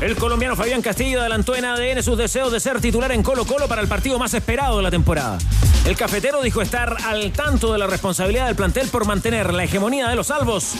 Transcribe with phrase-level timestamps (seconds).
[0.00, 3.66] El colombiano Fabián Castillo adelantó en ADN sus deseos de ser titular en Colo Colo
[3.66, 5.38] para el partido más esperado de la temporada.
[5.86, 10.08] El cafetero dijo estar al tanto de la responsabilidad del plantel por mantener la hegemonía
[10.08, 10.74] de los salvos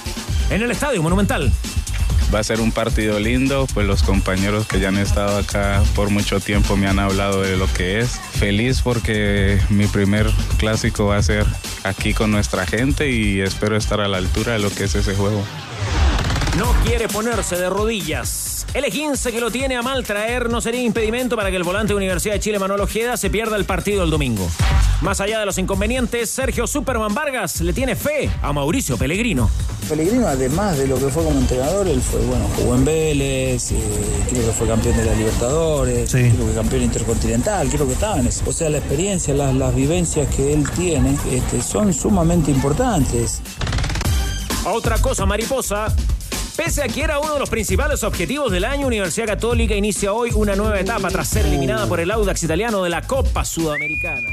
[0.51, 1.51] en el Estadio Monumental.
[2.35, 6.11] Va a ser un partido lindo, pues los compañeros que ya han estado acá por
[6.11, 8.21] mucho tiempo me han hablado de lo que es.
[8.33, 11.47] Feliz porque mi primer clásico va a ser
[11.85, 15.15] aquí con nuestra gente y espero estar a la altura de lo que es ese
[15.15, 15.43] juego.
[16.59, 18.67] No quiere ponerse de rodillas.
[18.73, 21.93] El 15 que lo tiene a mal traer no sería impedimento para que el volante
[21.93, 24.49] de Universidad de Chile, Manuel Ojeda, se pierda el partido el domingo.
[25.03, 29.51] Más allá de los inconvenientes, Sergio Superman Vargas le tiene fe a Mauricio Pellegrino.
[29.87, 33.77] Pellegrino, además de lo que fue como entrenador, él fue, bueno, jugó en Vélez, eh,
[34.31, 38.29] creo que fue campeón de la Libertadores, creo que campeón intercontinental, creo que estaba en
[38.29, 38.45] eso.
[38.47, 43.43] O sea, la experiencia, las, las vivencias que él tiene este, son sumamente importantes.
[44.65, 45.95] Otra cosa, mariposa.
[46.57, 50.31] Pese a que era uno de los principales objetivos del año, Universidad Católica inicia hoy
[50.35, 54.27] una nueva etapa tras ser eliminada por el Audax italiano de la Copa Sudamericana.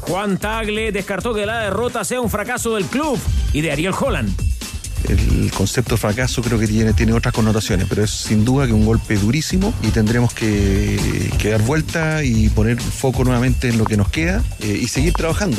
[0.00, 3.20] Juan Tagle descartó que la derrota sea un fracaso del club
[3.52, 4.30] y de Ariel Holland.
[5.08, 8.72] El concepto de fracaso creo que tiene, tiene otras connotaciones, pero es sin duda que
[8.72, 13.84] un golpe durísimo y tendremos que, que dar vuelta y poner foco nuevamente en lo
[13.84, 15.58] que nos queda eh, y seguir trabajando.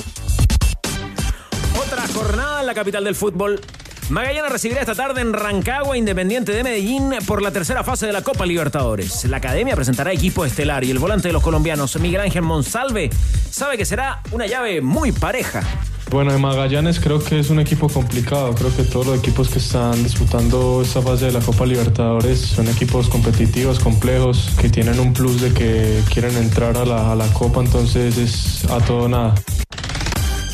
[1.85, 3.61] Otra jornada en la capital del fútbol.
[4.09, 8.21] Magallanes recibirá esta tarde en Rancagua Independiente de Medellín por la tercera fase de la
[8.21, 9.23] Copa Libertadores.
[9.25, 13.09] La academia presentará equipo estelar y el volante de los colombianos, Miguel Ángel Monsalve,
[13.49, 15.63] sabe que será una llave muy pareja.
[16.11, 18.53] Bueno, de Magallanes creo que es un equipo complicado.
[18.53, 22.67] Creo que todos los equipos que están disputando esta fase de la Copa Libertadores son
[22.67, 27.27] equipos competitivos, complejos, que tienen un plus de que quieren entrar a la, a la
[27.33, 29.33] Copa, entonces es a todo nada.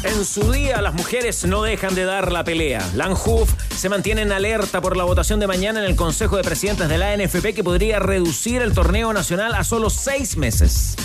[0.03, 2.79] En su día, las mujeres no dejan de dar la pelea.
[2.95, 6.87] Lanhoof se mantiene en alerta por la votación de mañana en el Consejo de Presidentes
[6.87, 10.95] de la NFP que podría reducir el torneo nacional a solo seis meses.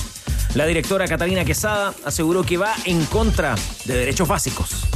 [0.55, 4.87] La directora Catalina Quesada aseguró que va en contra de derechos básicos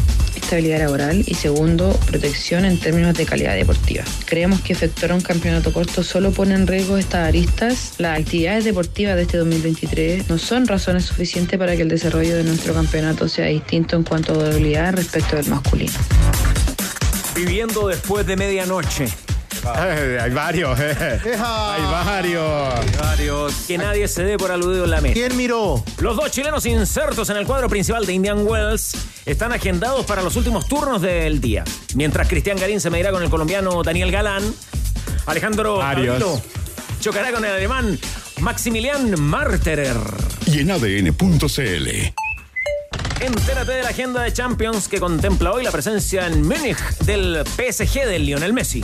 [0.48, 4.03] estabilidad laboral y segundo, protección en términos de calidad deportiva.
[4.25, 7.92] Creemos que efectuar un campeonato corto solo pone en riesgo estas aristas.
[7.98, 12.44] Las actividades deportivas de este 2023 no son razones suficientes para que el desarrollo de
[12.44, 15.92] nuestro campeonato sea distinto en cuanto a durabilidad respecto del masculino.
[17.34, 19.28] Viviendo después de medianoche.
[20.22, 21.18] hay varios, eh.
[21.22, 22.74] hay varios.
[22.74, 23.54] Hay varios.
[23.66, 25.14] Que nadie se dé por aludido en la mesa.
[25.14, 25.82] ¿Quién miró?
[25.98, 28.96] Los dos chilenos insertos en el cuadro principal de Indian Wells
[29.26, 31.64] están agendados para los últimos turnos del día.
[31.94, 34.42] Mientras Cristian Garín se medirá con el colombiano Daniel Galán,
[35.26, 36.40] Alejandro Avilo
[37.00, 37.98] chocará con el alemán
[38.40, 39.96] Maximilian Marterer.
[40.46, 42.28] Y en ADN.cl.
[43.20, 48.06] Entérate de la agenda de Champions que contempla hoy la presencia en Múnich del PSG
[48.06, 48.82] del Lionel Messi.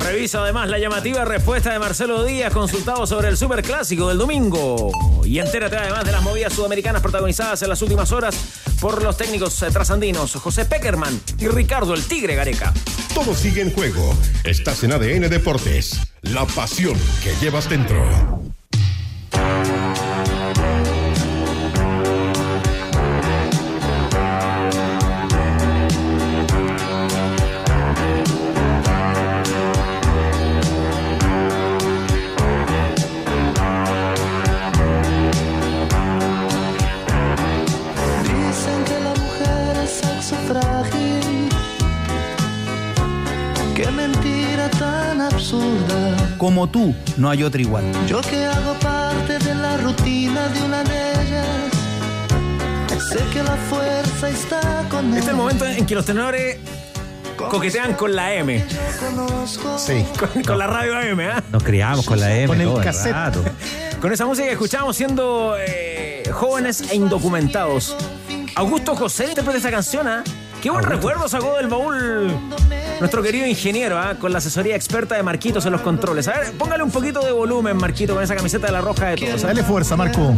[0.00, 4.90] Revisa además la llamativa respuesta de Marcelo Díaz consultado sobre el superclásico del domingo.
[5.24, 8.36] Y entérate además de las movidas sudamericanas protagonizadas en las últimas horas
[8.80, 12.74] por los técnicos trasandinos José Peckerman y Ricardo el Tigre Gareca.
[13.14, 14.14] Todo sigue en juego.
[14.44, 16.00] Estás en ADN Deportes.
[16.20, 18.42] La pasión que llevas dentro.
[46.42, 47.84] Como tú, no hay otra igual.
[48.08, 51.46] Yo que hago parte de la rutina de una de ellas.
[53.10, 56.58] Sé que la fuerza está con Este es el momento en que los tenores
[57.36, 58.60] coquetean con la M.
[59.76, 60.04] Sí.
[60.18, 61.44] Con, con la radio AM, ¿ah?
[61.52, 62.48] Nos criamos con la M.
[62.48, 63.12] Con el todo cassette.
[63.12, 63.44] rato.
[64.00, 67.96] Con esa música que escuchábamos siendo eh, jóvenes e indocumentados.
[68.56, 70.24] Augusto José interpreta esta canción, ¿ah?
[70.62, 72.38] Qué buen recuerdo sacó del baúl
[73.00, 74.14] nuestro querido ingeniero, ¿ah?
[74.16, 76.28] con la asesoría experta de Marquitos en los controles.
[76.28, 79.16] A ver, póngale un poquito de volumen, Marquito, con esa camiseta de la roja de
[79.16, 79.42] todos.
[79.42, 79.48] ¿ah?
[79.48, 80.36] Dale fuerza, Marco.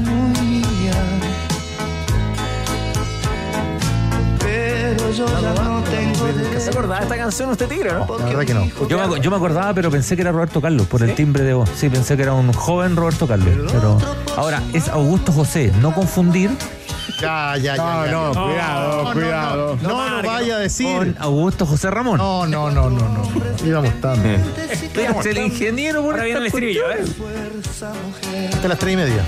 [4.38, 8.18] Pero yo ya no tengo ¿Se acordaba de esta canción usted tira, no?
[8.18, 8.88] La verdad que no.
[8.88, 11.52] Yo me, yo me acordaba, pero pensé que era Roberto Carlos por el timbre de
[11.52, 11.68] voz.
[11.76, 13.70] Sí, pensé que era un joven Roberto Carlos.
[13.70, 13.98] Pero
[14.38, 16.50] ahora es Augusto José, no confundir
[17.24, 17.76] Ya, ya, ya.
[17.76, 18.12] No, ya.
[18.12, 19.78] no, cuidado, cuidado.
[19.82, 20.96] No lo vaya a decir.
[20.96, 22.18] con Augusto José Ramón.
[22.18, 23.66] No, no, no, no, no.
[23.66, 24.28] Íbamos tanto.
[24.28, 27.04] Es el ingeniero por Ahora viene el estribillo, ¿eh?
[28.52, 29.24] Hasta las tres y media.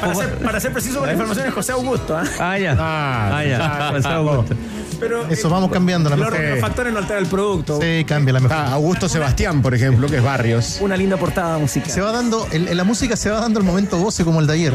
[0.00, 2.24] Para ser, para ser preciso, la información es José Augusto, ¿ah?
[2.40, 2.76] Ah, ya.
[2.78, 3.90] Ah, Ah, ya.
[3.92, 4.54] José Augusto.
[5.00, 6.46] Pero Eso vamos cambiando la los, mejor.
[6.50, 7.78] los factores no alteran el producto.
[7.82, 8.56] Sí, cambia la mejor.
[8.56, 10.78] Está Augusto Sebastián, por ejemplo, que es Barrios.
[10.80, 11.90] Una linda portada musical.
[11.90, 14.46] Se va dando, el- en la música se va dando el momento voce como el
[14.46, 14.72] de ayer.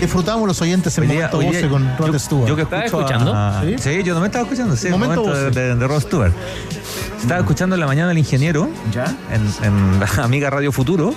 [0.00, 2.48] Disfrutamos los oyentes el día- momento día- voce con Rod Stewart.
[2.48, 3.32] yo que ¿Estás escucho escuchando?
[3.34, 3.76] a- ¿Sí?
[3.78, 3.90] ¿Sí?
[4.02, 6.32] yo también estaba escuchando, sí, el Momento momento, de, de, de Rod Stewart.
[7.20, 9.06] Estaba escuchando en la mañana al ingeniero ¿Ya?
[9.32, 11.14] en, en la amiga Radio Futuro.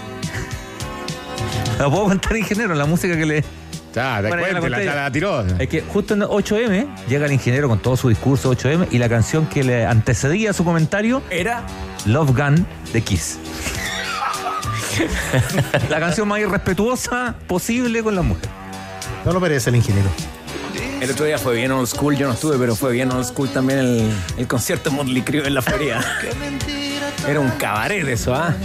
[1.77, 2.73] ¿La puedo contar, ingeniero?
[2.75, 3.43] La música que le...
[3.93, 5.43] Ya, de Bueno, la la, la tiró.
[5.57, 9.09] Es que justo en 8M llega el ingeniero con todo su discurso 8M y la
[9.09, 11.63] canción que le antecedía su comentario, Era
[12.05, 13.39] Love Gun de Kiss.
[15.89, 18.49] la canción más irrespetuosa posible con la mujer.
[19.25, 20.09] No lo merece el ingeniero.
[21.01, 23.49] El otro día fue bien old school, yo no estuve, pero fue bien old school
[23.49, 26.03] también el, el concierto de Motley Crue en la feria.
[27.27, 28.55] Era un cabaret eso, ¿ah?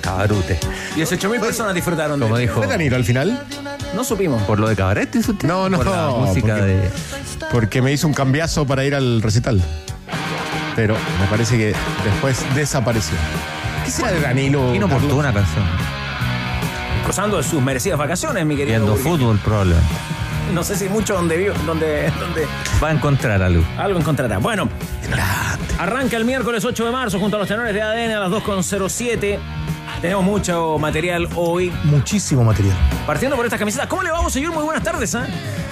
[0.00, 0.58] Cabarute.
[0.94, 3.42] 18 mil personas disfrutaron de Como dijo, ¿Fue Danilo al final?
[3.94, 4.42] No supimos.
[4.42, 5.46] ¿por lo de cabaret dice usted?
[5.48, 6.90] No, no, Por la música porque- de...
[7.52, 9.60] Porque me hizo un cambiazo para ir al recital.
[10.76, 11.74] Pero me parece que
[12.04, 13.16] después desapareció.
[13.84, 14.74] ¿Qué será de Danilo?
[14.74, 15.64] Inoportuna canción.
[17.06, 18.84] Gozando de sus merecidas vacaciones, mi querido.
[18.84, 19.88] Viendo fútbol probablemente.
[20.54, 22.46] No sé si mucho donde vio, donde, donde
[22.82, 23.64] Va a encontrar algo.
[23.78, 24.38] algo encontrará.
[24.38, 24.68] Bueno,
[25.78, 29.38] arranca el miércoles 8 de marzo junto a los tenores de ADN a las 2.07.
[30.00, 31.70] Tenemos mucho material hoy.
[31.84, 32.74] Muchísimo material.
[33.06, 33.86] Partiendo por estas camisetas.
[33.86, 34.52] ¿Cómo le vamos, señor?
[34.54, 35.26] Muy buenas tardes, ¿ah?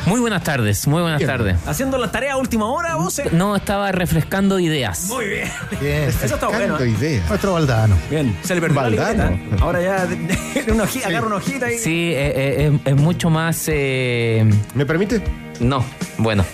[0.05, 1.57] Muy buenas tardes, muy buenas tardes.
[1.67, 3.19] Haciendo la tarea a última hora, vos.
[3.21, 3.29] eh?
[3.33, 5.05] No, estaba refrescando ideas.
[5.07, 5.49] Muy bien.
[5.81, 6.05] Bien.
[6.05, 6.79] Eso está bueno.
[6.79, 6.89] ¿eh?
[6.91, 7.23] idea.
[7.29, 7.97] Nuestro Valdano.
[8.11, 8.37] Bien.
[8.43, 9.39] Se le perdió la.
[9.61, 10.07] Ahora ya
[10.73, 11.79] una hojita, agarra una hojita y.
[11.79, 12.33] Sí, eh,
[12.67, 13.65] eh, es, es mucho más...
[13.69, 15.23] eh, ¿Me permite?
[15.61, 15.83] no,
[16.19, 16.45] bueno.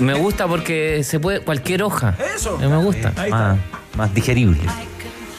[0.00, 1.40] Me gusta porque se puede...
[1.40, 2.14] Cualquier hoja.
[2.36, 2.58] Eso.
[2.62, 3.12] Eh, me gusta.
[3.16, 3.96] Ahí Más, está.
[3.96, 4.60] más digerible.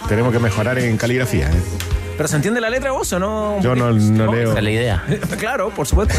[0.10, 1.52] Tenemos que mejorar en caligrafía.
[1.52, 1.62] ¿eh?
[2.18, 3.62] ¿Pero se entiende la letra vos o no?
[3.62, 4.50] Yo no, no leo.
[4.50, 5.06] Esa es la idea.
[5.40, 6.16] claro, por supuesto.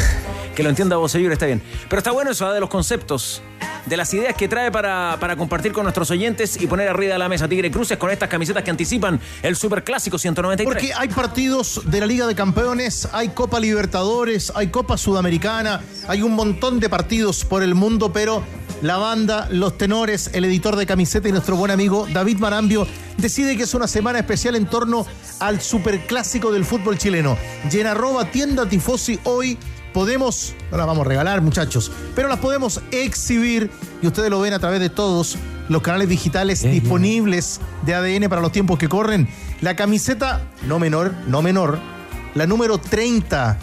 [0.55, 1.61] Que lo entienda vos, señor, está bien.
[1.89, 2.55] Pero está bueno eso ¿ah?
[2.55, 3.43] de los conceptos,
[3.87, 7.19] de las ideas que trae para, para compartir con nuestros oyentes y poner arriba de
[7.19, 10.65] la mesa Tigre Cruces con estas camisetas que anticipan el Superclásico 193.
[10.65, 16.23] Porque hay partidos de la Liga de Campeones, hay Copa Libertadores, hay Copa Sudamericana, hay
[16.23, 18.43] un montón de partidos por el mundo, pero
[18.83, 22.87] la banda, los tenores, el editor de camiseta y nuestro buen amigo David Marambio
[23.19, 25.07] decide que es una semana especial en torno
[25.39, 27.37] al superclásico del fútbol chileno.
[27.71, 29.59] Y en arroba tienda tifosi hoy
[29.93, 33.71] podemos, no las vamos a regalar muchachos, pero las podemos exhibir
[34.03, 35.37] y ustedes lo ven a través de todos
[35.69, 39.29] los canales digitales disponibles de ADN para los tiempos que corren.
[39.61, 41.79] La camiseta, no menor, no menor,
[42.35, 43.59] la número 30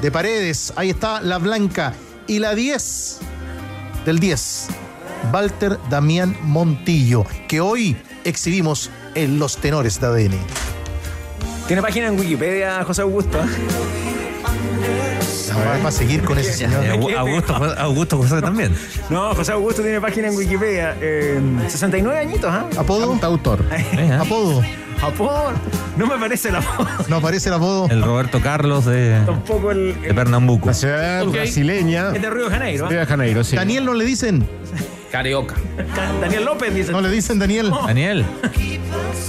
[0.00, 1.94] de Paredes, ahí está la blanca,
[2.26, 3.18] y la 10
[4.06, 4.68] del 10,
[5.32, 10.38] Walter Damián Montillo, que hoy exhibimos en los tenores de ADN.
[11.66, 13.38] Tiene página en Wikipedia, José Augusto.
[15.56, 16.84] Va a seguir con ese señor.
[16.84, 18.74] Eh, Augusto, Augusto José también.
[19.10, 20.96] No, José Augusto tiene página en Wikipedia.
[21.00, 22.66] Eh, 69 añitos, ¿ah?
[22.78, 23.18] ¿Apodo?
[23.22, 23.64] Autor.
[23.72, 24.12] Eh.
[24.12, 24.62] ¿Apodo?
[25.02, 25.52] Apodo.
[25.96, 26.88] No me parece el apodo.
[27.08, 27.88] ¿No aparece el apodo?
[27.90, 30.00] El Roberto Carlos de, Tampoco el.
[30.00, 30.66] de Pernambuco.
[30.68, 32.12] La ciudad brasileña.
[32.14, 32.86] Es de Río de Janeiro.
[32.86, 32.88] ¿ah?
[32.88, 33.56] Río de Janeiro, sí.
[33.56, 34.46] ¿Daniel no le dicen?
[35.10, 35.56] Carioca.
[36.20, 36.92] Daniel López dice.
[36.92, 37.70] ¿No le dicen Daniel?
[37.86, 38.24] Daniel.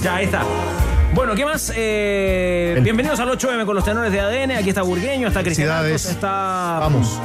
[0.02, 0.42] Ya, ahí está.
[1.14, 1.72] Bueno, ¿qué más?
[1.76, 4.50] Eh, bienvenidos al 8M con los tenores de ADN.
[4.50, 6.78] Aquí está Burgueño, está Cristian está.
[6.80, 7.20] Vamos.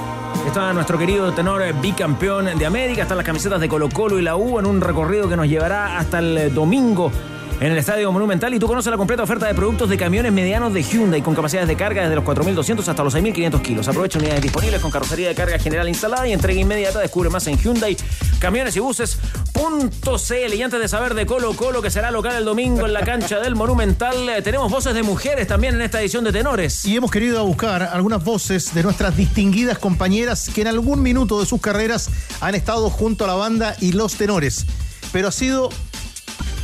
[0.46, 3.02] Está nuestro querido tenor bicampeón de América.
[3.02, 5.98] Están las camisetas de Colo Colo y la U en un recorrido que nos llevará
[5.98, 7.12] hasta el domingo
[7.60, 8.54] en el Estadio Monumental.
[8.54, 11.68] Y tú conoces la completa oferta de productos de camiones medianos de Hyundai con capacidades
[11.68, 13.88] de carga desde los 4.200 hasta los 6.500 kilos.
[13.88, 17.00] Aprovecha unidades disponibles con carrocería de carga general instalada y entrega inmediata.
[17.00, 17.98] Descubre más en Hyundai,
[18.40, 20.54] camiones y buses.cl.
[20.54, 23.40] Y antes de saber de Colo Colo, que será local el domingo en la cancha
[23.40, 26.86] del Monumental, eh, tenemos voces de mujeres también en esta edición de Tenores.
[26.86, 31.46] Y hemos querido buscar algunas voces de nuestras distinguidas compañeras que en algún minuto de
[31.46, 32.10] sus carreras
[32.42, 34.66] han estado junto a la banda y los tenores.
[35.12, 35.70] Pero ha sido,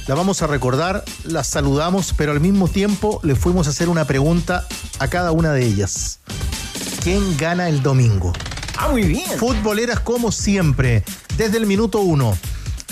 [0.07, 4.05] la vamos a recordar, las saludamos, pero al mismo tiempo le fuimos a hacer una
[4.05, 4.67] pregunta
[5.00, 6.19] a cada una de ellas.
[7.03, 8.33] ¿Quién gana el domingo?
[8.77, 9.29] Ah, muy bien.
[9.38, 11.03] Futboleras como siempre,
[11.38, 12.38] desde el minuto uno.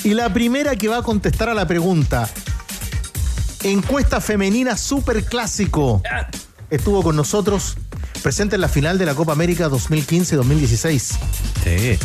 [0.04, 2.30] Y la primera que va a contestar a la pregunta,
[3.64, 6.04] Encuesta femenina super clásico.
[6.70, 7.78] Estuvo con nosotros,
[8.22, 11.00] presente en la final de la Copa América 2015-2016.
[11.64, 11.98] Sí.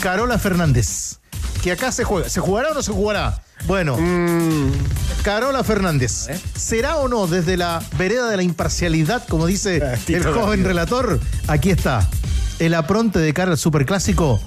[0.00, 1.19] Carola Fernández.
[1.62, 2.28] Que acá se juega.
[2.28, 3.42] ¿Se jugará o no se jugará?
[3.66, 3.96] Bueno,
[5.22, 6.28] Carola Fernández.
[6.56, 11.20] ¿Será o no desde la vereda de la imparcialidad, como dice el joven relator?
[11.46, 12.08] Aquí está.
[12.58, 14.40] El apronte de cara al superclásico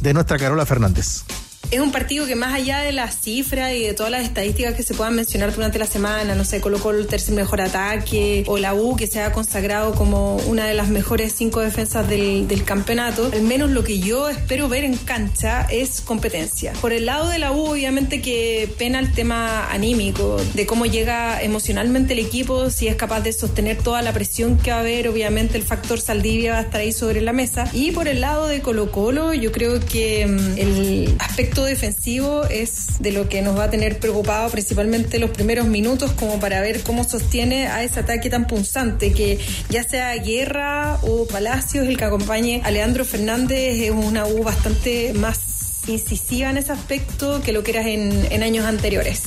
[0.00, 1.22] de nuestra Carola Fernández.
[1.70, 4.82] Es un partido que más allá de las cifras y de todas las estadísticas que
[4.82, 8.72] se puedan mencionar durante la semana, no sé, colocó el tercer mejor ataque o la
[8.72, 13.28] U que se ha consagrado como una de las mejores cinco defensas del, del campeonato,
[13.30, 16.72] al menos lo que yo espero ver en cancha es competencia.
[16.80, 21.42] Por el lado de la U, obviamente que pena el tema anímico, de cómo llega
[21.42, 25.06] emocionalmente el equipo, si es capaz de sostener toda la presión que va a haber,
[25.06, 27.68] obviamente el factor Saldivia va a estar ahí sobre la mesa.
[27.74, 33.00] Y por el lado de Colo Colo, yo creo que mm, el aspecto defensivo es
[33.00, 36.82] de lo que nos va a tener preocupado principalmente los primeros minutos como para ver
[36.82, 39.38] cómo sostiene a ese ataque tan punzante que
[39.68, 45.12] ya sea Guerra o Palacios el que acompañe a Leandro Fernández es una U bastante
[45.14, 45.40] más
[45.86, 49.22] incisiva en ese aspecto que lo que eras en, años anteriores.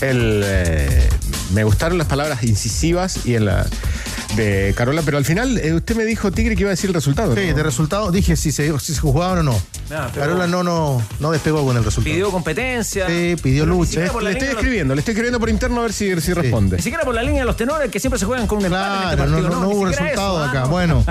[0.00, 1.08] El, eh,
[1.52, 3.66] me gustaron las palabras incisivas y en la
[4.36, 6.94] de Carola, pero al final eh, usted me dijo, Tigre, que iba a decir el
[6.94, 7.34] resultado.
[7.34, 9.62] Sí, de resultado dije si se, si se jugaban o no.
[9.92, 12.14] Ah, pero- Carola no, no, no despegó con el resultado.
[12.14, 13.06] Pidió competencia.
[13.08, 14.00] Sí, pidió lucha.
[14.00, 16.76] Le estoy los- escribiendo, le estoy escribiendo por interno a ver si, si responde.
[16.76, 18.86] Ni siquiera por la línea de los tenores que siempre se juegan con un empate.
[18.86, 20.60] en este Claro, no, hubo resultado eso, ah, acá.
[20.60, 20.68] no.
[20.70, 21.04] Bueno,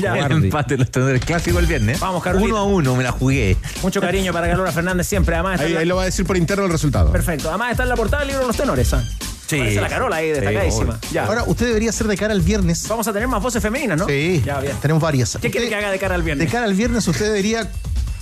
[0.00, 0.14] Ya.
[0.26, 1.98] El empate de los tenedores clásico el viernes.
[1.98, 2.48] Vamos, Carolina.
[2.50, 3.56] Uno a uno, me la jugué.
[3.82, 5.34] Mucho cariño para Carola Fernández siempre.
[5.34, 7.10] Además, la- ahí lo va a decir por interno el resultado.
[7.10, 7.48] Perfecto.
[7.48, 8.92] Además está en la portada del libro de los tenores.
[8.92, 9.02] ¿ah?
[9.46, 9.56] Sí.
[9.56, 10.94] Aparece la Carola ahí, Sí, destacadísima.
[10.94, 11.10] obvio.
[11.12, 11.24] ya.
[11.26, 12.86] ahora usted debería ser de cara al viernes.
[12.88, 14.06] Vamos a tener más voces femeninas, ¿no?
[14.06, 14.76] Sí, Ya, bien.
[14.82, 15.38] tenemos varias.
[15.40, 16.50] ¿Qué quiere que haga de cara al De viernes?
[16.52, 17.70] cara al viernes usted debería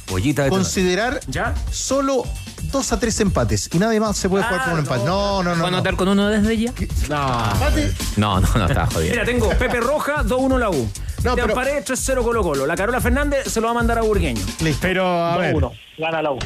[0.07, 1.55] Pollita de considerar ¿Ya?
[1.71, 2.25] solo
[2.71, 5.05] dos a tres empates y nadie más se puede jugar Ah, con un empate.
[5.05, 5.57] No, no, no.
[5.57, 5.77] ¿Puedo no.
[5.79, 6.73] anotar con uno desde ya?
[7.09, 7.53] No.
[7.53, 9.13] Empate, No, no, no, estaba jodido.
[9.13, 10.89] Mira, tengo Pepe Roja, 2-1 la U.
[11.25, 12.67] No, No, pero- Paredes, 3-0 Colo Colo.
[12.67, 14.43] La Carola Fernández se lo va a mandar a Burgueño.
[14.81, 15.57] Pero, a ver.
[15.99, 16.39] Gana la U.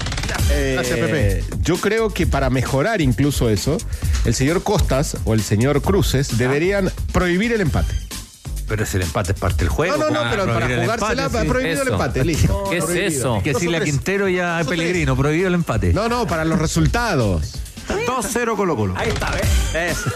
[0.51, 1.45] eh, Gracias, Pepe.
[1.63, 3.77] Yo creo que para mejorar incluso eso,
[4.25, 7.95] el señor Costas o el señor Cruces deberían prohibir el empate.
[8.69, 9.97] Pero si el empate es parte del juego.
[9.97, 11.49] No, no, no, pues, pero para jugársela, empate, sí.
[11.51, 12.65] prohibido el empate, listo.
[12.71, 13.07] ¿Qué es Prohibido.
[13.09, 13.41] eso?
[13.43, 13.81] Que decirle a.
[13.81, 15.95] Quintero y a Pellegrino, prohibido el empate.
[15.95, 17.55] No, no, para los resultados.
[17.89, 18.95] 2-0 Colo Colo.
[18.97, 19.49] Ahí está, ¿ves?
[19.75, 20.11] Eso.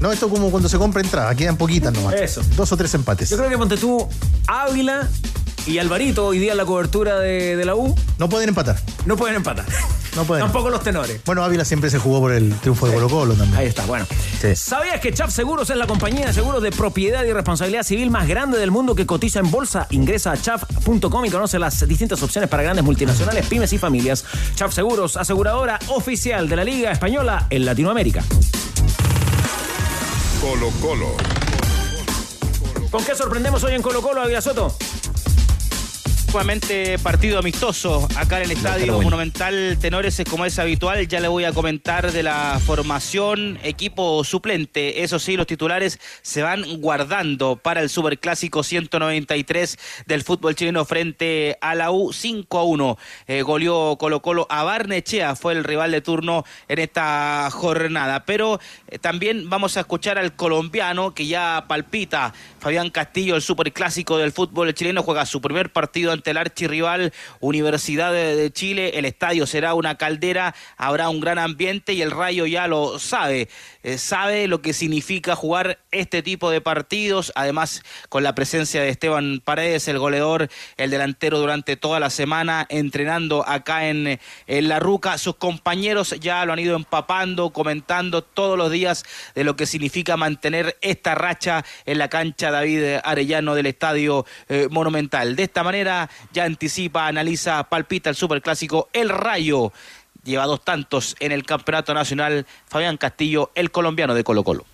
[0.00, 2.14] No, esto como cuando se compra entrada, quedan poquitas nomás.
[2.14, 2.42] Eso.
[2.56, 3.30] Dos o tres empates.
[3.30, 4.08] Yo creo que ponte tú
[4.46, 5.08] Ávila
[5.66, 8.76] y Alvarito hoy día en la cobertura de, de la U No pueden empatar.
[9.06, 9.64] no pueden empatar.
[10.16, 10.44] No pueden.
[10.44, 11.22] Tampoco los tenores.
[11.24, 13.58] Bueno, Ávila siempre se jugó por el triunfo de Colo Colo también.
[13.58, 14.04] Ahí está, bueno.
[14.40, 14.54] Sí.
[14.54, 18.28] ¿Sabías que Chaf Seguros es la compañía de seguros de propiedad y responsabilidad civil más
[18.28, 19.86] grande del mundo que cotiza en bolsa?
[19.90, 24.24] Ingresa a chaf.com y conoce las distintas opciones para grandes multinacionales, pymes y familias.
[24.54, 28.22] Chaf Seguros, aseguradora oficial de la Liga Española en Latinoamérica.
[30.42, 31.14] Colo Colo.
[32.90, 34.76] ¿Con qué sorprendemos hoy en Colo Colo, Ávila Soto?
[36.32, 41.06] Nuevamente partido amistoso acá en el Estadio Monumental Tenores, es como es habitual.
[41.06, 45.02] Ya le voy a comentar de la formación, equipo suplente.
[45.02, 51.58] Eso sí, los titulares se van guardando para el Superclásico 193 del fútbol chileno frente
[51.60, 52.98] a la U 5 a 1.
[53.26, 58.24] Eh, goleó Colo Colo a Barnechea, fue el rival de turno en esta jornada.
[58.24, 58.58] Pero
[58.88, 62.32] eh, también vamos a escuchar al colombiano que ya palpita.
[62.62, 68.12] Fabián Castillo, el superclásico del fútbol chileno, juega su primer partido ante el archirrival Universidad
[68.12, 68.92] de, Chile.
[69.00, 73.48] El estadio será una caldera, habrá un gran ambiente y el Rayo ya lo sabe.
[73.82, 77.32] Eh, sabe lo que significa jugar este tipo de partidos.
[77.34, 82.64] Además, con la presencia de Esteban Paredes, el goleador, el delantero durante toda la semana,
[82.68, 85.18] entrenando acá en, en La Ruca.
[85.18, 89.04] Sus compañeros ya lo han ido empapando, comentando todos los días
[89.34, 94.68] de lo que significa mantener esta racha en la cancha David Arellano del Estadio eh,
[94.70, 95.34] Monumental.
[95.34, 99.72] De esta manera ya anticipa, analiza, palpita el superclásico El Rayo.
[100.22, 104.64] Lleva dos tantos en el Campeonato Nacional Fabián Castillo, el colombiano de Colo Colo.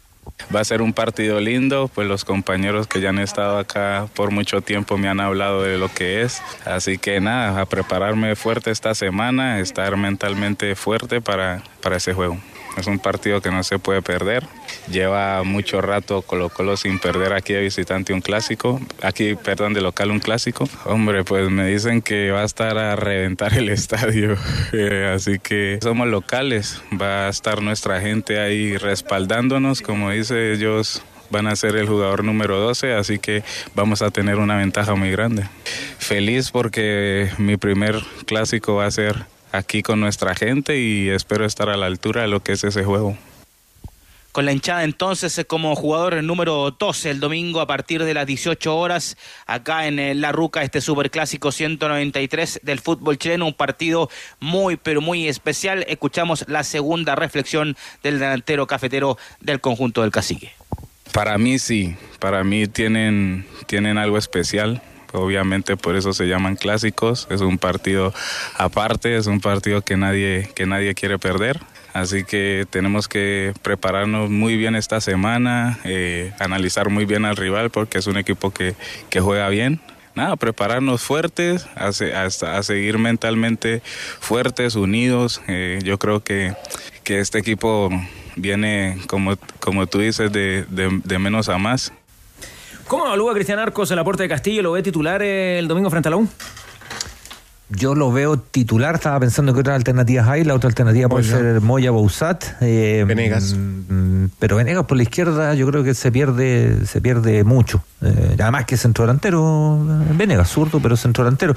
[0.54, 4.30] Va a ser un partido lindo, pues los compañeros que ya han estado acá por
[4.30, 6.42] mucho tiempo me han hablado de lo que es.
[6.64, 12.38] Así que nada, a prepararme fuerte esta semana, estar mentalmente fuerte para, para ese juego.
[12.78, 14.46] Es un partido que no se puede perder.
[14.90, 19.80] Lleva mucho rato Colo Colo sin perder aquí de visitante un clásico, aquí, perdón, de
[19.80, 20.68] local un clásico.
[20.84, 24.36] Hombre, pues me dicen que va a estar a reventar el estadio,
[24.72, 31.02] Eh, así que somos locales, va a estar nuestra gente ahí respaldándonos, como dice ellos.
[31.30, 33.42] Van a ser el jugador número 12, así que
[33.74, 35.46] vamos a tener una ventaja muy grande.
[35.98, 41.68] Feliz porque mi primer clásico va a ser aquí con nuestra gente y espero estar
[41.68, 43.16] a la altura de lo que es ese juego
[44.38, 48.76] con la hinchada entonces como jugador número 12 el domingo a partir de las 18
[48.76, 55.00] horas acá en La Ruca, este superclásico 193 del fútbol chileno, un partido muy pero
[55.00, 55.84] muy especial.
[55.88, 60.52] Escuchamos la segunda reflexión del delantero cafetero del conjunto del Cacique.
[61.12, 64.82] Para mí sí, para mí tienen, tienen algo especial.
[65.12, 67.26] Obviamente por eso se llaman clásicos.
[67.30, 68.12] Es un partido
[68.56, 71.60] aparte, es un partido que nadie, que nadie quiere perder.
[71.94, 77.70] Así que tenemos que prepararnos muy bien esta semana, eh, analizar muy bien al rival
[77.70, 78.74] porque es un equipo que,
[79.10, 79.80] que juega bien.
[80.14, 83.82] Nada, prepararnos fuertes, a, a, seguir mentalmente
[84.20, 85.40] fuertes, unidos.
[85.46, 86.54] Eh, yo creo que,
[87.04, 87.88] que este equipo
[88.34, 91.92] viene, como, como tú dices, de, de, menos a más.
[92.88, 94.62] ¿Cómo evalúa Cristian Arcos el aporte de Castillo?
[94.62, 96.26] ¿Lo ve titular el domingo frente a la U?
[97.70, 100.42] Yo lo veo titular, estaba pensando que otras alternativas hay.
[100.42, 102.44] La otra alternativa puede ser Moya Bouzat.
[102.62, 103.54] Eh, Venegas.
[103.56, 107.82] Mm, pero Venegas por la izquierda yo creo que se pierde, se pierde mucho.
[108.00, 109.84] Eh, además que centro delantero,
[110.14, 111.54] Venegas, zurdo, pero centro delantero.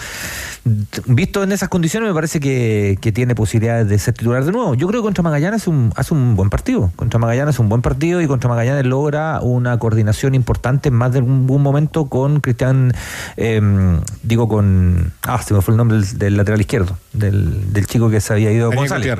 [1.05, 4.73] Visto en esas condiciones me parece que, tiene posibilidades de ser titular de nuevo.
[4.73, 6.91] Yo creo que contra Magallanes un, hace un buen partido.
[6.95, 11.13] Contra Magallanes es un buen partido y contra Magallanes logra una coordinación importante en más
[11.13, 12.93] de algún momento con Cristian,
[13.37, 15.13] em, digo con...
[15.23, 18.51] Ah, se me fue el nombre del, lateral izquierdo, del, del, chico que se había
[18.51, 18.71] ido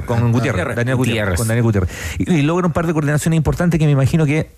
[0.06, 1.90] con Gutiérrez, Daniel Gutiérrez, con Daniel Gutiérrez.
[2.20, 4.52] Y, logra un par de coordinaciones importantes que me imagino que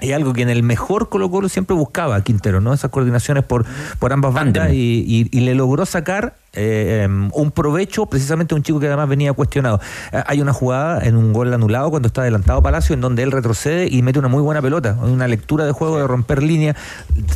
[0.00, 2.74] es algo que en el mejor Colo Colo siempre buscaba Quintero, ¿no?
[2.74, 3.64] Esas coordinaciones por,
[3.98, 8.78] por ambas bandas y, le logró sacar eh, em, un provecho precisamente a un chico
[8.80, 9.80] que además venía cuestionado.
[10.12, 13.32] Eh, hay una jugada en un gol anulado cuando está adelantado Palacio en donde él
[13.32, 16.76] retrocede y mete una muy buena pelota, una lectura de juego de romper línea,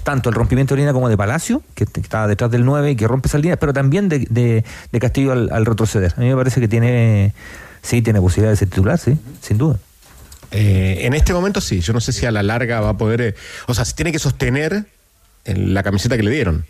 [0.02, 3.08] tanto el rompimiento de línea como de Palacio, que, estaba detrás del 9 y que
[3.08, 4.64] rompe esa línea, pero también de,
[5.00, 6.14] Castillo al, al, retroceder.
[6.16, 7.32] A mí me parece que tiene,
[7.82, 9.78] sí, tiene posibilidad de ser titular, sí, sin duda.
[10.50, 13.20] Eh, en este momento sí, yo no sé si a la larga va a poder,
[13.20, 13.35] eh,
[13.66, 14.87] o sea, si tiene que sostener
[15.44, 16.64] la camiseta que le dieron.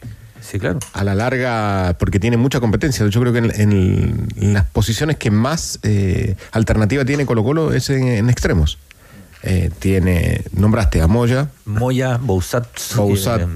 [0.48, 0.78] Sí, claro.
[0.92, 3.04] A la larga, porque tiene mucha competencia.
[3.09, 8.30] Yo creo que en, las posiciones que más eh, alternativa tiene Colo Colo es en
[8.30, 8.78] extremos.
[9.42, 11.49] Eh, tiene, nombraste a Moya.
[11.66, 12.66] Moya, Bouzat.
[12.66, 13.46] Eh,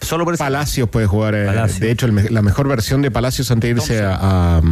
[0.00, 1.34] solo por Palacios puede jugar.
[1.34, 1.46] Eh,
[1.78, 4.62] de hecho, la mejor versión de Palacios antes de irse a,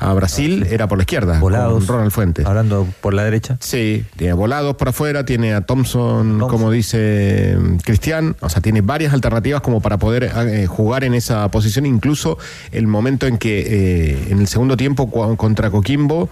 [0.00, 1.38] a, Brasil era por la izquierda.
[1.38, 1.86] Volados.
[1.86, 2.46] Ronald Fuentes.
[2.46, 3.56] Hablando por la derecha.
[3.60, 8.36] Sí, tiene volados por afuera, tiene a Thompson, como dice Cristian.
[8.40, 10.32] O sea, tiene varias alternativas como para poder
[10.66, 11.86] jugar en esa posición.
[11.86, 12.38] Incluso
[12.72, 16.30] el momento en que en el segundo tiempo contra Coquimbo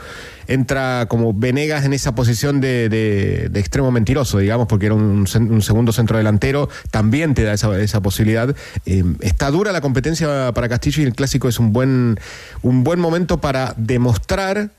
[0.53, 6.19] entra como Venegas en esa posición de, extremo mentiroso, digamos, porque era un, segundo centro
[6.19, 8.55] delantero, también te da esa, posibilidad.
[8.87, 12.19] Eh, está dura la competencia para Castillo y el clásico es un buen,
[12.62, 14.71] un buen momento para demostrar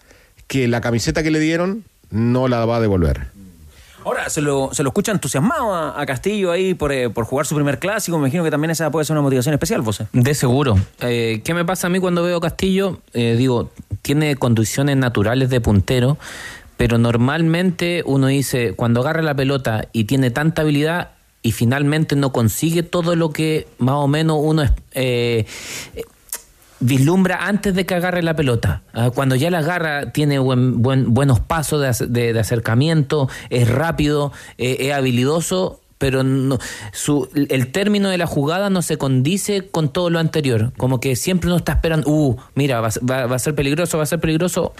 [0.47, 3.27] que la camiseta que le dieron no la va a devolver.
[4.05, 7.55] Ahora, se lo, se lo escucha entusiasmado a, Castillo ahí por, eh, por, jugar su
[7.55, 8.17] primer clásico.
[8.17, 10.07] Me imagino que también esa puede ser una motivación especial, José.
[10.11, 10.77] De seguro.
[10.99, 12.99] Eh, ¿Qué me pasa a mí cuando veo Castillo?
[13.13, 16.17] Eh, digo, tiene condiciones naturales de puntero,
[16.75, 21.11] pero normalmente uno dice, cuando agarra la pelota y tiene tanta habilidad
[21.41, 24.63] y finalmente no consigue todo lo que más o menos uno
[24.93, 25.45] eh,
[26.83, 28.83] vislumbra antes de que agarre la pelota.
[28.93, 34.93] Ah, cuando ya la agarra, tiene buen, buenos pasos de, acercamiento, es rápido, eh, es
[34.93, 36.57] habilidoso, pero no,
[36.91, 40.73] su, el término de la jugada no se condice con todo lo anterior.
[40.77, 42.89] Como que siempre uno está esperando, uh, mira, va,
[43.27, 44.73] va a ser peligroso, va a ser peligroso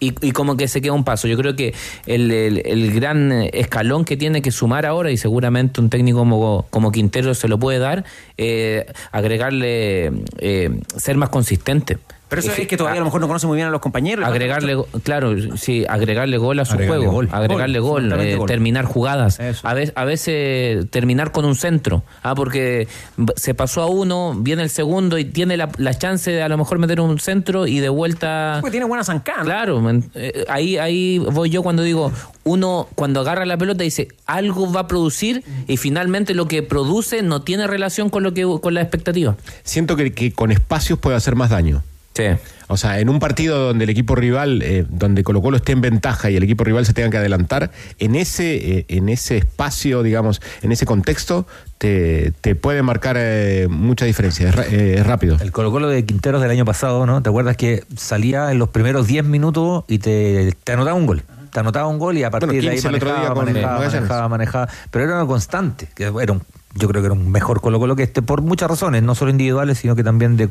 [0.00, 1.28] y, como que se queda un paso.
[1.28, 1.74] Yo creo que
[2.06, 6.90] el, el, gran escalón que tiene que sumar ahora, y seguramente un técnico como, como
[6.90, 8.04] Quintero se lo puede dar,
[8.38, 11.98] eh, agregarle, eh, ser más consistente.
[12.30, 14.24] Pero eso es, que todavía a lo mejor no conoce muy bien a los compañeros.
[14.24, 17.22] Agregarle, claro, sí, agregarle gol a su juego.
[17.32, 19.40] agregarle gol, eh, terminar jugadas.
[19.64, 22.04] A veces, a veces terminar con un centro.
[22.22, 22.86] Ah, porque
[23.34, 26.78] se pasó a uno, viene el segundo y tiene la, chance de a lo mejor
[26.78, 28.58] meter un centro y de vuelta.
[28.60, 29.42] Porque tiene buena zancada.
[29.42, 29.82] Claro,
[30.14, 32.12] eh, ahí, ahí voy yo cuando digo,
[32.44, 37.22] uno cuando agarra la pelota dice algo va a producir y finalmente lo que produce
[37.22, 39.36] no tiene relación con lo que con la expectativa.
[39.64, 41.82] Siento que, que con espacios puede hacer más daño.
[42.14, 42.24] Sí.
[42.66, 45.80] O sea, en un partido donde el equipo rival, eh, donde Colo Colo esté en
[45.80, 50.02] ventaja y el equipo rival se tenga que adelantar, en ese, eh, en ese espacio,
[50.02, 51.46] digamos, en ese contexto,
[51.78, 54.50] te, puede marcar eh, mucha diferencia.
[54.50, 55.36] Es, rápido.
[55.40, 57.22] El Colo Colo de Quinteros del año pasado, ¿no?
[57.22, 61.22] ¿Te acuerdas que salía en los primeros 10 minutos y te, te anotaba un gol?
[61.50, 65.16] te anotaba un gol y a partir de ahí manejaba, manejaba, manejaba, manejaba, pero era
[65.16, 66.42] una constante, que era un
[66.74, 69.30] yo creo que era un mejor Colo Colo que este, por muchas razones, no solo
[69.30, 70.48] individuales, sino que también de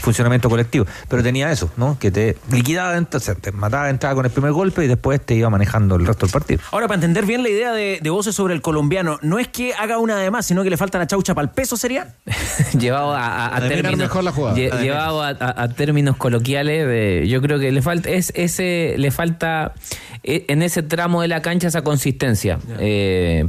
[0.00, 0.86] funcionamiento colectivo.
[1.08, 1.98] Pero tenía eso, ¿no?
[1.98, 5.50] Que te liquidaba, entonces, te mataba, entrada con el primer golpe y después te iba
[5.50, 6.60] manejando el resto del partido.
[6.72, 9.98] Ahora, para entender bien la idea de, voces sobre el colombiano, no es que haga
[9.98, 12.14] una de más, sino que le falta la chaucha para el peso, ¿sería?
[12.78, 14.56] llevado a, términos, mejor la jugada.
[14.56, 19.74] llevado a, términos coloquiales, de, yo creo que le falta, es ese, le falta
[20.22, 22.58] e, en ese tramo de la cancha esa consistencia.
[22.78, 23.46] Eh,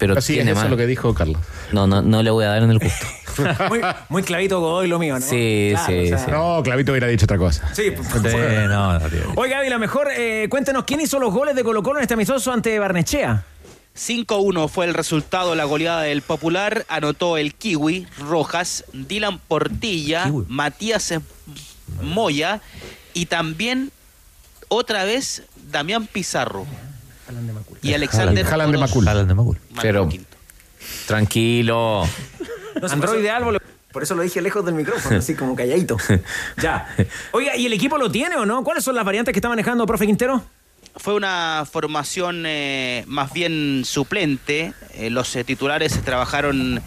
[0.00, 1.42] pero Así tiene es eso lo que dijo Carlos.
[1.72, 3.06] No, no, no le voy a dar en el gusto.
[3.68, 5.20] muy, muy, clavito Godoy lo mío, ¿no?
[5.20, 7.72] Sí, sí, No, clavito hubiera dicho otra cosa.
[7.74, 11.82] Sí, no, no, Oiga, Gaby, la mejor, eh, cuéntenos, ¿quién hizo los goles de Colo
[11.82, 13.44] Colo en este amistoso ante Barnechea?
[13.94, 16.86] 5-1 fue el resultado, la goleada del Popular.
[16.88, 21.12] Anotó el Kiwi, Rojas, Dylan Portilla, Matías
[22.00, 22.62] Moya
[23.12, 23.92] y también
[24.68, 26.66] otra vez Damián Pizarro.
[27.82, 29.04] Y Alexander Jalan de Macul.
[29.04, 29.58] de Macul.
[29.80, 30.08] Pero,
[31.06, 32.04] tranquilo.
[32.90, 33.60] Android de árbol.
[33.92, 35.96] Por eso lo dije lejos del micrófono, así como calladito.
[36.62, 36.94] ya.
[37.32, 38.62] Oiga, ¿y el equipo lo tiene o no?
[38.62, 40.42] ¿Cuáles son las variantes que está manejando, profe Quintero?
[40.96, 44.74] Fue una formación eh, más bien suplente.
[44.94, 46.82] Eh, los eh, titulares trabajaron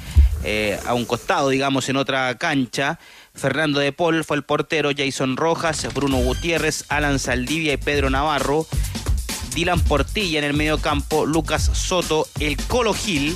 [0.86, 2.99] a un costado, digamos, en otra cancha.
[3.34, 8.67] Fernando de Paul fue el portero, Jason Rojas, Bruno Gutiérrez, Alan Saldivia y Pedro Navarro.
[9.54, 13.36] Dylan Portilla en el medio campo, Lucas Soto, el Colo Gil,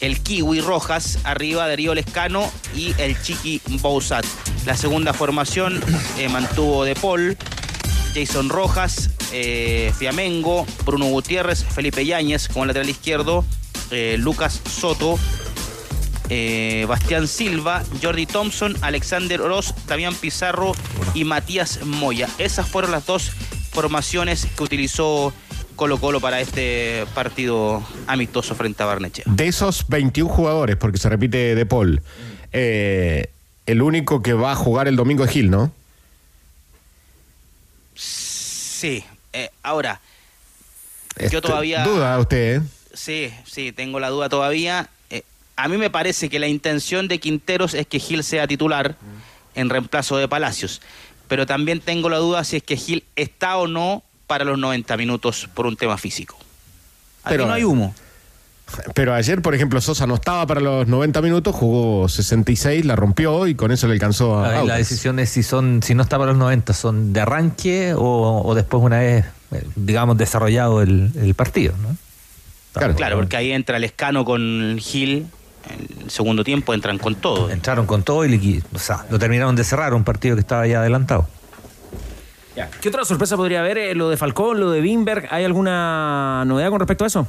[0.00, 4.24] el Kiwi Rojas, arriba Darío Lescano y el Chiqui Bousat.
[4.66, 5.82] La segunda formación
[6.18, 7.36] eh, mantuvo De Paul,
[8.14, 13.44] Jason Rojas, eh, Fiamengo, Bruno Gutiérrez, Felipe Yáñez como lateral izquierdo,
[13.90, 15.18] eh, Lucas Soto,
[16.86, 20.72] Bastián Silva, Jordi Thompson, Alexander Oroz, Damián Pizarro
[21.14, 22.28] y Matías Moya.
[22.36, 23.32] Esas fueron las dos
[23.70, 25.32] formaciones que utilizó
[25.76, 29.24] Colo Colo para este partido amistoso frente a Barnechea.
[29.26, 32.02] De esos 21 jugadores, porque se repite De Paul,
[32.52, 33.30] eh,
[33.66, 35.72] el único que va a jugar el domingo es Gil, ¿no?
[37.94, 39.04] Sí.
[39.32, 40.00] Eh, ahora,
[41.18, 41.84] yo este, todavía...
[41.84, 42.56] ¿Duda usted?
[42.56, 42.62] ¿eh?
[42.94, 44.88] Sí, sí, tengo la duda todavía.
[45.56, 48.96] a mí me parece que la intención de Quinteros es que Gil sea titular
[49.54, 50.80] en reemplazo de Palacios.
[51.28, 54.96] Pero también tengo la duda si es que Gil está o no para los 90
[54.96, 56.36] minutos por un tema físico.
[57.24, 57.94] pero no hay humo.
[58.94, 63.46] Pero ayer, por ejemplo, Sosa no estaba para los 90 minutos, jugó 66, la rompió
[63.46, 64.62] y con eso le alcanzó a.
[64.62, 68.52] la decisión es si son, si no está para los 90, son de arranque o,
[68.54, 71.96] después una vez, eh, digamos, desarrollado el, partido, ¿no?
[72.72, 75.26] Claro, claro, porque ahí entra el escano con Gil,
[75.70, 77.50] el segundo tiempo entran con todo.
[77.50, 80.80] Entraron con todo y o sea, lo terminaron de cerrar, un partido que estaba ya
[80.80, 81.28] adelantado.
[82.80, 83.78] ¿Qué otra sorpresa podría haber?
[83.78, 87.26] Eh, lo de Falcón, lo de Wimberg, ¿hay alguna novedad con respecto a eso?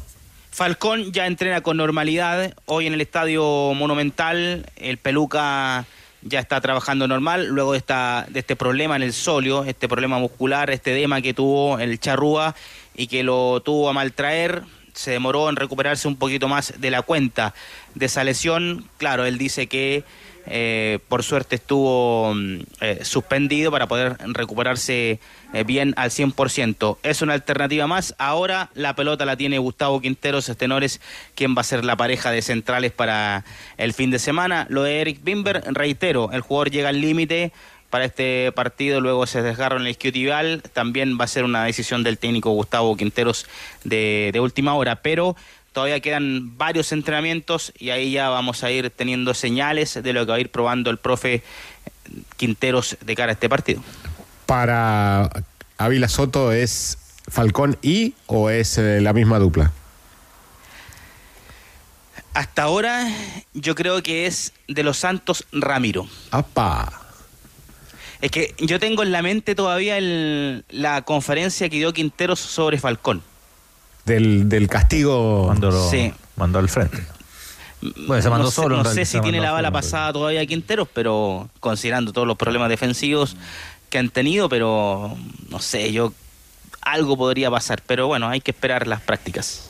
[0.49, 2.53] Falcón ya entrena con normalidad.
[2.65, 5.85] Hoy en el estadio Monumental, el Peluca
[6.21, 10.17] ya está trabajando normal luego de, esta, de este problema en el solio, este problema
[10.17, 12.55] muscular, este edema que tuvo el Charrúa
[12.95, 14.63] y que lo tuvo a maltraer.
[14.93, 17.53] Se demoró en recuperarse un poquito más de la cuenta
[17.95, 18.87] de esa lesión.
[18.97, 20.03] Claro, él dice que
[20.51, 25.19] eh, por suerte estuvo mm, eh, suspendido para poder recuperarse
[25.53, 26.97] eh, bien al 100%.
[27.03, 28.15] Es una alternativa más.
[28.17, 31.01] Ahora la pelota la tiene Gustavo Quinteros Estenores,
[31.35, 33.45] quien va a ser la pareja de centrales para
[33.77, 34.65] el fin de semana.
[34.69, 37.51] Lo de Eric Bimber, reitero, el jugador llega al límite
[37.89, 42.03] para este partido, luego se desgarra en el isquiotibial, también va a ser una decisión
[42.03, 43.45] del técnico Gustavo Quinteros
[43.83, 45.35] de, de última hora, pero
[45.71, 50.31] Todavía quedan varios entrenamientos y ahí ya vamos a ir teniendo señales de lo que
[50.31, 51.43] va a ir probando el profe
[52.37, 53.83] Quinteros de cara a este partido.
[54.47, 55.29] Para
[55.77, 56.97] Ávila Soto es
[57.29, 59.71] Falcón y o es eh, la misma dupla?
[62.33, 63.07] Hasta ahora
[63.53, 66.07] yo creo que es de los Santos Ramiro.
[66.31, 67.08] ¡Apa!
[68.21, 69.97] Es que yo tengo en la mente todavía
[70.69, 73.23] la conferencia que dio Quinteros sobre Falcón
[74.17, 75.91] del, castigo cuando lo
[76.35, 77.03] mandó al frente.
[78.07, 78.77] Bueno, se mandó no solo.
[78.77, 82.69] Sé, no sé si tiene la bala pasada todavía Quinteros, pero considerando todos los problemas
[82.69, 83.37] defensivos
[83.89, 85.15] que han tenido, pero
[85.49, 86.13] no sé, yo
[86.81, 89.68] algo podría pasar, pero bueno, hay que esperar las prácticas.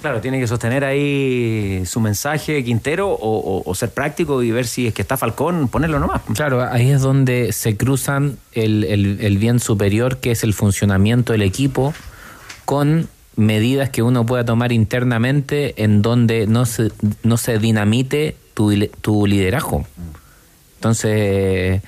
[0.00, 4.94] Claro, tiene que sostener ahí su mensaje Quintero o, ser práctico y ver si es
[4.94, 6.22] que está Falcón, ponerlo nomás.
[6.34, 11.42] Claro, ahí es donde se cruzan el, el bien superior, que es el funcionamiento del
[11.42, 11.94] equipo,
[12.64, 18.72] con medidas que uno pueda tomar internamente en donde no se, no se dinamite tu,
[19.00, 19.86] tu liderazgo.
[20.76, 21.82] Entonces,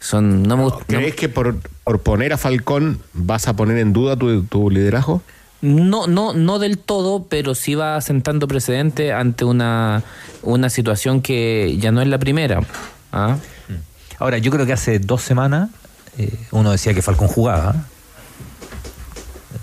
[0.00, 0.42] son...
[0.44, 4.70] No ¿Crees que por, por, poner a Falcón vas a poner en duda tu, tu
[4.70, 5.22] liderazgo?
[5.60, 10.04] No, no, no del todo, pero sí va sentando precedente ante una,
[10.42, 12.60] una situación que ya no es la primera.
[13.12, 13.36] ¿ah?
[14.18, 15.70] Ahora, yo creo que hace dos semanas
[16.16, 17.74] eh, uno decía que Falcón jugaba.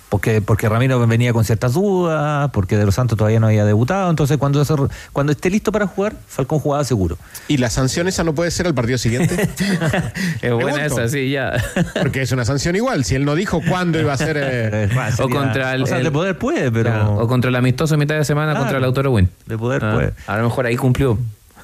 [0.10, 4.10] Porque, porque Ramiro venía con ciertas dudas, porque De los Santos todavía no había debutado.
[4.10, 4.64] Entonces, cuando,
[5.12, 7.18] cuando esté listo para jugar, Falcón jugaba seguro.
[7.48, 9.50] ¿Y la sanción esa no puede ser al partido siguiente?
[10.42, 11.54] es buena esa, sí, ya.
[12.00, 13.04] porque es una sanción igual.
[13.04, 14.38] Si él no dijo cuándo iba a ser.
[14.40, 14.90] Eh,
[15.20, 17.16] o contra el, de poder puede, pero.
[17.16, 19.30] o contra el amistoso mitad de semana contra el Autor Win.
[19.48, 20.14] De poder ah, puede.
[20.28, 21.18] A lo mejor ahí cumplió.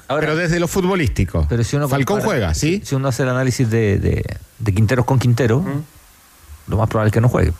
[0.08, 1.46] pero desde lo futbolístico.
[1.48, 2.82] Pero si uno Falcón juega, ¿sí?
[2.84, 5.64] Si uno hace el análisis de, de, Quinteros con Quintero,
[6.66, 7.52] lo más probable es que no juegue.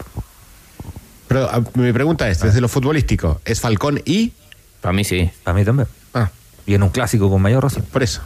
[1.33, 4.33] Pero ah, mi pregunta es, desde lo futbolístico, ¿es Falcón y...?
[4.83, 5.31] Para mí sí.
[5.43, 5.89] Para mí también.
[6.13, 6.31] Ah.
[6.67, 7.87] Y en un clásico con mayor razón.
[7.91, 8.21] Por eso.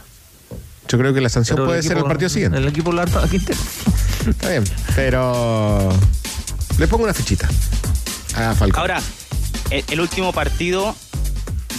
[0.89, 2.57] Yo creo que la sanción puede ser el partido siguiente.
[2.57, 3.59] El equipo largo a Quintero.
[4.27, 5.89] Está bien, pero...
[6.77, 7.47] Le pongo una fichita
[8.35, 8.81] a Falcón.
[8.81, 9.01] Ahora,
[9.69, 10.93] el último partido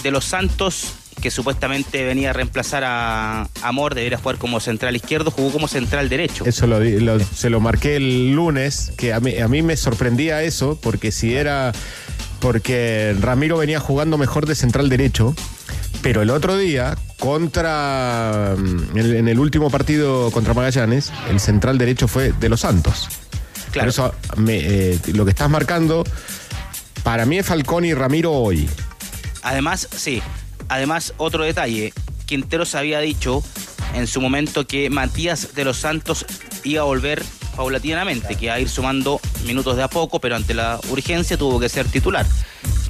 [0.01, 5.31] de los Santos que supuestamente venía a reemplazar a Amor, debería jugar como central izquierdo,
[5.31, 6.45] jugó como central derecho.
[6.45, 6.79] Eso lo,
[7.19, 11.35] se lo marqué el lunes, que a mí, a mí me sorprendía eso, porque si
[11.35, 11.71] era.
[12.39, 15.35] Porque Ramiro venía jugando mejor de central derecho,
[16.01, 18.55] pero el otro día, contra.
[18.95, 23.09] En el, último partido contra Magallanes, el central derecho fue de los Santos.
[23.71, 23.85] Claro.
[23.85, 24.15] Por eso
[24.47, 26.03] eh, lo que estás marcando,
[27.03, 28.69] para mí es Falcón y Ramiro hoy.
[29.43, 30.21] Además, sí,
[30.69, 31.93] Además, otro detalle,
[32.25, 33.43] Quinteros había dicho
[33.95, 36.25] en su momento que Matías de los Santos
[36.63, 37.23] iba a volver
[37.55, 41.69] paulatinamente, que a ir sumando minutos de a poco, pero ante la urgencia tuvo que
[41.69, 42.25] ser titular.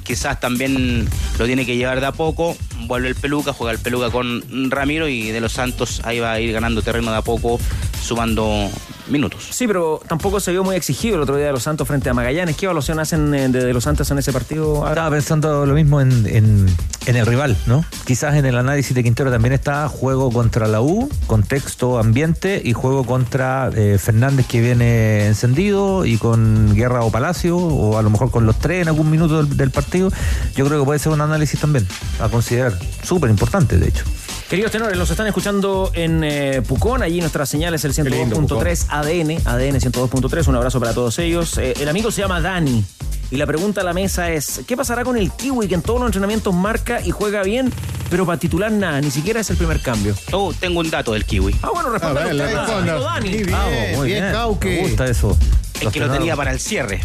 [0.04, 4.10] Quizás también lo tiene que llevar de a poco, vuelve el Peluca, juega el Peluca
[4.10, 7.58] con Ramiro y de los Santos ahí va a ir ganando terreno de a poco,
[8.02, 8.70] sumando
[9.10, 9.48] minutos.
[9.50, 12.14] Sí, pero tampoco se vio muy exigido el otro día de los Santos frente a
[12.14, 12.56] Magallanes.
[12.56, 14.86] ¿Qué evaluación hacen eh, de, los Santos en ese partido?
[14.88, 16.66] Estaba pensando lo mismo en,
[17.06, 17.84] el rival, ¿no?
[18.04, 22.72] Quizás en el análisis de Quintero también está juego contra la U, contexto ambiente y
[22.72, 28.10] juego contra eh, Fernández que viene encendido y con Guerra o Palacio o a lo
[28.10, 30.10] mejor con los tres en algún minuto del partido.
[30.54, 31.86] Yo creo que puede ser un análisis también
[32.20, 34.04] a considerar, súper importante de hecho.
[34.50, 37.04] Queridos tenores, los están escuchando en eh, Pucón.
[37.04, 40.48] Allí nuestra señal es el 102.3 ADN, ADN 102.3.
[40.48, 41.56] Un abrazo para todos ellos.
[41.58, 42.84] Eh, el amigo se llama Dani.
[43.30, 46.00] Y la pregunta a la mesa es: ¿qué pasará con el Kiwi que en todos
[46.00, 47.72] los entrenamientos marca y juega bien,
[48.10, 49.00] pero para titular nada?
[49.00, 50.16] Ni siquiera es el primer cambio.
[50.32, 51.54] Oh, tengo un dato del Kiwi.
[51.62, 52.20] Ah, bueno, responde.
[52.24, 53.28] Dani.
[53.44, 53.56] Bien,
[53.94, 55.38] muy bien, Me gusta eso.
[55.80, 57.02] Es que lo tenía para el cierre.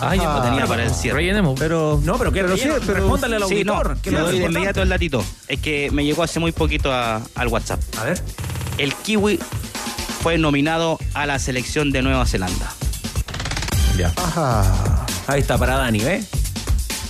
[0.00, 1.18] Ah, yo lo tenía para el cierre.
[1.18, 1.58] Rellenemos.
[1.58, 3.96] Pero, no, pero que pero sí, pero respóndale al auditor.
[4.02, 5.24] Sí, no, doy de inmediato el datito.
[5.48, 7.80] Es que me llegó hace muy poquito al WhatsApp.
[7.98, 8.22] A ver.
[8.78, 9.38] El Kiwi
[10.22, 12.72] fue nominado a la selección de Nueva Zelanda.
[13.96, 14.12] Ya.
[14.16, 15.06] Ajá.
[15.26, 16.24] Ahí está para Dani, ¿eh?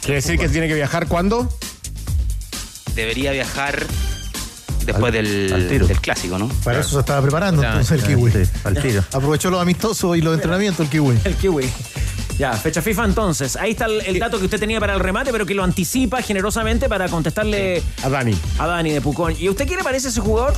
[0.01, 1.49] ¿Quiere decir que tiene que viajar cuándo?
[2.95, 3.87] Debería viajar
[4.87, 6.49] después del, del, clásico, ¿no?
[6.65, 8.33] Para eso se estaba preparando entonces el kiwi.
[8.33, 9.05] Sí, al tiro.
[9.13, 11.19] Aprovechó los amistosos y los entrenamientos el kiwi.
[11.25, 11.71] El kiwi.
[12.39, 13.57] Ya, fecha FIFA entonces.
[13.57, 16.89] Ahí está el, dato que usted tenía para el remate, pero que lo anticipa generosamente
[16.89, 18.39] para contestarle a Dani.
[18.59, 19.35] A Dani de Pucón.
[19.37, 20.55] ¿Y usted quién le parece ese jugador?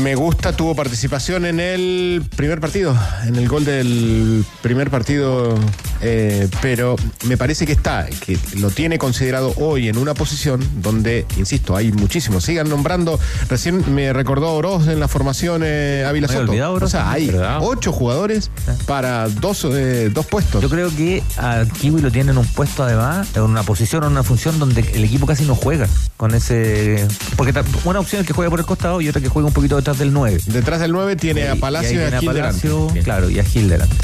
[0.00, 5.58] Me gusta, tuvo participación en el primer partido, en el gol del primer partido,
[6.02, 11.26] eh, pero me parece que está, que lo tiene considerado hoy en una posición donde,
[11.36, 12.44] insisto, hay muchísimos.
[12.44, 16.52] Sigan nombrando, recién me recordó Oroz en la formación eh, Ávila Soto.
[16.52, 18.50] o sea, hay ocho jugadores
[18.86, 20.62] para dos, eh, dos puestos.
[20.62, 24.06] Yo creo que a Kiwi lo tienen en un puesto además, en una posición o
[24.06, 27.06] en una función donde el equipo casi no juega con ese.
[27.36, 27.52] Porque
[27.84, 29.98] una opción es que juegue por el costado y otra que juegue un poquito detrás
[29.98, 30.40] del 9.
[30.46, 33.96] Detrás del 9 tiene a Palacio y, a, Gil Claro, y a Gil delante.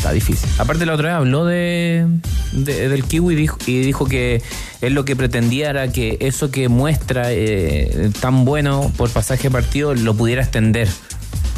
[0.00, 0.48] Está difícil.
[0.56, 2.06] Aparte la otra vez habló de,
[2.52, 4.40] del Kiwi y dijo que
[4.80, 9.50] él lo que pretendía era que eso que muestra eh, tan bueno por pasaje de
[9.50, 10.88] partido lo pudiera extender.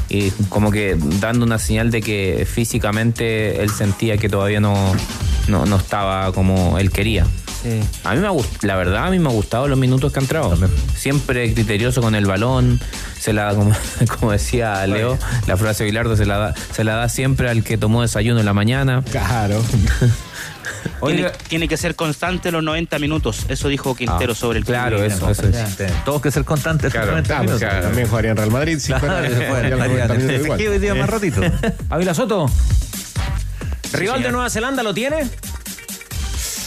[0.09, 4.93] Y como que dando una señal de que físicamente él sentía que todavía no,
[5.49, 7.27] no, no estaba como él quería.
[8.05, 10.25] A mí me ha la verdad, a mí me ha gustado los minutos que han
[10.25, 10.57] entrado.
[10.97, 12.81] Siempre criterioso con el balón,
[13.19, 13.73] se la como,
[14.19, 17.63] como decía Leo, la frase de Bilardo se la da, se la da siempre al
[17.63, 19.03] que tomó desayuno en la mañana.
[19.11, 19.63] Claro.
[21.49, 23.47] tiene, que ser constante los 90 minutos.
[23.49, 25.77] Eso dijo Quintero ah, sobre el Claro, eso, eso es.
[26.05, 26.93] Todos que ser constantes.
[26.93, 28.79] Claro, También jugaría en Real Madrid.
[28.79, 31.41] Si claro, ¿Qué hoy día más ratito?
[31.91, 32.51] Ávila Soto.
[33.93, 35.29] ¿Rival de Nueva Zelanda lo tiene?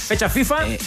[0.07, 0.67] ¿Fecha FIFA?
[0.67, 0.79] Eh,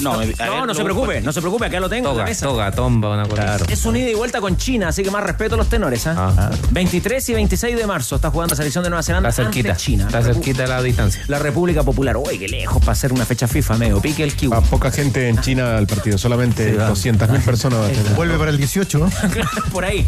[0.00, 2.10] No, no, a no, ver, no lo se preocupe, no se preocupe, acá lo tengo
[2.10, 2.46] en la Toga, mesa.
[2.46, 3.54] toga, tomba, una cosa.
[3.56, 3.64] así.
[3.72, 6.06] Es un ida y vuelta con China, así que más respeto a los tenores.
[6.06, 6.28] ¿ah?
[6.28, 6.50] Ajá.
[6.70, 9.70] 23 y 26 de marzo está jugando la selección de Nueva Zelanda Está cerquita.
[9.70, 10.06] ante China.
[10.06, 11.24] Está cerquita la distancia.
[11.26, 12.16] La República Popular.
[12.16, 14.52] Uy, qué lejos para hacer una fecha FIFA, medio pique el kiwi.
[14.52, 17.80] Va poca gente en China al partido, solamente 200.000 personas.
[17.80, 18.12] va a tener.
[18.14, 19.10] Vuelve para el 18, ¿no?
[19.72, 20.06] Por ahí.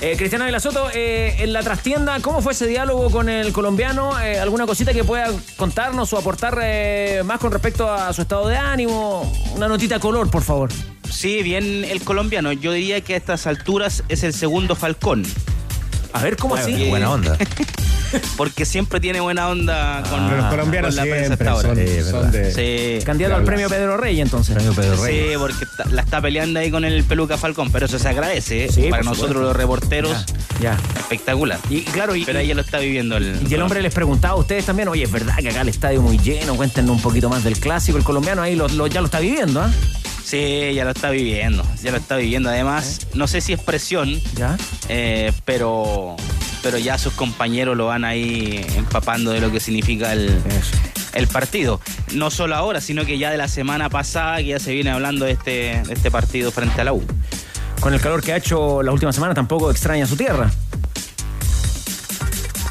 [0.00, 4.20] Eh, Cristiano Vila Soto, eh, en la trastienda, ¿cómo fue ese diálogo con el colombiano?
[4.20, 8.48] Eh, ¿Alguna cosita que pueda contarnos o aportar eh, más con respecto a su estado
[8.48, 9.32] de ánimo?
[9.54, 10.70] Una notita color, por favor.
[11.08, 12.52] Sí, bien el colombiano.
[12.52, 15.24] Yo diría que a estas alturas es el segundo Falcón.
[16.14, 16.70] A ver, ¿cómo así?
[16.72, 17.36] Porque- Buena onda.
[18.36, 21.68] Porque siempre tiene buena onda con, Pero los colombianos con la prensa siempre hasta ahora.
[21.74, 22.30] son, Sí, son verdad.
[22.54, 22.98] de...
[23.00, 23.04] Sí.
[23.04, 24.54] Candidato al premio Pedro Rey, entonces.
[24.54, 27.98] Premio Pedro Sí, porque está- la está peleando ahí con el peluca Falcón, pero eso
[27.98, 28.68] se agradece ¿eh?
[28.72, 29.42] Sí, para por nosotros supuesto.
[29.48, 30.26] los reporteros.
[30.60, 30.78] Ya.
[30.96, 31.58] Espectacular.
[31.68, 33.36] Y claro, y, Pero ella lo está viviendo el.
[33.50, 36.00] y el hombre les preguntaba a ustedes también, oye, es verdad que acá el estadio
[36.00, 37.98] muy lleno, cuéntenos un poquito más del clásico.
[37.98, 39.72] El colombiano ahí lo- lo- ya lo está viviendo, ¿ah?
[40.24, 41.64] Sí, ya lo está viviendo.
[41.82, 42.48] Ya lo está viviendo.
[42.48, 44.56] Además, no sé si es presión, ¿Ya?
[44.88, 46.16] eh, pero,
[46.62, 50.40] pero ya sus compañeros lo van ahí empapando de lo que significa el,
[51.12, 51.80] el partido.
[52.14, 55.26] No solo ahora, sino que ya de la semana pasada, que ya se viene hablando
[55.26, 57.04] de este, de este partido frente a la U.
[57.80, 60.50] Con el calor que ha hecho la última semana, tampoco extraña su tierra.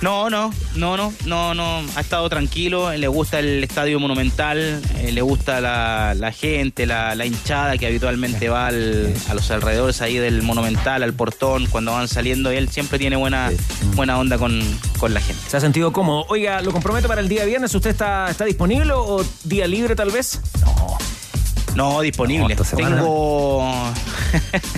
[0.04, 1.82] No, no, no, no, no, no.
[1.96, 7.16] Ha estado tranquilo, le gusta el estadio monumental, eh, le gusta la, la gente, la,
[7.16, 11.94] la hinchada que habitualmente va al- a los alrededores ahí del monumental, al portón, cuando
[11.94, 12.52] van saliendo.
[12.52, 13.50] Él siempre tiene buena,
[13.96, 14.60] buena onda con,
[15.00, 15.42] con la gente.
[15.48, 16.26] Se ha sentido cómodo.
[16.28, 17.74] Oiga, lo comprometo para el día viernes.
[17.74, 20.42] ¿Usted está, está disponible o día libre tal vez?
[20.66, 20.98] No,
[22.02, 22.44] disponible.
[22.44, 22.96] No, esta semana.
[22.98, 23.94] Tengo.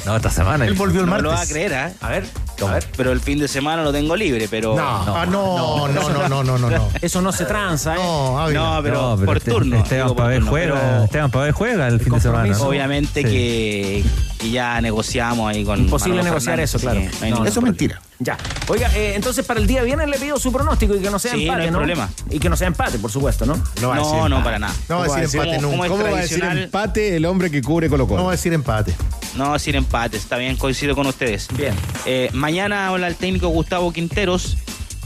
[0.06, 0.66] No, esta semana.
[0.66, 1.54] Él volvió el no me lo va a martes.
[1.54, 1.94] creer, ¿eh?
[2.02, 2.28] A ver,
[2.62, 4.76] A ver, pero el fin de semana lo tengo libre, pero.
[4.76, 4.84] No.
[4.84, 6.90] ah, no, no, no, no, no, no, no.
[7.02, 7.98] eso no se tranza, ¿eh?
[7.98, 8.50] No.
[8.52, 9.78] No, pero, No, pero por este- turno.
[9.78, 12.54] Esteban Pavel juega, pero Esteban Pavel juega el fin de semana.
[12.54, 12.64] ¿no?
[12.64, 13.28] Obviamente Sí.
[13.28, 14.06] que,
[14.40, 15.80] que ya negociamos ahí con.
[15.80, 17.00] Imposible Manolo negociar Fernández, eso, claro.
[17.00, 18.02] no No, ningún eso es mentira.
[18.20, 18.38] Ya.
[18.70, 21.34] Oiga, eh, entonces para el día viernes le pido su pronóstico y que no sea
[21.34, 21.78] Sí, no empate, hay ¿no?
[21.80, 22.10] problema.
[22.30, 23.62] Y que no sea empate, por supuesto, ¿no?
[23.82, 24.44] No va a decir No, no, empate.
[24.44, 24.74] para nada.
[24.88, 25.76] No va a ¿Cómo decir empate ¿Cómo- nunca.
[25.78, 26.64] cómo es ¿Cómo va a decir tradicional?
[26.64, 28.20] empate el hombre que cubre Colo Colo?
[28.22, 28.96] No va a decir empate.
[29.36, 31.48] No, decir empate, está bien, coincido con ustedes.
[31.58, 31.74] Bien.
[32.06, 34.58] Eh, mañana habla el técnico Gustavo Quinteros.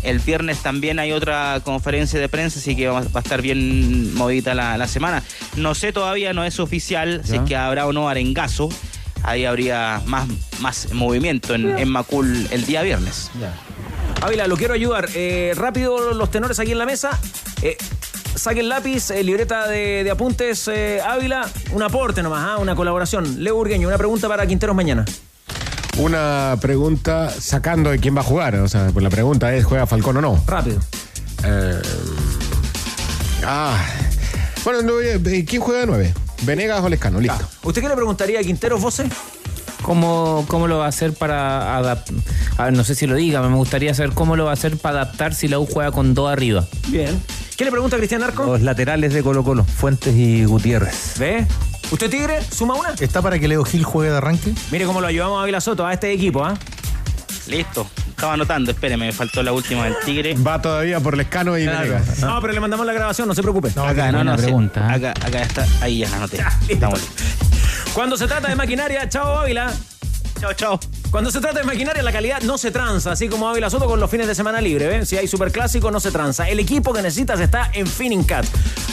[0.03, 4.13] El viernes también hay otra conferencia de prensa, así que va, va a estar bien
[4.13, 5.23] movida la, la semana.
[5.57, 7.41] No sé todavía, no es oficial, si Ya.
[7.41, 8.69] es que habrá o no arengazo.
[9.23, 10.27] Ahí habría más,
[10.59, 13.29] más movimiento en, en Macul el día viernes.
[14.21, 15.09] Ávila, lo quiero ayudar.
[15.13, 17.19] Eh, rápido, los tenores aquí en la mesa.
[17.61, 17.77] Eh,
[18.35, 21.47] saquen lápiz, eh, libreta de, de apuntes, eh, Ávila.
[21.71, 22.57] Un aporte nomás, ¿ah?
[22.57, 23.43] una colaboración.
[23.43, 25.05] Leo Urgueño, una pregunta para Quinteros mañana.
[25.97, 28.55] Una pregunta sacando de quién va a jugar.
[28.55, 30.43] O sea, pues la pregunta es, ¿juega Falcón o no?
[30.47, 30.79] Rápido.
[31.43, 31.81] Eh,
[33.45, 33.77] ah.
[34.63, 34.93] Bueno, no,
[35.45, 36.13] ¿quién juega de nueve?
[36.41, 37.19] ¿Venegas o Lescano?
[37.19, 37.47] Listo.
[37.63, 38.99] ¿Usted qué le preguntaría a Quinteros, vos?
[38.99, 39.09] eh?
[39.81, 42.15] ¿Cómo, ¿Cómo lo va a hacer para adaptar?
[42.57, 44.77] A ver, no sé si lo diga, me gustaría saber cómo lo va a hacer
[44.77, 46.65] para adaptar si la U juega con dos arriba.
[46.87, 47.19] Bien.
[47.57, 48.45] ¿Qué le pregunta a Cristian Arco?
[48.45, 51.17] Los laterales de Colo Colo, Fuentes y Gutiérrez.
[51.17, 51.45] ¿Ve?
[51.91, 52.89] ¿Usted, Tigre, suma una?
[52.99, 54.53] ¿Está para que Leo Gil juegue de arranque?
[54.71, 56.55] Mire cómo lo ayudamos a Ávila Soto, a este equipo, ¿ah?
[57.49, 60.35] Listo, estaba anotando, espéreme, me faltó la última del Tigre.
[60.35, 62.19] Va todavía por Lescano y Venegas.
[62.19, 63.69] No, pero le mandamos la grabación, no se preocupe.
[63.69, 64.95] acá, no, no, pregunta, ¿eh?
[64.95, 66.45] acá, acá está, ahí ya la anoté.
[66.67, 67.25] Estamos listos.
[67.93, 69.73] Cuando se trata de maquinaria, chao Ávila.
[70.39, 70.79] Chao, chao.
[71.11, 73.99] Cuando se trata de maquinaria, la calidad no se tranza, así como Ávila Soto con
[73.99, 75.05] los fines de semana libre.
[75.07, 76.47] Si hay superclásico, no se tranza.
[76.47, 78.45] El equipo que necesitas está en Finincat.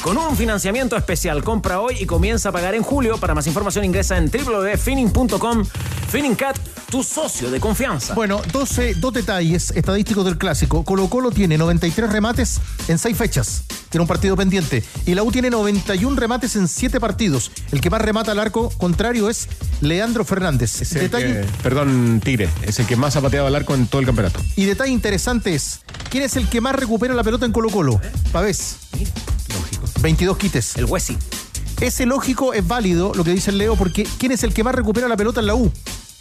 [0.02, 3.18] Con un financiamiento especial, compra hoy y comienza a pagar en julio.
[3.18, 5.64] Para más información ingresa en www.fining.com.
[6.08, 6.56] Finincat,
[6.90, 8.14] tu socio de confianza.
[8.14, 10.84] Bueno, 12, dos detalles estadísticos del clásico.
[10.84, 13.64] Colo Colo tiene 93 remates en 6 fechas.
[13.90, 14.82] Tiene un partido pendiente.
[15.04, 17.50] Y la U tiene 91 remates en 7 partidos.
[17.72, 19.48] El que más remata al arco contrario es
[19.80, 20.78] Leandro Fernández.
[20.90, 22.48] Detalle, que- perdón, Tigre.
[22.62, 24.40] Es el que más ha pateado al arco en todo el campeonato.
[24.56, 28.00] Y detalle interesante es, ¿quién es el que más recupera la pelota en Colo Colo?
[28.32, 28.76] Pavés.
[29.54, 29.86] Lógico.
[30.00, 30.76] 22 quites.
[30.76, 31.16] El Huesi.
[31.80, 34.74] Ese lógico es válido lo que dice el Leo porque ¿quién es el que más
[34.74, 35.70] recupera la pelota en la U?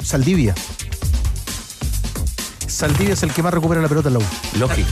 [0.04, 0.54] Saldivia.
[2.68, 4.24] Saldivia es el que más recupera la pelota en la U.
[4.60, 4.90] Lógico.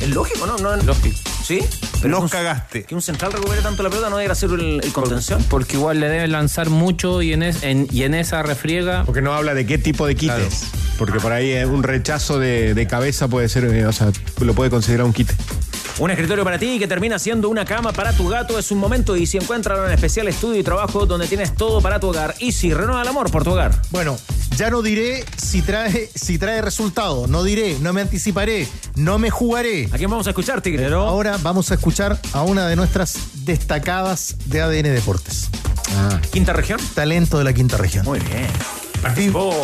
[0.00, 0.56] Es lógico, ¿no?
[0.58, 1.16] no Lógico.
[1.44, 1.60] ¿Sí?
[2.02, 2.84] Los que un- cagaste.
[2.84, 5.42] Que un central recupere tanto la pelota no debería ser el, el contención.
[5.50, 9.04] Porque igual le deben lanzar mucho y en, es- en- y en esa refriega.
[9.04, 10.66] Porque no habla de qué tipo de quites.
[10.98, 14.54] Porque por ahí eh, un rechazo de, de cabeza puede ser, eh, o sea, lo
[14.54, 15.34] puede considerar un quite.
[15.98, 19.16] Un escritorio para ti que termina siendo una cama para tu gato es un momento
[19.16, 22.36] y si encuentran un especial estudio y trabajo donde tienes todo para tu hogar.
[22.38, 23.72] Y si renueva el amor por tu hogar.
[23.90, 24.16] Bueno,
[24.58, 27.28] ya no diré si trae, si trae resultado.
[27.28, 29.88] No diré, no me anticiparé, no me jugaré.
[29.92, 30.92] ¿A quién vamos a escuchar, Tigre?
[30.92, 35.48] Ahora vamos a escuchar a una de nuestras destacadas de ADN Deportes.
[35.96, 36.20] Ah.
[36.32, 36.80] ¿Quinta región?
[36.94, 38.04] Talento de la quinta región.
[38.04, 38.48] Muy bien.
[39.00, 39.54] Participó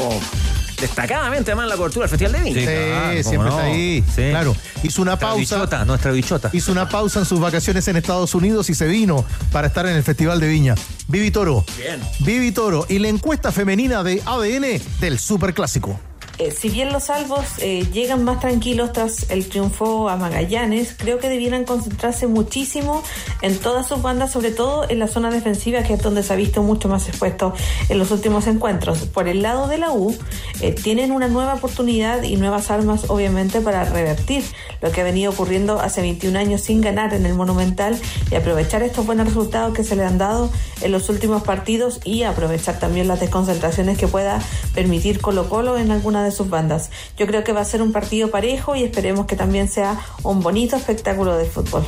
[0.81, 3.13] destacadamente además en la cobertura del Festival de Viña.
[3.23, 4.05] Sí, siempre está ahí.
[4.15, 4.57] Claro.
[4.83, 5.57] Hizo una Nuestra pausa.
[5.57, 6.51] bichota, nuestra bichota.
[6.53, 9.97] Hizo una pausa en sus vacaciones en Estados Unidos y se vino para estar en
[9.97, 10.75] el Festival de Viña.
[11.09, 11.65] Vivi Toro.
[11.79, 12.01] Bien.
[12.21, 15.99] Vivi Toro y la encuesta femenina de ADN del Superclásico.
[16.39, 21.19] Eh, si bien los salvos eh, llegan más tranquilos tras el triunfo a Magallanes, creo
[21.19, 23.05] que debieran concentrarse muchísimo
[23.41, 26.37] en todas sus bandas, sobre todo en la zona defensiva, que es donde se ha
[26.37, 27.55] visto mucho más expuesto
[27.89, 29.07] en los últimos encuentros.
[29.07, 30.17] Por el lado de la U,
[30.61, 34.43] eh, tienen una nueva oportunidad y nuevas armas, obviamente, para revertir
[34.83, 37.97] lo que ha venido ocurriendo hace 21 años sin ganar en el Monumental
[38.33, 42.25] y aprovechar estos buenos resultados que se le han dado en los últimos partidos y
[42.25, 44.41] aprovechar también las desconcentraciones que pueda
[44.75, 46.91] permitir Colo Colo en alguna de sus bandas.
[47.17, 50.41] Yo creo que va a ser un partido parejo y esperemos que también sea un
[50.41, 51.85] bonito espectáculo de fútbol.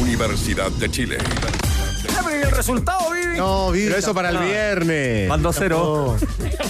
[0.00, 1.18] Universidad de Chile.
[2.32, 3.36] el resultado, Vivi.
[3.36, 3.86] No, Vivi.
[3.86, 5.28] Pero eso para el viernes.
[5.28, 6.16] Van 2-0.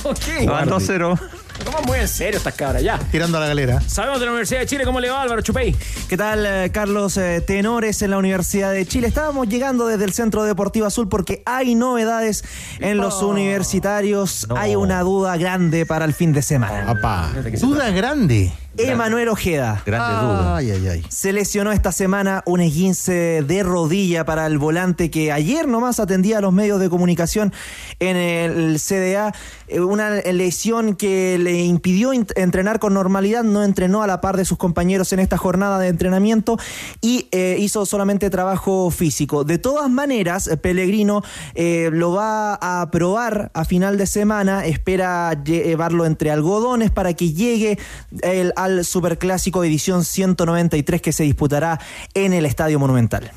[0.05, 0.47] Ok.
[0.47, 1.19] Van 2-0.
[1.65, 2.99] Toman muy en serio estas cabras, ya.
[2.99, 3.81] Tirando a la galera.
[3.87, 5.75] Sabemos de la Universidad de Chile cómo le va Álvaro Chupey.
[6.09, 7.17] ¿Qué tal, eh, Carlos?
[7.17, 9.07] Eh, tenores en la Universidad de Chile.
[9.07, 12.45] Estábamos llegando desde el Centro Deportivo Azul porque hay novedades
[12.81, 14.47] en los universitarios.
[14.57, 16.95] Hay una duda grande para el fin de semana.
[17.61, 18.53] Duda grande.
[18.77, 19.83] Emanuel Ojeda.
[19.85, 20.57] Grande duda.
[20.57, 21.05] Ay, ay, ay.
[21.11, 26.39] Se lesionó esta semana un esguince de rodilla para el volante que ayer nomás atendía
[26.39, 27.53] a los medios de comunicación
[28.01, 29.33] en el CDA.
[29.69, 34.45] Eh, Una lesión que le impidió entrenar con normalidad, no entrenó a la par de
[34.47, 36.57] sus compañeros en esta jornada de entrenamiento
[37.03, 39.45] y eh, hizo solamente trabajo físico.
[39.45, 41.23] De todas maneras, Pellegrino
[41.55, 47.13] eh, lo va a probar a final de semana, espera lle- llevarlo entre algodones para
[47.15, 47.79] que llegue
[48.23, 51.81] el- al Superclásico edición 193 que se disputará
[52.15, 53.31] en el Estadio Monumental.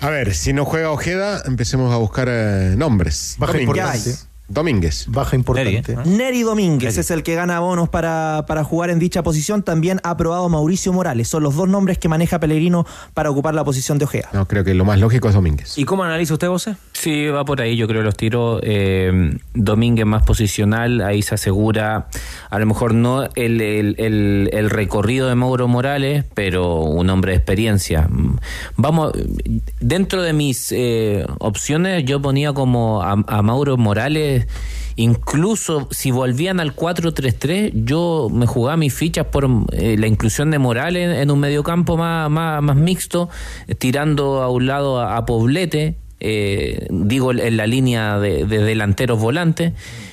[0.00, 3.36] A ver, si no juega Ojeda, empecemos a buscar eh, nombres.
[3.38, 4.26] Baja Domínguez.
[4.52, 5.06] Domínguez.
[5.08, 5.96] Baja importante.
[6.04, 9.62] Neri Domínguez es el que gana bonos para, para jugar en dicha posición.
[9.62, 11.28] También ha aprobado Mauricio Morales.
[11.28, 14.28] Son los dos nombres que maneja Pellegrino para ocupar la posición de Ojeda.
[14.32, 15.78] No, creo que lo más lógico es Domínguez.
[15.78, 16.76] ¿Y cómo analiza usted, José?
[16.92, 18.60] Sí, va por ahí, yo creo los tiros.
[18.62, 22.08] Eh, Domínguez más posicional, ahí se asegura,
[22.50, 27.32] a lo mejor no el, el- el- el recorrido de Mauro Morales, pero un hombre
[27.32, 28.08] de experiencia.
[28.76, 29.12] Vamos,
[29.80, 34.41] dentro de mis eh, opciones, yo ponía como a, a Mauro Morales,
[34.96, 40.58] incluso si volvían al 4-3-3, yo me jugaba mis fichas por eh, la inclusión de
[40.58, 43.28] Morales en, en un mediocampo más, más, más mixto,
[43.68, 48.58] eh, tirando a un lado a, a Poblete eh, digo en la línea de, de
[48.62, 49.72] delanteros volantes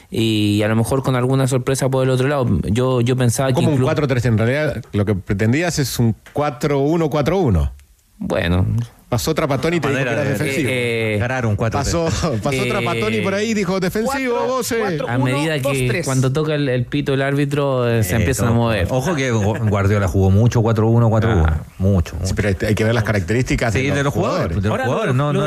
[0.10, 3.68] y a lo mejor con alguna sorpresa por el otro lado yo yo pensaba Como
[3.70, 7.72] que un inclu- 4-3, en realidad lo que pretendías es un 4-1-4-1.
[8.18, 8.66] Bueno.
[9.10, 10.70] Pasó Trapatoni y te dijo que Manera era de- defensivo.
[10.72, 12.06] eh, Ganar un 4 pasó
[12.44, 14.72] pasó eh, Trapatoni por ahí y dijo defensivo, vos.
[14.72, 15.00] eh.
[15.08, 18.88] a medida que cuando toca el, el pito el árbitro eh, se empiezan a mover
[18.92, 21.54] Ojo que Guardiola jugó mucho 4-1, 4-1.
[21.80, 22.36] Mucho, mucho.
[22.36, 24.56] pero hay que ver las características Sí, de los jugadores.
[24.58, 25.46] De los Ahora, jugadores, lo- no, lo no,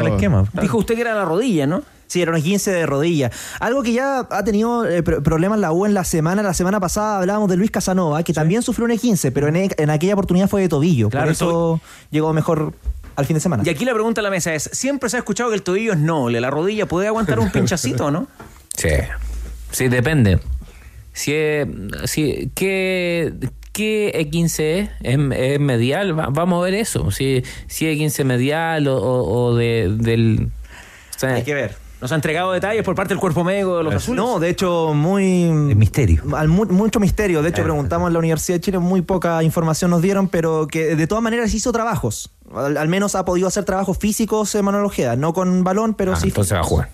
[0.00, 0.44] el esquema.
[0.60, 1.82] Dijo usted que era la rodilla, ¿no?
[2.12, 3.30] Sí, era un 15 de rodilla.
[3.58, 6.42] Algo que ya ha tenido eh, pro- problemas la U en la semana.
[6.42, 9.70] La semana pasada hablábamos de Luis Casanova, que también sufrió un 15 pero en, e-
[9.78, 11.08] en aquella oportunidad fue de tobillo.
[11.08, 12.74] Claro, Por eso llegó mejor
[13.16, 13.62] al fin de semana.
[13.64, 15.92] Y aquí la pregunta a la mesa es, siempre se ha escuchado que el tobillo
[15.94, 18.26] es noble, la rodilla puede aguantar un pinchacito, ¿no?
[18.76, 18.88] sí
[19.70, 20.38] sí depende
[21.14, 21.66] si es-
[22.04, 23.32] si qué
[23.72, 24.90] ¿Qué E15 es?
[25.02, 26.18] ¿Es, medial?
[26.18, 27.10] Va- vamos a ver eso.
[27.10, 30.48] Si, si es E15 medial o, o- o de, del.
[31.16, 31.76] o sea, Hay que ver.
[32.02, 34.22] Nos ha entregado detalles por parte del cuerpo médico de los azules.
[34.22, 35.48] No, de hecho, muy.
[35.50, 36.22] misterio.
[36.36, 37.42] al mu- mucho misterio.
[37.42, 40.96] De hecho, preguntamos en la Universidad de Chile, muy poca información nos dieron, pero que
[40.96, 42.30] de todas maneras hizo trabajos.
[42.54, 45.14] Al, al menos ha podido hacer trabajos físicos eh, Manuel Ojeda.
[45.16, 46.26] No con balón, pero Ah, sí.
[46.28, 46.88] entonces va a jugar.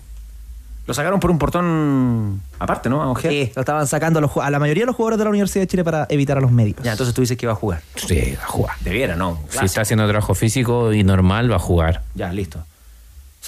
[0.85, 3.01] Lo sacaron por un portón aparte, ¿no?
[3.01, 3.31] A Ojeda.
[3.31, 5.29] Sí, lo estaban sacando a, los ju- a la mayoría de los jugadores de la
[5.31, 6.83] Universidad de Chile para evitar a los médicos.
[6.85, 7.81] Ya, entonces tú dices que va a jugar.
[7.95, 8.75] Sí, va a jugar.
[8.81, 9.39] Debiera, ¿no?
[9.49, 12.03] Si está haciendo trabajo físico y normal, va a jugar.
[12.15, 12.63] Ya, listo.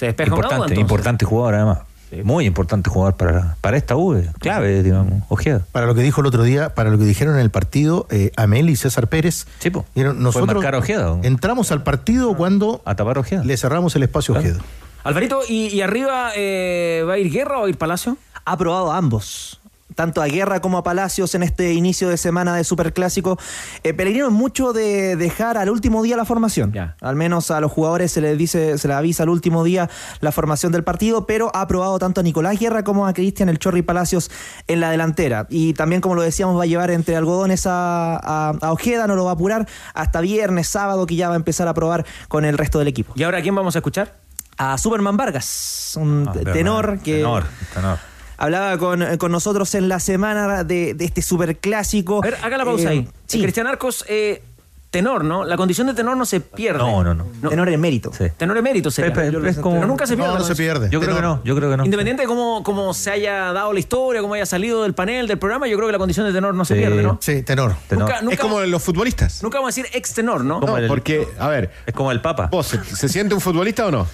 [0.02, 0.78] Se despeja Importante, entonces.
[0.80, 1.78] importante jugador además.
[2.24, 5.64] Muy importante jugador para, para esta U, eh, clave, digamos, Ojeda.
[5.70, 8.32] Para lo que dijo el otro día, para lo que dijeron en el partido, eh,
[8.36, 9.46] Amel y César Pérez.
[9.94, 11.18] vieron, nosotros marcar a Ojeda.
[11.22, 13.44] entramos al partido cuando A tapar Ojeda.
[13.44, 14.58] le cerramos el espacio a Ojeda.
[15.04, 18.16] Alvarito, ¿y, y arriba eh, va a ir Guerra o va a ir Palacio?
[18.44, 19.60] Ha probado ambos.
[19.94, 23.38] Tanto a Guerra como a Palacios en este inicio de semana de Superclásico.
[23.82, 26.72] Eh, Pellegrino es mucho de dejar al último día la formación.
[27.00, 29.88] Al menos a los jugadores se les dice, se les avisa al último día
[30.20, 33.58] la formación del partido, pero ha aprobado tanto a Nicolás Guerra como a Cristian El
[33.58, 34.30] Chorri Palacios
[34.66, 35.46] en la delantera.
[35.50, 39.24] Y también, como lo decíamos, va a llevar entre algodones a, a, Ojeda, no lo
[39.24, 42.58] va a apurar hasta viernes, sábado, que ya va a empezar a probar con el
[42.58, 43.12] resto del equipo.
[43.16, 44.16] ¿Y ahora quién vamos a escuchar?
[44.56, 47.16] A Superman Vargas, un ah, tenor que.
[47.16, 48.11] Tenor, tenor
[48.42, 52.18] hablaba con, nosotros en la semana de, este superclásico.
[52.18, 53.08] A ver, haga la pausa eh, ahí.
[53.26, 53.40] Sí.
[53.40, 54.42] Cristian Arcos, eh,
[54.90, 55.44] tenor, ¿no?
[55.44, 56.78] La condición de tenor no se pierde.
[56.78, 57.48] No, no, no.
[57.48, 58.12] Tenor en mérito.
[58.12, 58.24] Sí.
[58.36, 59.12] Tenor en mérito sería.
[59.12, 59.84] Pero, es como...
[59.86, 60.32] nunca se pierde.
[60.32, 60.90] No, no se pierde.
[60.90, 61.84] Yo creo que no, yo creo que no.
[61.84, 65.38] Independiente de cómo, cómo, se haya dado la historia, cómo haya salido del panel, del
[65.38, 67.18] programa, yo creo que la condición de tenor no se pierde, ¿no?
[67.20, 67.76] Sí, tenor.
[67.88, 68.10] tenor.
[68.28, 69.42] es como los futbolistas.
[69.42, 70.58] Nunca vamos a decir ex tenor, ¿no?
[70.58, 71.70] No, porque, a ver.
[71.86, 72.48] Es como el Papa.
[72.50, 74.06] ¿Vos se siente un futbolista o no?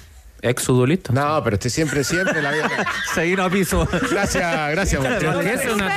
[0.42, 1.12] Ex futbolista.
[1.12, 2.68] No, pero usted siempre, siempre la vida.
[3.14, 3.88] Seguir a piso.
[4.10, 5.02] Gracias, gracias.
[5.40, 5.90] ¿Qué es una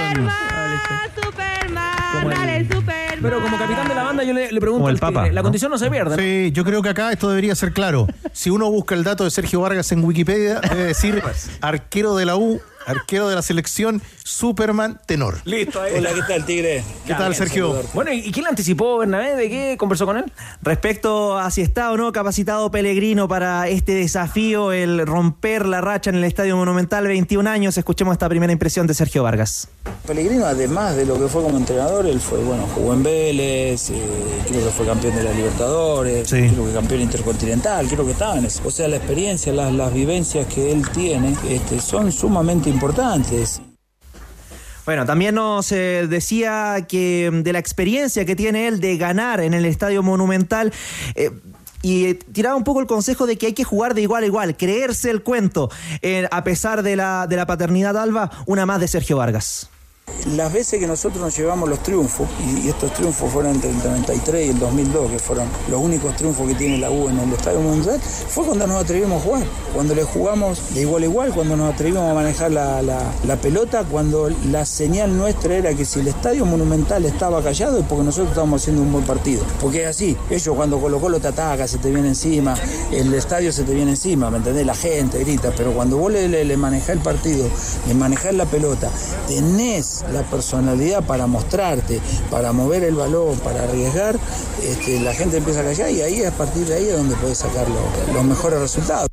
[1.15, 3.19] Superman, dale, Superman.
[3.21, 5.77] Pero como capitán de la banda yo le, pregunto, como el Papa, la condición no
[5.77, 6.15] se pierde.
[6.15, 8.07] Sí, yo creo que acá esto debería ser claro.
[8.33, 11.21] Si uno busca el dato de Sergio Vargas en Wikipedia, debe decir
[11.61, 12.59] arquero de la U,
[12.91, 15.39] arquero de la selección, Superman tenor.
[15.45, 15.93] Listo, ahí.
[15.97, 16.83] Hola, ¿qué tal, Tigre?
[17.05, 17.81] ¿Qué tal, Sergio?
[17.93, 19.35] Bueno, ¿y quién le anticipó Bernabé?
[19.35, 20.31] ¿De qué conversó con él?
[20.61, 26.09] Respecto a si está o no capacitado Pellegrino para este desafío, el romper la racha
[26.09, 29.67] en el Estadio Monumental, 21 años, escuchemos esta primera impresión de Sergio Vargas.
[30.05, 34.01] Pellegrino, además de lo que fue como entrenador, él fue, bueno, jugó en Vélez, eh,
[34.47, 38.45] creo que fue campeón de la Libertadores, creo que campeón intercontinental, creo que estaba en
[38.45, 38.61] eso.
[38.65, 42.80] O sea, la experiencia, las, las vivencias que él tiene este, son sumamente importantes.
[44.85, 49.39] Bueno, también nos eh, decía que mm, de la experiencia que tiene él de ganar
[49.39, 50.73] en el Estadio Monumental,
[51.13, 51.29] eh,
[51.83, 54.57] y tiraba un poco el consejo de que hay que jugar de igual a igual,
[54.57, 55.69] creerse el cuento,
[56.01, 59.69] eh, a pesar de la, de la paternidad alba, una más de Sergio Vargas.
[60.35, 64.45] Las veces que nosotros nos llevamos los triunfos, y estos triunfos fueron entre el 93
[64.45, 67.59] y el 2002, que fueron los únicos triunfos que tiene la U en el Estadio
[67.59, 69.43] Mundial, fue cuando nos atrevimos a jugar,
[69.73, 74.29] cuando le jugamos de igual a igual, cuando nos atrevimos a manejar la, pelota, cuando
[74.51, 78.61] la señal nuestra era que si el Estadio Monumental estaba callado es porque nosotros estábamos
[78.61, 79.43] haciendo un buen partido.
[79.59, 82.53] Porque es así, ellos cuando Colo Colo te ataca, se te viene encima,
[82.91, 84.67] el estadio se te viene encima, ¿me entendés?
[84.67, 87.49] La gente grita, pero cuando vos le, le, manejás el partido,
[87.87, 88.91] le manejás la pelota,
[89.27, 91.99] tenés la personalidad para mostrarte,
[92.29, 94.17] para mover el balón, para arriesgar,
[94.63, 97.37] este, la gente empieza a callar y ahí a partir de ahí es donde puedes
[97.37, 97.67] sacar
[98.13, 99.07] los mejores resultados.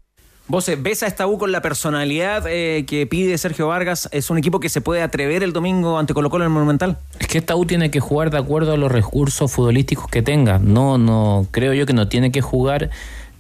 [0.51, 4.09] Vos eh, ves a esta U con la personalidad eh, que pide Sergio Vargas.
[4.13, 6.97] ¿Es un equipo que se puede atrever el domingo ante Colo Colo en el Monumental?
[7.21, 10.59] Es que esta U tiene que jugar de acuerdo a los recursos futbolísticos que tenga.
[10.59, 12.89] No, no, creo yo que no tiene que jugar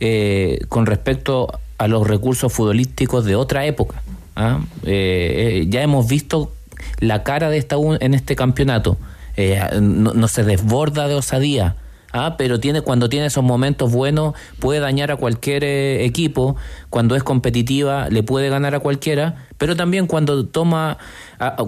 [0.01, 4.03] eh, con respecto a los recursos futbolísticos de otra época.
[4.37, 4.61] ¿ah?
[4.85, 6.53] ya hemos visto
[7.01, 8.97] la cara de esta en este campeonato.
[9.37, 11.77] Eh, no, se desborda de osadía,
[12.13, 12.35] ¿ah?
[12.37, 16.57] pero tiene, cuando tiene esos momentos buenos puede dañar a cualquier eh, equipo,
[16.91, 20.99] cuando es competitiva le puede ganar a cualquiera, pero también cuando toma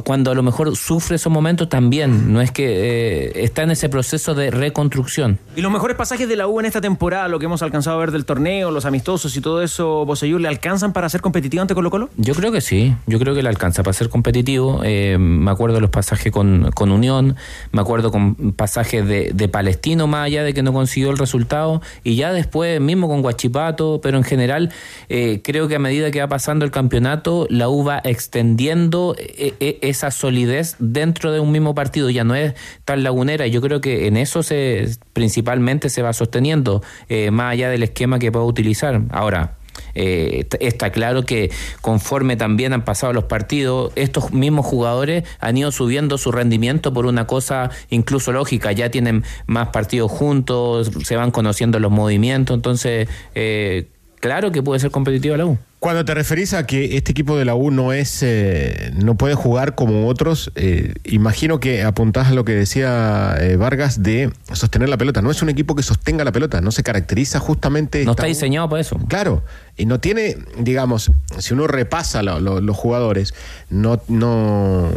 [0.04, 3.88] cuando a lo mejor sufre esos momentos también, no es que eh, está en ese
[3.88, 5.38] proceso de reconstrucción.
[5.54, 8.00] ¿Y los mejores pasajes de la U en esta temporada, lo que hemos alcanzado a
[8.00, 11.74] ver del torneo, los amistosos y todo eso, Boseyur, ¿le alcanzan para ser competitivo ante
[11.74, 12.10] Colo Colo?
[12.16, 14.80] Yo creo que sí, yo creo que le alcanza para ser competitivo.
[14.82, 17.36] Eh, me acuerdo de los pasajes con, con Unión,
[17.70, 21.80] me acuerdo con pasajes de, de, Palestino, más allá de que no consiguió el resultado,
[22.02, 24.72] y ya después mismo con Guachipato, pero en general
[25.08, 29.14] eh, creo que a medida que va pasando el campeonato, la U va extendiendo
[29.60, 32.54] esa solidez dentro de un mismo partido, ya no es
[32.84, 33.46] tan lagunera.
[33.46, 38.18] Yo creo que en eso se principalmente se va sosteniendo, eh, más allá del esquema
[38.18, 39.02] que pueda utilizar.
[39.10, 39.58] Ahora,
[39.94, 41.50] eh, está claro que
[41.80, 47.06] conforme también han pasado los partidos, estos mismos jugadores han ido subiendo su rendimiento por
[47.06, 53.08] una cosa incluso lógica, ya tienen más partidos juntos, se van conociendo los movimientos, entonces
[53.34, 53.88] eh,
[54.20, 55.58] claro que puede ser competitivo la U.
[55.80, 59.34] Cuando te referís a que este equipo de la U no es, eh, no puede
[59.34, 64.90] jugar como otros, eh, imagino que apuntás a lo que decía eh, Vargas de sostener
[64.90, 65.22] la pelota.
[65.22, 68.04] No es un equipo que sostenga la pelota, no se caracteriza justamente.
[68.04, 69.00] No está diseñado para eso.
[69.08, 69.42] Claro,
[69.78, 73.34] y no tiene, digamos, si uno repasa los jugadores,
[73.68, 74.90] no, no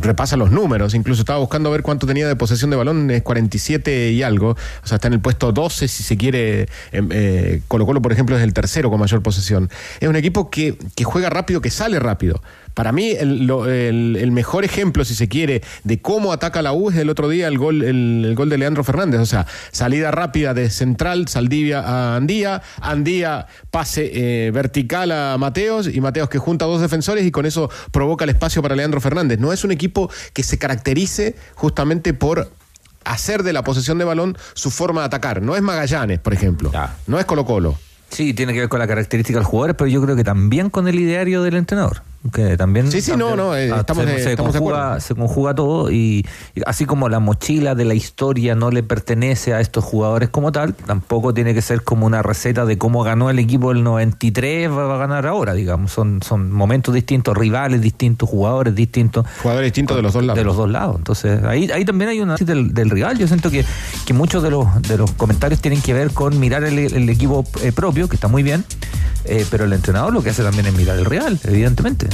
[0.00, 0.94] repasa los números.
[0.94, 4.50] Incluso estaba buscando ver cuánto tenía de posesión de balón, es 47 y algo.
[4.50, 6.68] O sea, está en el puesto 12 si se quiere.
[7.68, 9.70] Colo Colo, por ejemplo, es el tercero con mayor posesión.
[10.00, 12.40] Es un equipo que juega rápido, que sale rápido
[12.78, 17.10] Para mí, el, mejor ejemplo, si se quiere, de cómo ataca la U es el
[17.10, 19.20] otro día el gol, el, gol de Leandro Fernández.
[19.20, 25.92] O sea, salida rápida de central, Saldivia a Andía, Andía pase eh, vertical a Mateos
[25.92, 29.00] y Mateos que junta a dos defensores y con eso provoca el espacio para Leandro
[29.00, 29.40] Fernández.
[29.40, 32.48] No es un equipo que se caracterice justamente por
[33.04, 35.42] hacer de la posesión de balón su forma de atacar.
[35.42, 36.70] No es Magallanes, por ejemplo.
[37.08, 37.76] No es Colo Colo.
[38.08, 40.86] Sí, tiene que ver con la característica del jugador, pero yo creo que también con
[40.86, 42.02] el ideario del entrenador
[42.32, 46.26] que también sí sí no no eh, ah, estamos, se, conjuga, se conjuga todo y,
[46.66, 50.74] así como la mochila de la historia no le pertenece a estos jugadores como tal
[50.74, 54.94] tampoco tiene que ser como una receta de cómo ganó el equipo del 93 va
[54.94, 55.92] a ganar ahora digamos.
[55.92, 59.26] Son son momentos distintos rivales distintos jugadores distintos.
[59.42, 60.38] Jugadores distintos de los dos lados.
[60.38, 60.96] de los dos lados.
[60.96, 63.18] Entonces ahí ahí también hay una del, del rival.
[63.18, 63.64] Yo siento que,
[64.06, 67.72] que muchos de los de los comentarios tienen que ver con mirar el, equipo eh,
[67.72, 68.64] propio que está muy bien
[69.24, 72.07] eh, pero el entrenador lo que hace también es mirar el rival evidentemente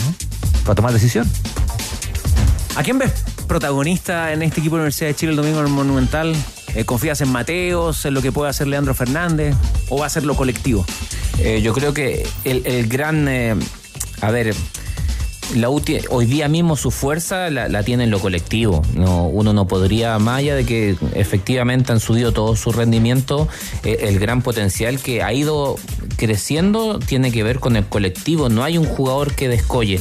[0.65, 1.31] para tomar decisión.
[2.77, 3.13] ¿A quién ves
[3.47, 6.35] protagonista en este equipo de la Universidad de Chile el domingo en el Monumental?
[6.75, 9.55] Eh, ¿Confías en Mateos, en lo que puede hacer Leandro Fernández
[9.91, 10.85] o va a ser lo colectivo?
[11.39, 13.29] Eh, yo creo que el, gran...
[13.29, 13.55] Eh,
[14.21, 14.55] a ver,
[15.55, 18.83] la hoy día mismo su fuerza la, tiene en lo colectivo.
[18.95, 23.49] No, uno no podría, más de que efectivamente han subido todo su rendimiento,
[23.83, 25.77] el gran potencial que ha ido
[26.17, 28.49] creciendo tiene que ver con el colectivo.
[28.49, 30.01] No hay un jugador que descolle.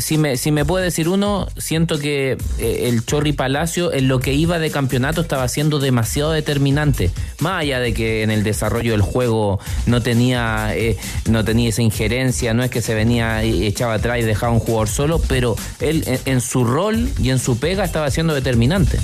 [0.00, 4.20] Si me, si me puede decir uno, siento que eh, el Chorri Palacio en lo
[4.20, 7.10] que iba de campeonato estaba siendo demasiado determinante.
[7.40, 10.98] Más allá de que en el desarrollo del juego no tenía, eh,
[11.30, 14.60] no tenía esa injerencia, no es que se venía y echaba atrás y dejaba un
[14.60, 18.98] jugador solo, pero él en, su rol y en su pega estaba siendo determinante.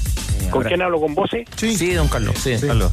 [0.51, 1.01] ¿Con quién hablo?
[1.01, 1.31] ¿Con vos?
[1.57, 2.37] Sí, don Carlos.
[2.39, 2.93] Sí, Carlos.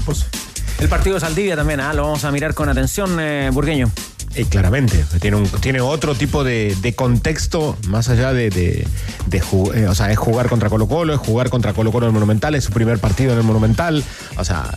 [0.79, 1.93] El partido de Saldivia también, ¿ah?
[1.93, 3.91] lo vamos a mirar con atención, eh, Burgueño.
[4.35, 8.87] Eh, claramente, tiene, un, tiene otro tipo de, contexto más allá de, de,
[9.33, 12.13] eh, o sea, es jugar contra Colo Colo, es jugar contra Colo Colo en el
[12.13, 14.03] Monumental, es su primer partido en el Monumental,
[14.37, 14.69] o sea,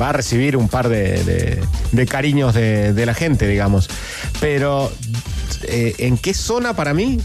[0.00, 1.60] va a recibir un par de,
[2.08, 3.90] cariños de, la gente, digamos.
[4.40, 4.92] Pero,
[5.66, 7.20] ¿en qué zona para mí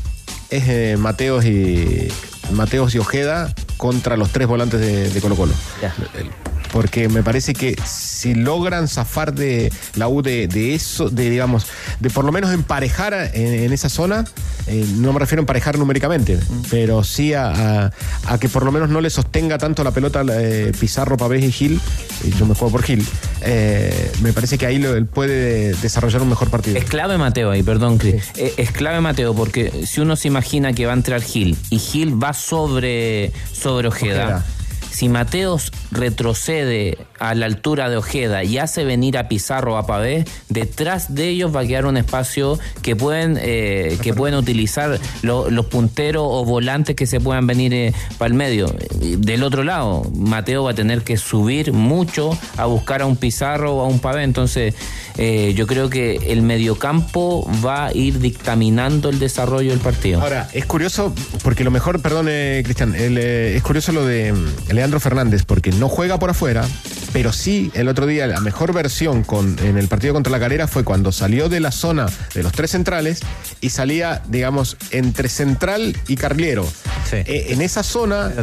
[0.49, 2.07] es Mateos y
[2.51, 4.79] Mateos y Ojeda contra los tres volantes
[5.13, 5.53] de, Colo Colo?
[6.73, 11.67] Porque me parece que si logran zafar de la U de, eso, de digamos,
[11.99, 14.25] de por lo menos emparejar en, esa zona,
[14.65, 16.39] eh, no me refiero a emparejar numéricamente,
[16.71, 17.91] pero sí a,
[18.41, 21.79] que por lo menos no le sostenga tanto la pelota eh, Pizarro, Pavés y Gil,
[22.39, 23.05] yo me juego por Gil,
[23.41, 26.75] eh, me parece que ahí él puede desarrollar un mejor partido.
[26.75, 28.31] Es clave Mateo ahí, perdón, Cris.
[28.35, 32.21] Es clave Mateo porque si uno se imagina que va a entrar Gil y Gil
[32.21, 34.43] va sobre, sobre Ojeda
[34.93, 40.23] si Mateos retrocede a la altura de Ojeda y hace venir a Pizarro a Pavé,
[40.49, 45.65] detrás de ellos va a quedar un espacio que pueden, eh, que pueden utilizar los
[45.65, 48.67] punteros o volantes que se puedan venir eh, para el medio.
[48.99, 53.77] Del otro lado, Mateo va a tener que subir mucho a buscar a un Pizarro
[53.77, 54.23] o a un Pavé.
[54.23, 54.75] Entonces,
[55.17, 60.21] eh, yo creo que el mediocampo va a ir dictaminando el desarrollo del partido.
[60.21, 62.27] Ahora, es curioso, porque lo mejor, perdón,
[62.63, 64.33] Cristian, es curioso lo de
[64.83, 66.67] Leandro Fernández, porque no juega por afuera,
[67.13, 70.67] pero sí el otro día la mejor versión con, en el partido contra la Calera
[70.67, 73.21] fue cuando salió de la zona de los tres centrales
[73.61, 76.67] y salía, digamos, entre central y carliero.
[77.13, 78.33] Eh, en esa zona,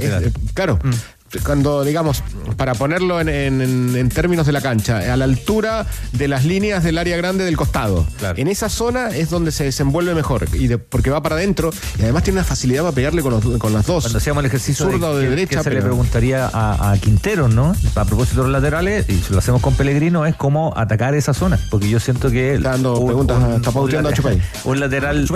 [0.54, 2.22] claro, mm cuando, digamos,
[2.56, 7.16] para ponerlo en, términos de la cancha, a la altura de las líneas del área
[7.16, 8.06] grande del costado.
[8.36, 12.24] En esa zona es donde se desenvuelve mejor, y porque va para adentro y además
[12.24, 13.32] tiene una facilidad para pegarle con,
[13.72, 14.04] las dos.
[14.04, 15.62] Cuando hacíamos el ejercicio zurdo de, derecha.
[15.62, 17.74] se le preguntaría a, Quintero, ¿no?
[17.94, 21.34] A propósito de los laterales, y si lo hacemos con Pellegrino, es cómo atacar esa
[21.34, 22.54] zona, porque yo siento que.
[22.54, 24.40] Está dando preguntas, está pauteando a Chupay.
[24.64, 25.26] Un lateral,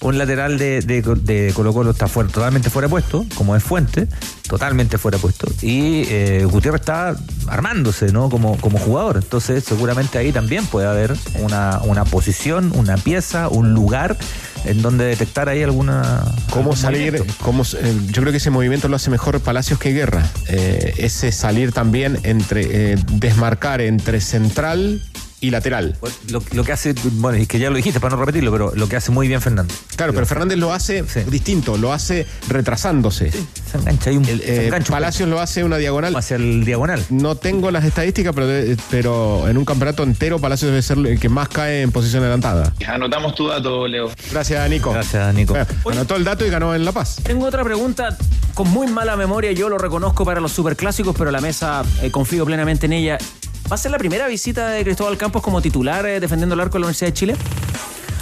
[0.00, 4.08] un lateral de, de, Colo Colo está fuera, totalmente fuera puesto, como es Fuente,
[4.48, 5.41] totalmente fuera puesto.
[5.62, 7.16] Y eh, Gutiérrez está
[7.46, 8.28] armándose, ¿no?
[8.30, 9.16] Como, como jugador.
[9.22, 14.16] Entonces, seguramente ahí también puede haber una, una posición, una pieza, un lugar
[14.64, 16.22] en donde detectar ahí alguna.
[16.50, 17.24] ¿Cómo salir?
[17.42, 20.28] Cómo, eh, yo creo que ese movimiento lo hace mejor Palacios que Guerra.
[20.48, 22.96] Eh, ese salir también entre.
[23.12, 25.00] desmarcar entre central
[25.42, 25.96] y lateral.
[26.30, 28.96] Lo, que hace, bueno, y que ya lo dijiste para no repetirlo, pero lo que
[28.96, 29.76] hace muy bien Fernández.
[29.96, 33.30] Claro, pero Fernández lo hace distinto, lo hace retrasándose.
[33.32, 36.14] se engancha ahí un, eh, Palacios lo hace una diagonal.
[36.14, 37.04] Hacia el diagonal.
[37.10, 38.46] No tengo las estadísticas, pero,
[38.88, 42.72] pero en un campeonato entero Palacios debe ser el que más cae en posición adelantada.
[42.86, 44.12] Anotamos tu dato, Leo.
[44.30, 44.92] Gracias, Nico.
[44.92, 45.56] Gracias, Nico.
[45.90, 47.16] anotó el dato y ganó en La Paz.
[47.24, 48.16] Tengo otra pregunta
[48.54, 52.44] con muy mala memoria, yo lo reconozco para los superclásicos, pero la mesa eh, confío
[52.44, 53.18] plenamente en ella.
[53.70, 56.74] ¿Va a ser la primera visita de Cristóbal Campos como titular eh, defendiendo el arco
[56.74, 57.36] de la Universidad de Chile?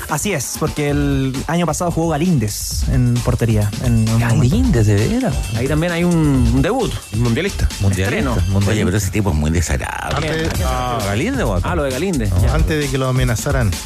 [0.08, 3.70] Así es, porque el año pasado jugó Galíndez en portería.
[3.84, 5.34] En Galíndez, de veras.
[5.56, 6.92] Ahí también hay un debut.
[7.16, 7.68] Mundialista.
[7.80, 8.30] Mundialista.
[8.30, 8.70] mundialista.
[8.72, 10.28] Oye, pero ese tipo es muy desagradable.
[10.30, 12.32] Antes, Ah, ¿Galíndez o Ah, lo de Galíndez.
[12.52, 13.70] antes de que lo amenazaran.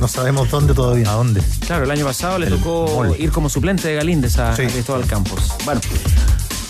[0.00, 1.10] No sabemos dónde todavía.
[1.10, 1.42] ¿A dónde?
[1.66, 4.62] Claro, el año pasado le tocó ir como suplente de Galíndez a, Sí.
[4.62, 5.52] a Cristóbal Campos.
[5.66, 5.78] Bueno,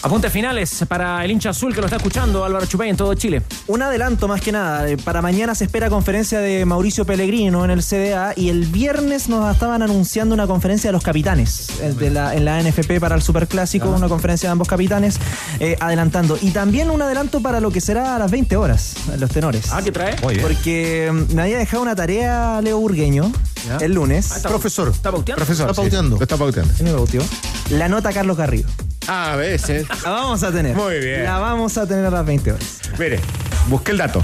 [0.03, 3.43] apuntes finales para el hincha azul que lo está escuchando, Álvaro Chupay, en todo Chile.
[3.67, 4.89] Un adelanto más que nada.
[4.89, 9.29] Eh, Para mañana se espera conferencia de Mauricio Pellegrino en el CDA y el viernes
[9.29, 13.15] nos estaban anunciando una conferencia de los capitanes eh, de la, en la NFP para
[13.15, 15.19] el Superclásico, una conferencia de ambos capitanes
[15.59, 16.39] eh, adelantando.
[16.41, 19.71] Y también un adelanto para lo que será a las 20 horas, los tenores.
[19.73, 20.17] Ah, ¿qué trae?
[20.41, 23.33] Porque mm, me había dejado una tarea Leo Burgueño
[23.67, 23.77] Ya.
[23.79, 24.29] el lunes.
[24.43, 25.37] Profesor, ¿Está pauteando?
[25.45, 25.71] Profesor.
[25.71, 26.17] Está sí, pauteando.
[26.17, 26.73] lo está pauteando.
[26.75, 27.23] ¿Quién me bautió?
[27.71, 28.69] La nota Carlos Garrido.
[29.07, 29.87] A veces.
[30.05, 30.75] La vamos a tener.
[30.77, 31.25] Muy bien.
[31.25, 32.81] La vamos a tener a las 20 horas.
[32.99, 33.21] Mire,
[33.69, 34.23] busqué el dato.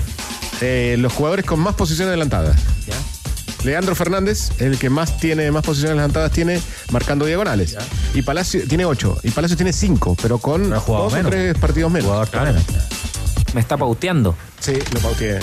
[0.61, 2.57] Eh, los jugadores con más posiciones adelantadas.
[3.65, 6.61] Leandro Fernández, el que más tiene más posiciones adelantadas, tiene
[6.93, 7.77] marcando diagonales.
[8.15, 9.19] Y Palacio tiene ocho.
[9.25, 11.31] Y Palacio tiene cinco, pero con ha dos jugado o menos.
[11.33, 12.07] tres partidos menos.
[12.09, 12.55] Jugador.
[13.55, 14.37] Me está pauteando.
[14.61, 15.41] Sí, lo pauteé.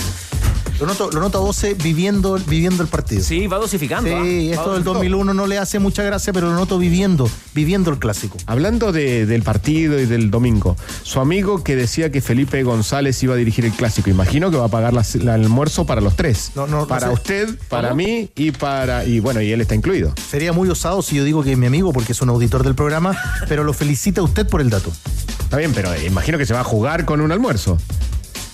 [0.80, 3.24] Lo noto, lo noto a Voce viviendo, viviendo el partido.
[3.24, 4.10] Sí, va dosificando.
[4.10, 4.20] Sí, ¿ah?
[4.56, 4.94] esto Va del dosificando.
[4.94, 8.38] 2001 no le hace mucha gracia, pero lo noto viviendo, viviendo el clásico.
[8.46, 13.34] Hablando de- del partido y del domingo, su amigo que decía que Felipe González iba
[13.34, 16.52] a dirigir el clásico, imagino que va a pagar la- el almuerzo para los tres.
[16.56, 17.14] No, no, no para sé.
[17.14, 19.06] usted, para mí y para.
[19.06, 20.14] Y bueno, y él está incluido.
[20.30, 22.76] Sería muy osado si yo digo que es mi amigo porque es un auditor del
[22.76, 23.16] programa,
[23.48, 24.92] pero lo felicita a usted por el dato.
[25.42, 27.78] Está bien, pero imagino que se va a jugar con un almuerzo.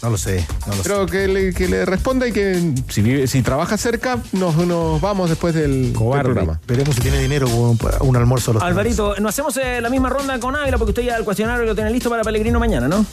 [0.01, 3.27] No lo sé, no lo Pero que le, que le responda y que si, vive-
[3.27, 6.59] si trabaja cerca, nos, nos vamos después del, del programa.
[6.67, 9.89] Veremos si tiene dinero con un, un almuerzo a los Alvarito, no hacemos eh, la
[9.89, 12.87] misma ronda con Ávila porque usted ya el cuestionario lo tiene listo para Pellegrino mañana,
[12.87, 13.05] ¿no?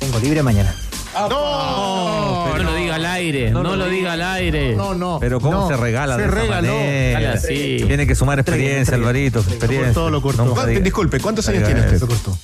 [0.00, 0.74] Tengo libre mañana.
[1.14, 4.74] No, no lo diga al aire, no, lo diga al aire.
[4.76, 5.18] No, no.
[5.20, 6.68] Pero cómo No, se regala se de regaló.
[6.74, 7.32] manera?
[7.32, 7.82] Así.
[7.86, 9.40] Tiene que sumar experiencia, Alvarito.
[9.40, 9.92] Experiencia.
[9.94, 10.44] Todo lo cortó.
[10.52, 12.00] ¿Cuánto- diga- disculpe, ¿cuántos años tiene usted?
[12.00, 12.38] Lo cortó.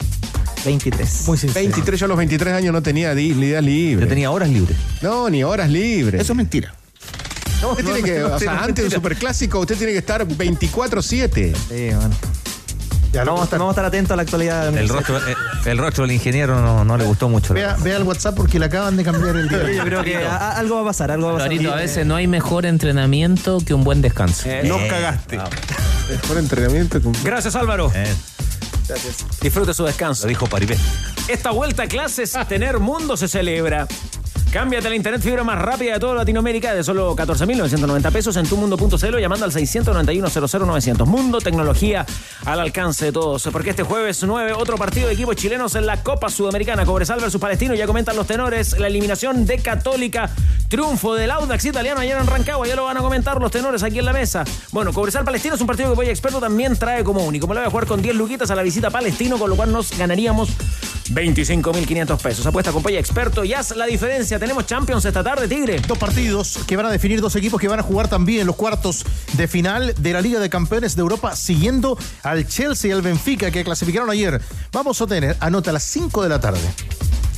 [0.65, 1.25] 23.
[1.27, 1.61] Muy sincero.
[1.67, 4.01] 23, yo a los 23 años no tenía días libres.
[4.01, 4.77] Yo tenía horas libres.
[5.03, 6.21] No, ni horas libres.
[6.21, 6.75] Eso es mentira.
[7.63, 11.55] No, usted tiene que, o sea, antes de un superclásico, usted tiene que estar 24-7.
[11.69, 12.11] Sí, bueno.
[13.13, 14.77] Ya, Vamos, a estar- vamos a estar atentos a la actualidad.
[14.77, 15.35] El rostro, eh,
[15.67, 17.55] el rostro del ingeniero no, no le gustó mucho.
[17.55, 19.71] Vea, vea el WhatsApp porque le acaban de cambiar el día.
[19.73, 21.53] Yo creo que a- a- algo va a pasar, algo va a pasar.
[21.73, 24.49] A veces no hay mejor entrenamiento que un buen descanso.
[24.65, 25.39] Nos cagaste.
[26.11, 27.01] Mejor entrenamiento.
[27.01, 27.93] con- Gracias, Álvaro.
[27.95, 28.13] Eh,
[29.41, 30.27] Disfrute su descanso.
[30.27, 30.77] dijo Paribé.
[31.29, 33.87] Esta vuelta a clases, tener mundo se celebra.
[34.55, 39.19] Cámbiate la internet fibra más rápida de toda Latinoamérica de solo 14.990 pesos en tumundo.cl
[39.19, 41.07] llamando al 691-00900.
[41.07, 42.07] Mundo, tecnología
[42.45, 43.49] al alcance de todos.
[43.51, 46.87] Porque este jueves 9, otro partido de equipos chilenos en la Copa Sudamericana.
[46.87, 47.75] Cobresal versus Palestino.
[47.75, 48.79] Ya comentan los tenores.
[48.79, 50.31] La eliminación de Católica.
[50.69, 52.65] Triunfo del Audax italiano ayer en Rancagua.
[52.69, 54.45] Ya lo van a comentar los tenores aquí en la mesa.
[54.71, 57.49] Bueno, Cobresal Palestino es un partido que Voy Experto también trae como único.
[57.49, 59.73] Me lo voy a jugar con 10 luquitas a la visita Palestino, con lo cual
[59.73, 60.51] nos ganaríamos
[61.11, 62.47] 25.500 pesos.
[62.47, 64.39] Apuesta con Experto y haz la diferencia.
[64.39, 65.81] Tenemos Champions esta tarde, Tigre.
[65.81, 69.05] Dos partidos que van a definir dos equipos que van a jugar también los cuartos
[69.33, 73.51] de final de la Liga de Campeones de Europa, siguiendo al Chelsea y al Benfica
[73.51, 74.41] que clasificaron ayer.
[74.73, 76.61] Vamos a tener, anota a las 5 de la tarde.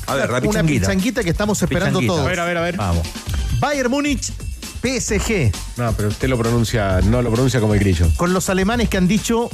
[0.07, 1.25] A ver, la Una pichanguita.
[1.25, 2.21] que estamos esperando todos.
[2.21, 2.77] A ver, a ver, a ver.
[2.77, 3.07] Vamos.
[3.59, 4.33] Bayern Múnich,
[4.83, 5.53] PSG.
[5.77, 8.07] No, pero usted lo pronuncia, no lo pronuncia como el grillo.
[8.17, 9.51] Con los alemanes que han dicho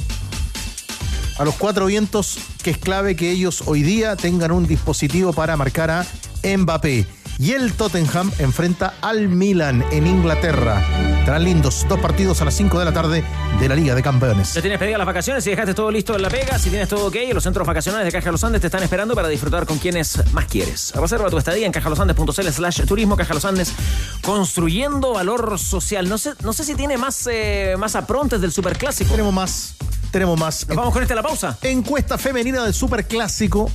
[1.37, 5.57] a los cuatro vientos que es clave que ellos hoy día tengan un dispositivo para
[5.57, 6.05] marcar a
[6.43, 7.05] Mbappé.
[7.39, 10.85] Y el Tottenham enfrenta al Milan en Inglaterra.
[11.19, 13.23] Estarán lindos dos partidos a las 5 de la tarde
[13.59, 14.53] de la Liga de Campeones.
[14.53, 17.07] Ya tienes pedidas las vacaciones, si dejaste todo listo en la pega, si tienes todo
[17.07, 20.31] ok, los centros vacacionales de Caja Los Andes te están esperando para disfrutar con quienes
[20.31, 20.91] más quieres.
[20.95, 23.73] Reserva tu estadía en cajalosandes.cl slash turismo, Caja Los Andes,
[24.21, 26.07] construyendo valor social.
[26.07, 29.11] No sé, no sé si tiene más, eh, más aprontes del superclásico.
[29.11, 29.75] Tenemos más,
[30.13, 30.67] tenemos más.
[30.67, 31.57] Nos vamos con este a la pausa.
[31.63, 33.69] Encuesta femenina del Superclásico.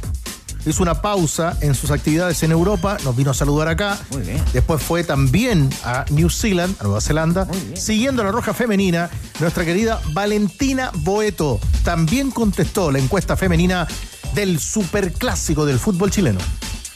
[0.64, 3.98] Hizo una pausa en sus actividades en Europa, nos vino a saludar acá.
[4.10, 4.42] Muy bien.
[4.52, 7.48] Después fue también a New Zealand, a Nueva Zelanda.
[7.74, 9.08] Siguiendo la roja femenina,
[9.40, 13.86] nuestra querida Valentina Boeto también contestó la encuesta femenina
[14.34, 16.40] del Superclásico del fútbol chileno.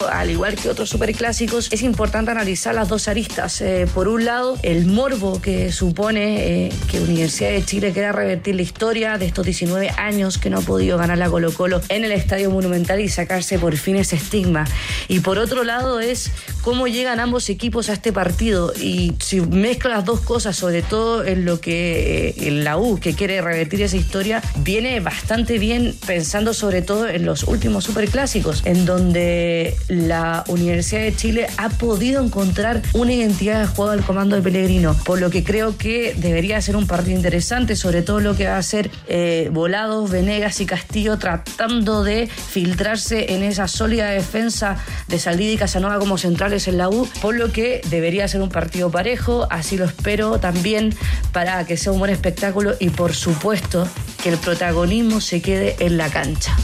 [0.09, 3.61] Al igual que otros superclásicos, es importante analizar las dos aristas.
[3.61, 8.55] Eh, por un lado, el morbo que supone eh, que Universidad de Chile quiera revertir
[8.57, 12.05] la historia de estos 19 años que no ha podido ganar la Colo Colo en
[12.05, 14.65] el Estadio Monumental y sacarse por fin ese estigma.
[15.09, 16.31] Y por otro lado es
[16.63, 18.73] cómo llegan ambos equipos a este partido.
[18.75, 22.99] Y si mezclo las dos cosas, sobre todo en lo que eh, en la U,
[22.99, 28.63] que quiere revertir esa historia, viene bastante bien pensando sobre todo en los últimos superclásicos,
[28.65, 34.37] en donde la Universidad de Chile ha podido encontrar una identidad de juego del comando
[34.37, 38.35] de Pellegrino, por lo que creo que debería ser un partido interesante, sobre todo lo
[38.35, 44.09] que va a ser eh, Volados, Venegas y Castillo tratando de filtrarse en esa sólida
[44.09, 44.79] defensa
[45.09, 48.49] de Salida y Casanova como centrales en la U, por lo que debería ser un
[48.49, 50.95] partido parejo, así lo espero también
[51.33, 53.87] para que sea un buen espectáculo y por supuesto
[54.23, 56.57] que el protagonismo se quede en la cancha.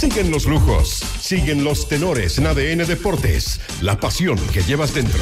[0.00, 0.88] Siguen los lujos,
[1.20, 5.20] siguen los tenores en ADN Deportes, la pasión que llevas dentro.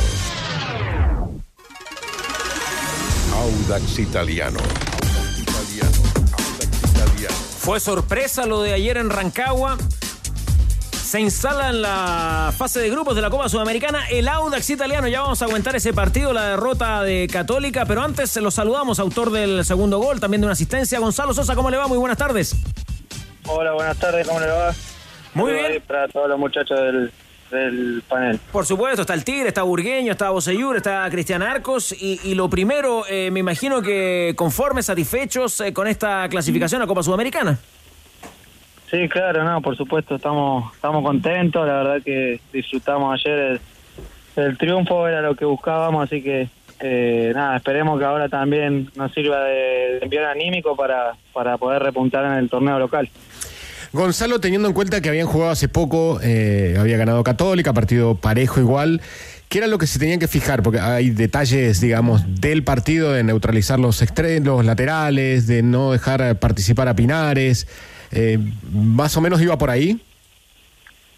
[3.35, 4.61] Audax Italiano.
[7.59, 9.77] Fue sorpresa lo de ayer en Rancagua.
[10.93, 15.09] Se instala en la fase de grupos de la Copa Sudamericana el Audax italiano.
[15.09, 19.01] Ya vamos a aguantar ese partido, la derrota de Católica, pero antes se lo saludamos,
[19.01, 21.01] autor del segundo gol, también de una asistencia.
[21.01, 21.89] Gonzalo Sosa, ¿cómo le va?
[21.89, 22.55] Muy buenas tardes.
[23.51, 24.73] Hola, buenas tardes, ¿cómo le va?
[25.33, 25.83] Muy bien.
[25.87, 27.11] Para todos los muchachos del,
[27.51, 28.39] del panel.
[28.53, 31.93] Por supuesto, está el Tigre, está Burgueño, está Boseyur, está Cristian Arcos.
[31.93, 36.87] Y, y lo primero, eh, me imagino que conformes, satisfechos eh, con esta clasificación a
[36.87, 37.59] Copa Sudamericana.
[38.91, 41.67] Sí, claro, no, por supuesto, estamos estamos contentos.
[41.67, 43.61] La verdad que disfrutamos ayer el,
[44.37, 46.49] el triunfo, era lo que buscábamos, así que
[46.81, 51.83] eh, nada, esperemos que ahora también nos sirva de, de enviar anímico para, para poder
[51.83, 53.09] repuntar en el torneo local.
[53.93, 58.61] Gonzalo, teniendo en cuenta que habían jugado hace poco, eh, había ganado Católica, partido parejo
[58.61, 59.01] igual,
[59.49, 60.63] ¿qué era lo que se tenían que fijar?
[60.63, 66.87] Porque hay detalles, digamos, del partido de neutralizar los extremos, laterales, de no dejar participar
[66.89, 67.67] a Pinares.
[68.13, 68.39] Eh,
[68.73, 69.99] ¿Más o menos iba por ahí?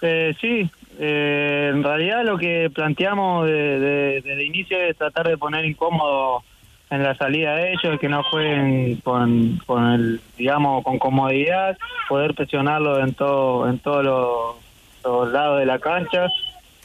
[0.03, 5.27] Eh, sí, eh, en realidad lo que planteamos de, de- desde el inicio es tratar
[5.29, 6.43] de poner incómodo
[6.91, 11.78] en la salida de ellos, que no jueguen con, con el, digamos, con comodidad,
[12.09, 14.57] poder presionarlo en todo, en todos los,
[15.05, 16.26] los lados de la cancha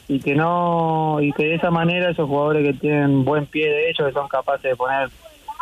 [0.08, 3.90] y que no, y que de esa manera esos jugadores que tienen buen pie de
[3.90, 5.10] ellos, que son capaces de poner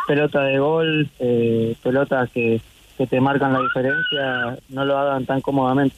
[0.07, 2.61] pelotas de gol, eh, pelotas que,
[2.97, 5.95] que te marcan la diferencia, no lo hagan tan cómodamente.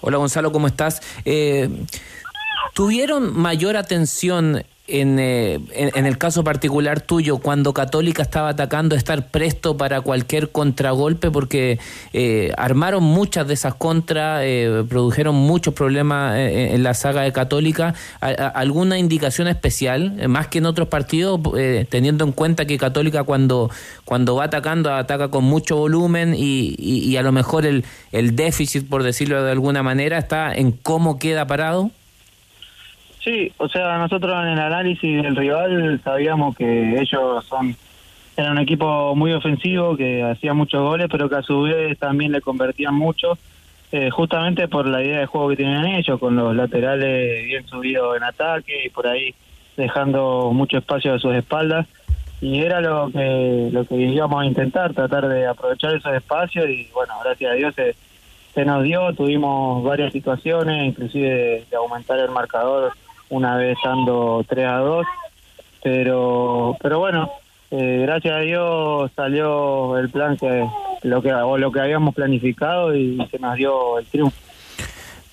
[0.00, 1.00] Hola Gonzalo, ¿cómo estás?
[1.24, 1.68] Eh,
[2.74, 4.62] ¿Tuvieron mayor atención
[5.00, 10.50] en, eh, en, el caso particular tuyo cuando Católica estaba atacando, estar presto para cualquier
[10.50, 11.30] contragolpe?
[11.30, 11.78] Porque
[12.12, 17.32] eh, armaron muchas de esas contras, eh, produjeron muchos problemas eh, en la saga de
[17.32, 17.94] Católica.
[18.20, 22.64] ¿A- a- ¿Alguna indicación especial, eh, más que en otros partidos, eh, teniendo en cuenta
[22.66, 23.70] que Católica cuando,
[24.04, 28.36] cuando va atacando, ataca con mucho volumen y, y- y a lo mejor el, el
[28.36, 31.90] déficit, por decirlo de alguna manera, está en cómo queda parado?
[33.22, 37.76] Sí, o sea, nosotros en el análisis del rival sabíamos que ellos son
[38.36, 42.32] eran un equipo muy ofensivo, que hacía muchos goles, pero que a su vez también
[42.32, 43.36] le convertían mucho,
[43.92, 48.16] eh, justamente por la idea de juego que tienen ellos, con los laterales bien subidos
[48.16, 49.34] en ataque y por ahí
[49.76, 51.86] dejando mucho espacio a sus espaldas.
[52.40, 56.88] Y era lo que, lo que íbamos a intentar, tratar de aprovechar esos espacios y
[56.92, 57.94] bueno, gracias a Dios se,
[58.54, 62.92] se nos dio, tuvimos varias situaciones, inclusive de aumentar el marcador
[63.32, 65.06] una vez estando 3 a 2,
[65.82, 67.30] pero pero bueno,
[67.70, 70.66] eh, gracias a Dios salió el plan que
[71.02, 74.36] lo que o lo que habíamos planificado y se nos dio el triunfo.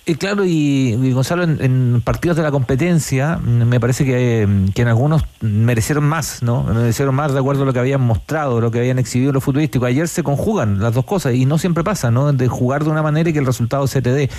[0.06, 4.46] Y claro, y, y Gonzalo, en, en partidos de la competencia, mm, me parece que,
[4.46, 6.64] mm, que en algunos merecieron más, ¿no?
[6.64, 9.86] Merecieron más de acuerdo a lo que habían mostrado, lo que habían exhibido los futbolísticos.
[9.86, 12.32] Ayer se conjugan las dos cosas y no siempre pasa, ¿no?
[12.32, 14.30] De jugar de una manera y que el resultado se te dé.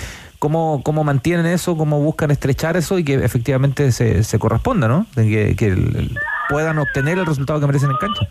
[0.42, 1.76] ¿Cómo, cómo mantienen eso?
[1.76, 5.06] ¿Cómo buscan estrechar eso y que efectivamente se, se corresponda, ¿no?
[5.14, 5.54] Que,
[6.48, 8.26] puedan obtener el resultado que merecen en cancha.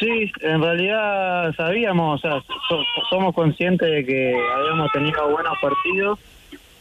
[0.00, 2.40] Sí, en realidad sabíamos, o sea,
[2.70, 6.18] so- somos conscientes de que habíamos tenido buenos partidos,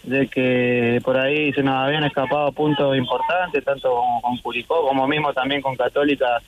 [0.04, 5.06] de que por ahí se nos habían escapado puntos importantes, tanto con, con Curicó como
[5.06, 6.40] mismo también con Católica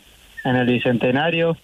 [0.45, 1.57] en el Bicentenario,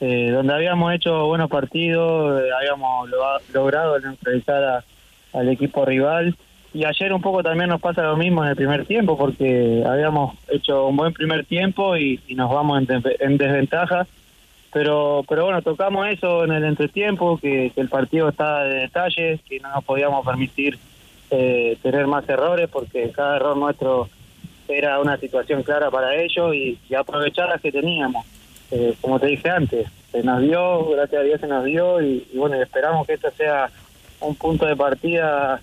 [0.00, 4.84] eh, donde habíamos hecho buenos partidos, eh, habíamos lo- logrado neutralizar a-
[5.32, 6.34] al equipo rival.
[6.72, 10.36] Y ayer un poco también nos pasa lo mismo en el primer tiempo, porque habíamos
[10.48, 14.06] hecho un buen primer tiempo y, nos vamos en, de- en desventaja
[14.72, 19.40] pero pero bueno tocamos eso en el entretiempo que, que el partido estaba de detalle
[19.48, 20.78] que no nos podíamos permitir
[21.32, 24.08] eh, tener más errores porque cada error nuestro
[24.68, 28.24] era una situación clara para ellos y, aprovechar las que teníamos
[28.70, 32.24] Eh, como te dije antes se nos dio gracias a Dios se nos dio y,
[32.32, 33.68] y bueno esperamos que esto sea
[34.20, 35.60] un punto de partida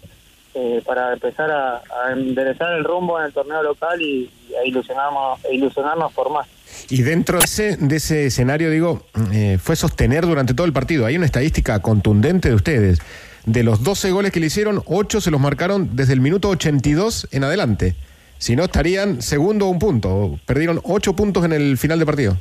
[0.53, 1.82] eh, para empezar a,
[2.12, 6.47] enderezar el rumbo en el torneo local y, y a ilusionarnos, a ilusionarnos por más
[6.89, 9.03] Y dentro de ese, de ese escenario, digo,
[9.34, 11.05] eh, fue sostener durante todo el partido.
[11.05, 12.99] Hay una estadística contundente de ustedes.
[13.45, 17.28] de los 12 goles que le hicieron, 8 se los marcaron desde el minuto 82
[17.32, 17.95] en adelante.
[18.39, 20.39] Si no, estarían segundo un punto.
[20.45, 22.38] Perdieron 8 puntos en el final de partido.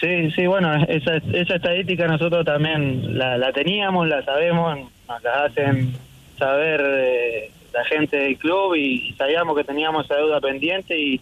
[0.00, 5.44] Sí, sí, bueno, esa, esa estadística nosotros también la, la teníamos, la sabemos, nos la
[5.44, 5.92] hacen
[6.38, 11.20] saber eh, la gente del club y sabíamos que teníamos esa deuda pendiente y,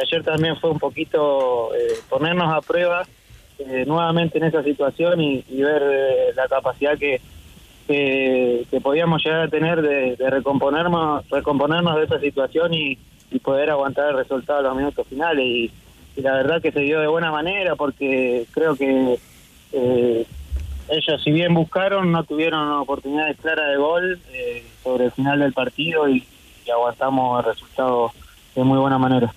[0.00, 3.06] ayer también fue un poquito eh, ponernos a prueba
[3.58, 7.22] eh, nuevamente en esa situación y, ver la capacidad que,
[7.86, 12.98] que, podíamos llegar a tener de, recomponernos, recomponernos de esa situación y,
[13.42, 15.44] poder aguantar el resultado a los minutos finales.
[15.44, 15.70] Y
[16.18, 19.20] y la verdad que se dio de buena manera porque creo que
[19.72, 20.26] eh,
[20.88, 25.52] ellos si bien buscaron no tuvieron oportunidades claras de gol eh, sobre el final del
[25.52, 26.24] partido y,
[26.70, 28.12] aguantamos el resultado
[28.54, 29.32] de muy buena manera.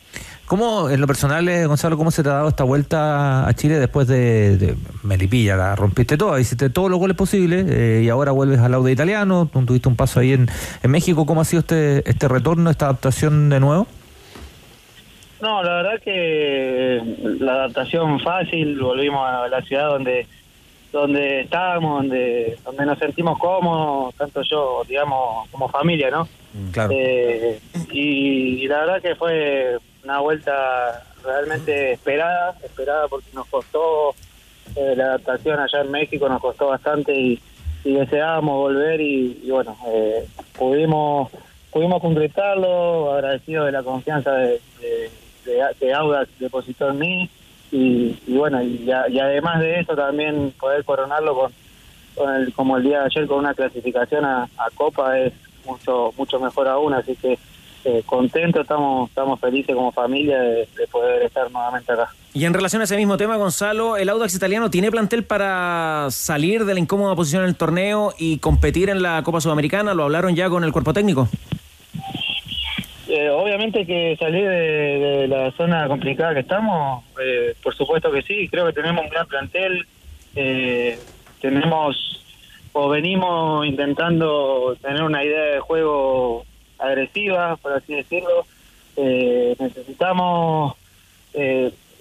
[0.48, 3.80] ¿Cómo, en lo personal, eh, Gonzalo, cómo se te ha dado esta vuelta a Chile
[3.80, 5.56] después de, Melipilla?
[5.56, 9.50] La rompiste toda, hiciste todos los goles posibles y ahora vuelves al lado de italiano,
[9.66, 10.50] tuviste un paso ahí en,
[10.84, 11.26] en México.
[11.26, 13.88] ¿Cómo ha sido este, este retorno, esta adaptación de nuevo?
[15.42, 17.02] No, la verdad que
[17.40, 20.28] la adaptación fácil, volvimos a la ciudad donde
[20.92, 26.28] donde estábamos, donde donde nos sentimos cómodos, tanto yo, digamos, como familia, ¿no?
[26.54, 26.92] Mm, claro.
[26.94, 27.60] Eh,
[27.92, 34.14] y, la verdad que fue una vuelta realmente esperada, esperada porque nos costó
[34.76, 37.40] eh, la adaptación allá en México, nos costó bastante y,
[37.84, 40.26] deseábamos volver y, bueno, eh,
[40.58, 41.32] pudimos
[41.72, 45.10] pudimos concretarlo, agradecido de la confianza de de,
[45.46, 47.30] de Audax depositó en mí
[47.72, 51.52] y, bueno, y, además de eso también poder coronarlo con,
[52.16, 55.34] con el, como el día de ayer con una clasificación a, Copa es
[55.66, 57.38] mucho mucho mejor aún, así que
[57.84, 62.10] eh, contento, estamos estamos felices como familia de, poder estar nuevamente acá.
[62.34, 66.66] Y en relación a ese mismo tema, Gonzalo, ¿el Audax italiano tiene plantel para salir
[66.66, 69.94] de la incómoda posición en el torneo y competir en la Copa Sudamericana?
[69.94, 71.30] ¿Lo hablaron ya con el cuerpo técnico?
[73.14, 78.48] Eh, obviamente que salir de, la zona complicada que estamos, eh, por supuesto que sí,
[78.48, 79.86] creo que tenemos un gran plantel,
[80.34, 80.98] eh,
[81.42, 82.24] tenemos
[82.72, 86.46] o venimos intentando tener una idea de juego
[86.80, 88.46] agresiva, por así decirlo,
[88.96, 90.76] necesitamos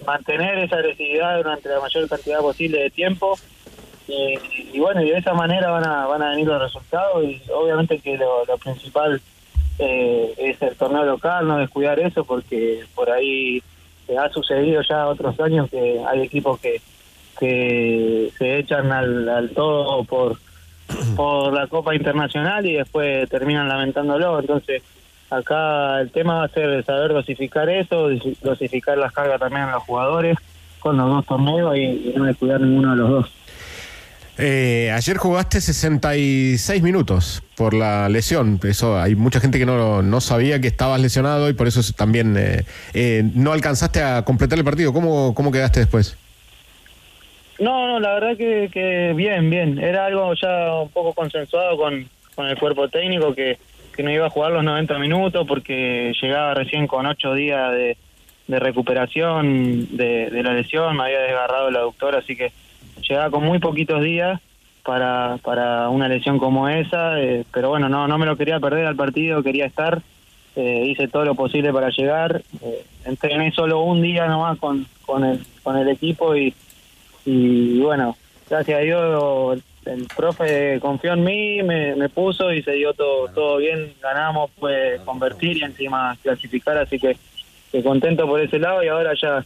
[0.06, 3.36] mantener esa agresividad durante la mayor cantidad posible de tiempo
[4.06, 7.98] y, bueno, y de esa manera van a, van a venir los resultados y obviamente
[7.98, 9.20] que lo principal
[9.80, 13.62] eh, es el torneo local, no descuidar eso porque por ahí
[14.18, 16.80] ha sucedido ya otros años que hay equipos que,
[17.38, 20.36] que se echan al, todo por,
[21.16, 24.40] por la Copa Internacional y después terminan lamentándolo.
[24.40, 24.82] Entonces,
[25.30, 28.08] acá el tema va a ser saber dosificar eso,
[28.42, 30.36] dosificar las cargas también a los jugadores
[30.80, 33.39] con los dos torneos y no descuidar ninguno de los dos.
[34.42, 38.58] Eh, ayer jugaste 66 minutos por la lesión.
[38.62, 42.36] Eso hay mucha gente que no, no sabía que estabas lesionado y por eso también
[42.38, 42.64] eh,
[42.94, 44.94] eh, no alcanzaste a completar el partido.
[44.94, 46.16] ¿Cómo, cómo quedaste después?
[47.58, 49.78] No, no, la verdad que, bien, bien.
[49.78, 53.58] Era algo ya un poco consensuado con, con el cuerpo técnico que,
[53.94, 57.98] que no iba a jugar los 90 minutos porque llegaba recién con 8 días de,
[58.46, 62.52] de recuperación de, de la lesión, me había desgarrado el aductor, así que
[63.10, 64.40] llegaba con muy poquitos días
[64.84, 68.86] para, para una lesión como esa, eh, pero bueno, no, no me lo quería perder
[68.86, 70.00] al partido, quería estar,
[70.56, 75.24] eh, hice todo lo posible para llegar, eh, entrené solo un día nomás con, con,
[75.24, 76.54] el, con el equipo y,
[77.24, 78.16] y bueno,
[78.48, 83.28] gracias a Dios el, profe confió en mí, me, me, puso y se dio todo,
[83.28, 87.16] todo bien, ganamos, pues convertir y encima clasificar, así que,
[87.82, 89.44] contento por ese lado y ahora ya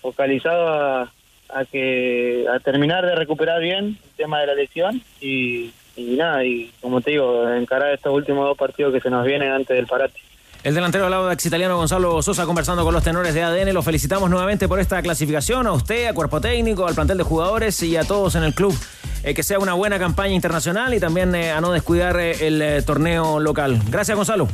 [0.00, 1.12] focalizado a
[1.54, 6.72] a que a terminar de recuperar bien el tema de la lesión y, nada, y
[6.80, 10.18] como te digo, encarar estos últimos dos partidos que se nos vienen antes del parate.
[10.64, 13.74] El delantero al lado ex italiano Gonzalo Sosa conversando con los tenores de ADN.
[13.74, 15.66] Lo felicitamos nuevamente por esta clasificación.
[15.66, 18.74] A usted, a cuerpo técnico, al plantel de jugadores y a todos en el club.
[19.24, 22.84] Eh, que sea una buena campaña internacional y también eh, a no descuidar eh, el
[22.84, 23.78] torneo local.
[23.90, 24.48] Gracias, Gonzalo.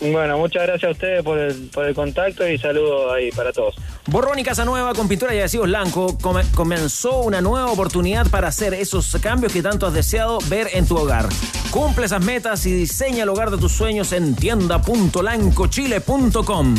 [0.00, 3.76] Bueno, muchas gracias a ustedes por el, por el contacto y saludos ahí para todos.
[4.06, 6.16] Borrón y Casa Nueva con pintura y adhesivos blanco
[6.54, 10.96] comenzó una nueva oportunidad para hacer esos cambios que tanto has deseado ver en tu
[10.96, 11.28] hogar.
[11.70, 16.74] Cumple esas metas y diseña el hogar de tus sueños en tienda.lancochile.com.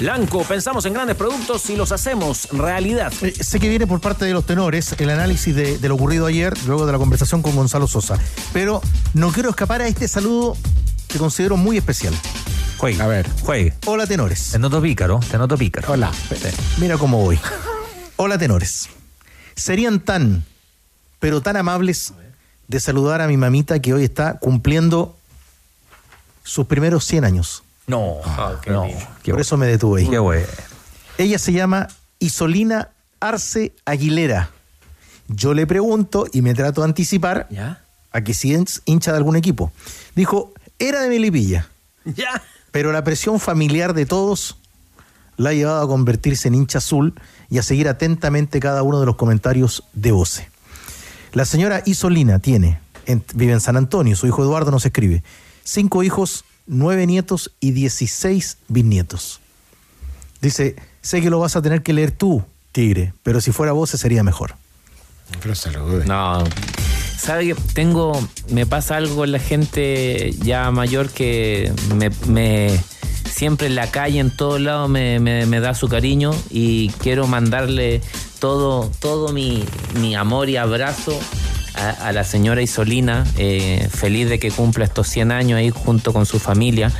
[0.00, 3.12] Lanco, pensamos en grandes productos y los hacemos realidad.
[3.22, 6.26] Eh, sé que viene por parte de los tenores el análisis de, de lo ocurrido
[6.26, 8.16] ayer, luego de la conversación con Gonzalo Sosa.
[8.52, 8.80] Pero
[9.14, 10.56] no quiero escapar a este saludo
[11.08, 12.14] que considero muy especial.
[12.76, 13.02] Juegue.
[13.02, 13.74] A ver, juegue.
[13.86, 14.50] Hola, tenores.
[14.52, 15.92] Te noto pícaro, te noto pícaro.
[15.92, 16.12] Hola.
[16.78, 17.40] Mira cómo voy.
[18.16, 18.88] Hola, tenores.
[19.56, 20.44] Serían tan,
[21.18, 22.12] pero tan amables
[22.68, 25.16] de saludar a mi mamita que hoy está cumpliendo
[26.44, 27.62] sus primeros 100 años.
[27.86, 28.86] No, ah, no.
[29.24, 30.08] Por eso me detuve ahí.
[30.08, 30.46] Qué bueno.
[31.16, 31.88] Ella se llama
[32.18, 34.50] Isolina Arce Aguilera.
[35.28, 37.48] Yo le pregunto y me trato de anticipar
[38.12, 39.72] a que si es hincha de algún equipo.
[40.14, 41.68] Dijo, era de Melipilla.
[42.04, 42.42] Ya.
[42.70, 44.56] Pero la presión familiar de todos
[45.36, 47.14] la ha llevado a convertirse en hincha azul
[47.50, 50.48] y a seguir atentamente cada uno de los comentarios de Voce.
[51.32, 52.80] La señora Isolina tiene,
[53.34, 55.22] vive en San Antonio, su hijo Eduardo nos escribe,
[55.64, 59.40] cinco hijos, nueve nietos y dieciséis bisnietos.
[60.40, 63.98] Dice, sé que lo vas a tener que leer tú, Tigre, pero si fuera Voce
[63.98, 64.54] sería mejor.
[65.42, 66.04] Pero.
[66.06, 66.44] No.
[67.18, 68.12] ¿Sabe que tengo,
[68.50, 71.72] me pasa algo con la gente ya mayor que
[72.28, 72.80] me,
[73.24, 78.00] siempre en la calle, en todos lados, me, da su cariño y quiero mandarle
[78.38, 79.64] todo, todo mi,
[80.00, 81.18] mi amor y abrazo
[81.78, 86.26] a, la señora Isolina, eh, feliz de que cumpla estos 100 años ahí junto con
[86.26, 86.90] su familia.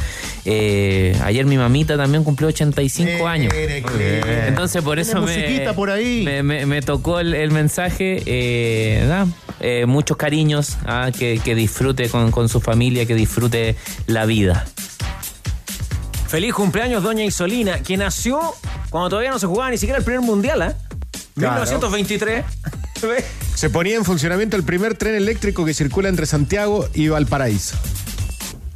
[0.44, 3.52] Eh, ayer mi mamita también cumplió 85 años.
[4.46, 6.24] Entonces por eso me, por ahí.
[6.42, 8.22] Me, tocó el, mensaje.
[8.26, 13.76] Eh, muchos cariños, ah, que, disfrute con, su familia, que disfrute
[14.06, 14.66] la vida.
[16.28, 18.40] Feliz cumpleaños, doña Isolina, que nació
[18.90, 20.74] cuando todavía no se jugaba ni siquiera el primer mundial, ¿eh?
[21.36, 22.44] 1923.
[23.54, 27.76] Se ponía en funcionamiento el primer tren eléctrico que circula entre Santiago y Valparaíso.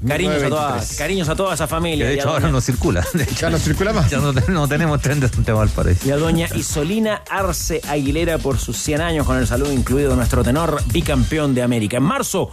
[0.07, 2.07] Cariños a, todas, cariños a toda esa familia.
[2.07, 3.07] de hecho, ahora no circula.
[3.39, 4.11] ya no circula más.
[4.11, 6.09] Ya no, tenemos tren de Santiago Valparaíso.
[6.09, 10.43] Y a doña Isolina Arce Aguilera por sus 100 años con el saludo incluido nuestro
[10.43, 11.99] tenor bicampeón de América.
[11.99, 12.51] En marzo,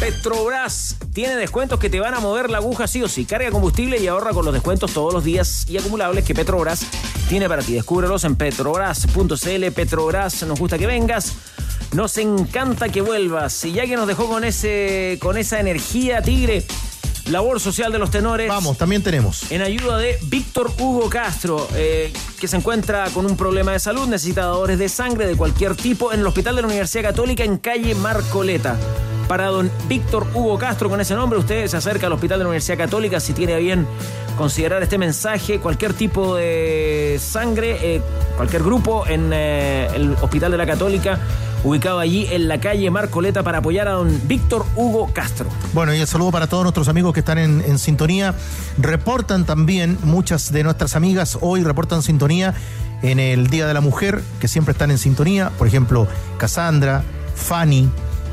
[0.00, 3.26] Petrobras tiene descuentos que te van a mover la aguja sí o sí.
[3.26, 6.86] Carga combustible y ahorra con los descuentos todos los días y acumulables que Petrobras
[7.28, 7.74] tiene para ti.
[7.74, 9.70] Descúbrelos en petrobras.cl.
[9.74, 11.34] Petrobras, nos gusta que vengas.
[11.92, 13.62] Nos encanta que vuelvas.
[13.66, 16.64] Y ya que nos dejó con ese con esa energía, Tigre,
[17.26, 18.48] labor social de los tenores.
[18.48, 19.50] Vamos, también tenemos.
[19.50, 24.06] En ayuda de Víctor Hugo Castro, eh, que se encuentra con un problema de salud,
[24.06, 27.58] necesita dadores de sangre de cualquier tipo en el Hospital de la Universidad Católica en
[27.58, 28.76] calle Marcoleta
[29.28, 31.38] para don Víctor Hugo Castro con ese nombre.
[31.38, 33.86] Usted se acerca al Hospital de la Universidad Católica si tiene bien
[34.36, 35.60] considerar este mensaje.
[35.60, 38.00] Cualquier tipo de sangre, eh,
[38.36, 41.20] cualquier grupo en eh, el Hospital de la Católica
[41.64, 45.48] ubicado allí en la calle Marcoleta para apoyar a don Víctor Hugo Castro.
[45.72, 48.34] Bueno, y el saludo para todos nuestros amigos que están en, en, sintonía.
[48.78, 52.54] Reportan también muchas de nuestras amigas hoy, reportan sintonía
[53.02, 55.50] en el Día de la Mujer, que siempre están en sintonía.
[55.58, 56.06] Por ejemplo,
[56.38, 57.02] Cassandra,
[57.34, 57.90] Fanny,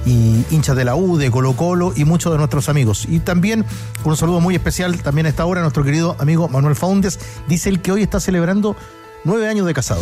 [0.08, 3.06] y hinchas de la U, de Colo Colo y muchos de nuestros amigos.
[3.10, 3.66] Y también
[4.04, 7.20] un saludo muy especial también a esta hora nuestro querido amigo Manuel Faundes.
[7.48, 8.76] Dice él que hoy está celebrando
[9.26, 10.02] nueve años de casado.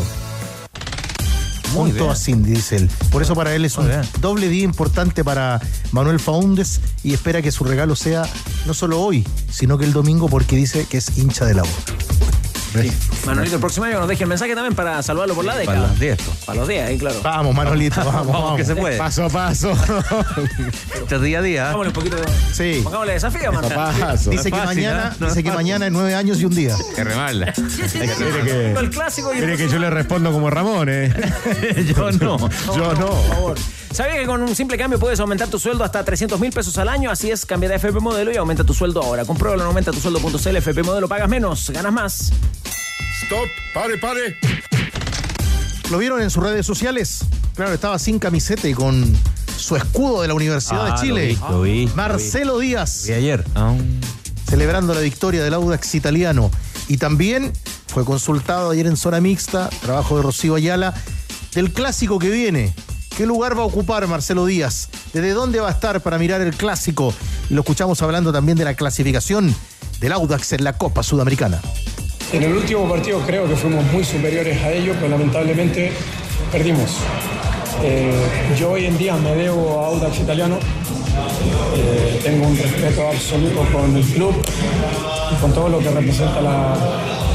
[1.73, 2.89] Junto a Cindy, dice él.
[3.11, 3.89] Por eso para él es un
[4.21, 5.59] doble día importante para
[5.91, 8.23] Manuel Faundes y espera que su regalo sea
[8.65, 11.63] no solo hoy, sino que el domingo porque dice que es hincha de la
[13.25, 15.77] Manolito, el próximo año nos deje el mensaje también para salvarlo por la década.
[15.77, 16.17] Para los 10.
[16.45, 17.19] Para los 10, ahí claro.
[17.23, 18.57] Vamos, Manolito, vamos, vamos.
[18.57, 18.97] que se puede.
[18.97, 19.71] Paso a paso.
[20.95, 21.63] Este día a día.
[21.71, 22.23] Pongámosle un poquito de...
[22.53, 22.81] Sí.
[22.83, 24.29] Pongámosle desafío, Paso a paso.
[24.29, 26.75] Dice, que, mañana, dice que mañana es nueve años y un día.
[26.95, 27.53] Que remarla.
[27.93, 31.13] Mire que, el clásico y mire que yo le respondo como Ramón, ¿eh?
[31.95, 32.37] yo no.
[32.75, 33.07] Yo no.
[33.07, 33.57] Por favor.
[33.95, 36.89] ¿Sabías que con un simple cambio puedes aumentar tu sueldo hasta 300 mil pesos al
[36.89, 37.09] año?
[37.09, 39.23] Así es, cambia de FP Modelo y aumenta tu sueldo ahora.
[39.23, 40.55] Compruébalo en aumentatusueldo.cl.
[40.57, 42.33] FP Modelo pagas menos, ganas más.
[43.25, 44.37] Stop, pare, pare.
[45.89, 47.19] ¿Lo vieron en sus redes sociales?
[47.55, 49.13] Claro, estaba sin camiseta y con
[49.57, 51.37] su escudo de la Universidad de Ah, Chile.
[51.49, 53.05] lo vi, lo vi, Marcelo Díaz.
[53.07, 53.43] Vi ayer.
[54.49, 56.51] Celebrando la victoria del Audax italiano.
[56.87, 57.51] Y también
[57.87, 60.93] fue consultado ayer en zona mixta, trabajo de Rocío Ayala,
[61.53, 62.73] del clásico que viene.
[63.17, 64.89] ¿Qué lugar va a ocupar Marcelo Díaz?
[65.13, 67.13] ¿Desde dónde va a estar para mirar el clásico?
[67.49, 69.55] Y lo escuchamos hablando también de la clasificación
[69.99, 71.61] del Audax en la Copa Sudamericana.
[72.31, 75.91] En el último partido creo que fuimos muy superiores a ellos, pero lamentablemente
[76.51, 76.97] perdimos.
[77.83, 78.11] Eh,
[78.57, 80.57] yo hoy en día me debo a Audax Italiano.
[81.77, 84.33] Eh, tengo un respeto absoluto con el club
[85.31, 86.75] y con todo lo que representa la,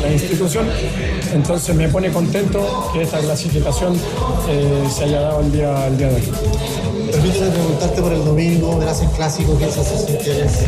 [0.02, 0.66] la institución.
[1.32, 3.96] Entonces me pone contento que esta clasificación
[4.48, 6.22] eh, se haya dado el día, el día de hoy.
[7.10, 10.64] Permíteme preguntarte por el domingo, verás el clásico, ¿qué sensación tienes?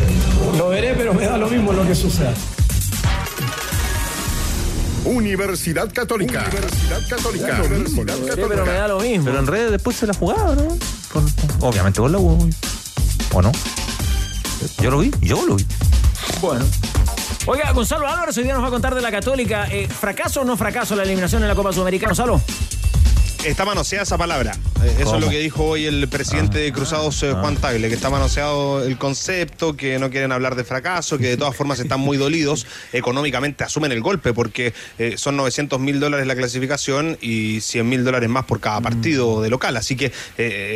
[0.57, 2.33] Lo veré, pero me da lo mismo lo que suceda.
[5.05, 6.47] Universidad Católica.
[6.49, 7.63] Universidad Católica.
[7.65, 9.25] Universidad Sí, pero me da lo mismo.
[9.27, 10.77] Pero en redes después se la jugaba, ¿no?
[11.13, 11.27] Con-
[11.61, 12.49] obviamente con la U.
[13.33, 13.51] ¿O no?
[14.81, 15.67] Yo lo vi, yo lo vi.
[16.41, 16.65] Bueno.
[17.47, 19.67] Oiga, Gonzalo Álvarez hoy día nos va a contar de la Católica.
[19.71, 22.41] Eh, ¿Fracaso o no fracaso la eliminación en la Copa Sudamericana, Gonzalo?
[23.45, 24.53] Está manoseada esa palabra.
[24.85, 27.95] Eh, eso es lo que dijo hoy el presidente de Cruzados, eh, Juan Tagle, que
[27.95, 31.99] está manoseado el concepto, que no quieren hablar de fracaso, que de todas formas están
[31.99, 37.61] muy dolidos, económicamente asumen el golpe, porque eh, son 900 mil dólares la clasificación y
[37.61, 39.77] 100 mil dólares más por cada partido de local.
[39.77, 40.13] Así que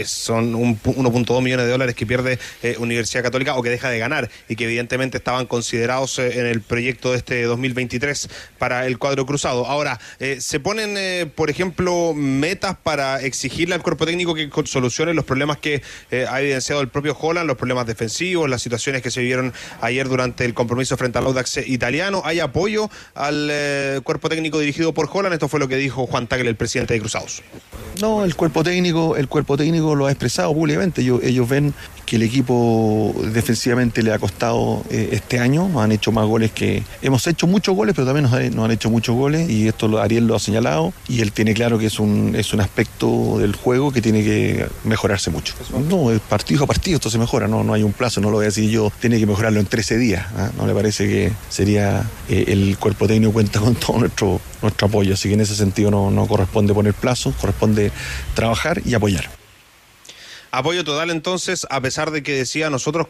[0.05, 2.40] son 1.2 millones de dólares que pierde
[2.78, 7.12] Universidad Católica o que deja de ganar y que evidentemente estaban considerados en el proyecto
[7.12, 8.28] de este 2023
[8.59, 9.66] para el cuadro cruzado.
[9.66, 10.01] Ahora,
[10.38, 15.82] se ponen, por ejemplo, metas para exigirle al cuerpo técnico que solucione los problemas que
[16.10, 20.08] eh, ha evidenciado el propio Holland, los problemas defensivos, las situaciones que se vivieron ayer
[20.08, 22.22] durante el compromiso frente al Audax italiano.
[22.24, 25.34] ¿Hay apoyo al eh, cuerpo técnico dirigido por Holland?
[25.34, 27.42] Esto fue lo que dijo Juan Tagle, el presidente de Cruzados.
[28.00, 31.00] No, el cuerpo técnico, el cuerpo técnico lo ha expresado públicamente.
[31.00, 31.72] Ellos, ven
[32.04, 35.80] que el equipo defensivamente le ha costado eh, este año.
[35.80, 36.82] Han hecho más goles que.
[37.00, 38.24] Hemos hecho muchos goles, pero también
[38.54, 39.48] nos, han hecho muchos goles.
[39.48, 40.92] Y esto Ariel lo ha señalado.
[41.08, 44.68] Y él tiene claro que es un, es un aspecto del juego que tiene que
[44.85, 45.55] mejorarse mucho.
[45.89, 47.48] No, es partido a partido esto se mejora.
[47.48, 48.93] No, no hay un plazo, no lo voy a decir yo.
[49.01, 50.27] Tiene que mejorarlo en 13 días.
[50.36, 50.51] ¿ah?
[50.56, 52.05] No le parece que sería.
[52.28, 55.14] Eh, el cuerpo técnico cuenta con todo nuestro, nuestro apoyo.
[55.14, 57.93] Así que en ese sentido no, no corresponde poner plazos, corresponde
[58.35, 59.28] trabajar y apoyar.
[60.51, 63.09] Apoyo total entonces, a pesar de que decía nosotros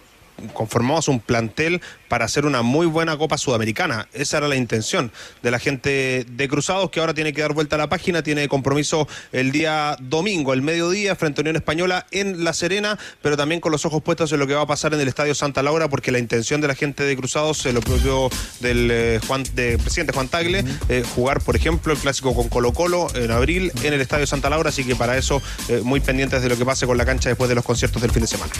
[0.52, 4.08] conformamos un plantel para hacer una muy buena Copa Sudamericana.
[4.12, 7.76] Esa era la intención de la gente de Cruzados, que ahora tiene que dar vuelta
[7.76, 12.44] a la página, tiene compromiso el día domingo, el mediodía, frente a Unión Española en
[12.44, 15.00] La Serena, pero también con los ojos puestos en lo que va a pasar en
[15.00, 18.30] el Estadio Santa Laura, porque la intención de la gente de Cruzados, lo propio
[18.60, 22.72] del eh, Juan, de, presidente Juan Tagle, eh, jugar, por ejemplo, el clásico con Colo
[22.72, 26.42] Colo en abril en el Estadio Santa Laura, así que para eso eh, muy pendientes
[26.42, 28.52] de lo que pase con la cancha después de los conciertos del fin de semana.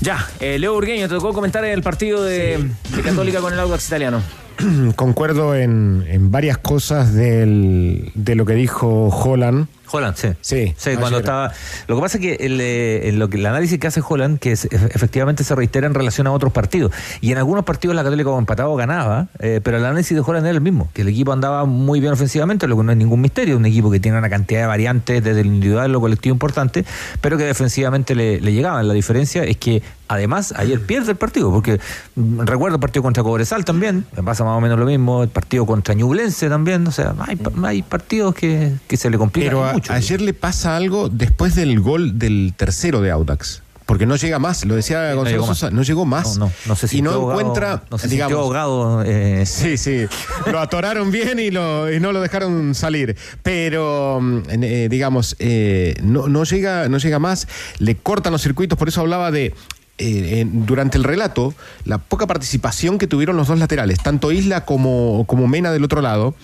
[0.00, 2.70] Ya, Leo Urgueño, te tocó comentar el partido de,
[3.04, 4.22] Católica con el Audax italiano.
[4.96, 10.28] Concuerdo en, varias cosas del, de lo que dijo Holland Holland, sí.
[10.40, 11.52] Sí, sí cuando estaba.
[11.88, 15.44] Lo que pasa es que el, eh, el análisis que hace Holland, que es, efectivamente
[15.44, 16.92] se reitera en relación a otros partidos.
[17.20, 20.46] Y en algunos partidos la Católica como empatado ganaba, eh, pero el análisis de Holland
[20.46, 23.20] era el mismo, que el equipo andaba muy bien ofensivamente, lo que no es ningún
[23.20, 26.84] misterio, un equipo que tiene una cantidad de variantes desde el individual lo colectivo importante,
[27.20, 28.86] pero que defensivamente le, le llegaban.
[28.86, 31.78] La diferencia es que Además, ayer pierde el partido, porque
[32.16, 35.28] mm, recuerdo el partido contra Cobresal también, me pasa más o menos lo mismo, el
[35.28, 39.92] partido contra Ñublense también, o sea, hay, hay partidos que, se le complican Pero mucho.
[39.92, 44.64] ayer le pasa algo después del gol del tercero de Audax porque no llega más,
[44.66, 46.38] lo decía Gonzalo no Sosa, no llegó más.
[46.38, 49.02] No, no, sé si y no encuentra, no se digamos, ahogado.
[49.02, 49.44] Eh.
[49.46, 50.06] Sí, sí,
[50.46, 53.16] lo atoraron bien y, lo, y no lo dejaron salir.
[53.42, 57.48] Pero, mm, eh, digamos, eh, no, no, llega, no llega más,
[57.80, 59.54] le cortan los circuitos, por eso hablaba de
[60.02, 61.54] eh, durante el relato
[61.84, 66.00] la poca participación que tuvieron los dos laterales, tanto Isla como, como Mena del otro
[66.00, 66.34] lado.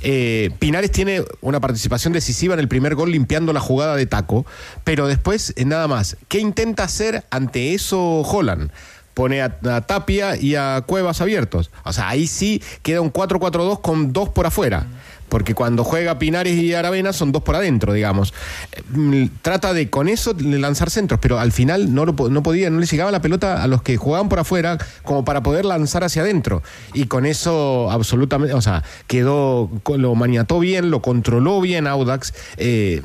[0.00, 4.46] Eh, Pinares tiene una participación decisiva en el primer gol limpiando la jugada de taco,
[4.82, 6.16] pero después eh, nada más.
[6.28, 8.70] ¿Qué intenta hacer ante eso Holland?
[9.14, 9.50] pone a,
[9.82, 11.70] Tapia y a Cuevas abiertos.
[11.84, 14.86] O sea, ahí sí queda un 4-4-2 con dos por afuera
[15.32, 18.34] porque cuando juega Pinares y Aravena son dos por adentro, digamos.
[18.90, 22.78] Mm, trata de con eso lanzar centros, pero al final no, lo, no podía, no
[22.78, 26.20] le llegaba la pelota a los que jugaban por afuera como para poder lanzar hacia
[26.20, 26.62] adentro.
[26.92, 32.34] Y con eso absolutamente, o sea, quedó, lo maniató bien, lo controló bien Audax.
[32.58, 33.00] Eh,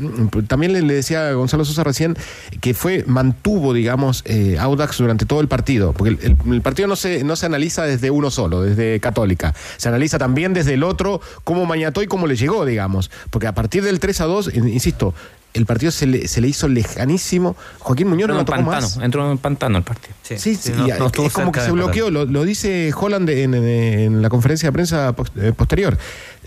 [0.48, 2.18] también le, decía a Gonzalo Sosa recién
[2.60, 6.98] que fue, mantuvo, digamos, eh, Audax durante todo el partido, porque el, el, partido no
[6.98, 11.22] se, no se analiza desde uno solo, desde Católica, se analiza también desde el otro,
[11.46, 13.12] cómo maniató y cómo cómo le llegó, digamos.
[13.30, 15.14] Porque a partir del 3 a 2, insisto,
[15.54, 17.56] el partido se le, se le hizo lejanísimo.
[17.80, 18.98] Joaquín Muñoz no, lo tocó más.
[18.98, 20.16] Entró en pantano el partido.
[20.24, 24.74] Sí, sí, es como que se bloqueó, lo, dice Holland en, en, la conferencia de
[24.74, 25.98] prensa eh, posterior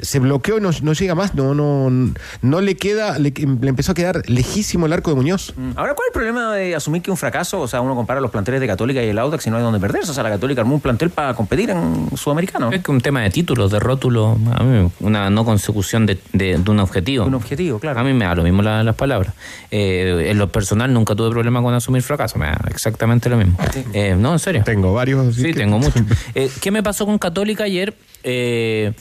[0.02, 2.12] se bloqueó y no, llega más, no, no,
[2.42, 5.54] no le queda, le, empezó a quedar lejísimo el arco de Muñoz.
[5.56, 5.72] Mm.
[5.76, 7.60] Ahora, ¿cuál es el problema de asumir que un fracaso?
[7.60, 9.80] O sea, uno compara los planteles de Católica y el Audax y no hay donde
[9.80, 10.10] perderse.
[10.10, 12.70] O sea, la Católica armó un plantel para competir en Sudamericano.
[12.72, 14.38] Es que un tema de títulos, de rótulo,
[15.00, 16.18] una no consecución de,
[16.66, 17.24] un objetivo.
[17.26, 18.00] Un objetivo, claro.
[18.00, 19.34] A mí me da lo mismo las palabras.
[19.70, 23.56] Eh, en lo personal nunca tuve problema con asumir fracaso, me da exactamente lo mismo.
[23.92, 24.62] Eh, no, en serio.
[24.64, 25.34] Tengo varios.
[25.34, 26.02] Sí, tengo muchos.
[26.34, 27.94] Eh, ¿Qué me pasó con Católica ayer?
[28.22, 28.92] Eh,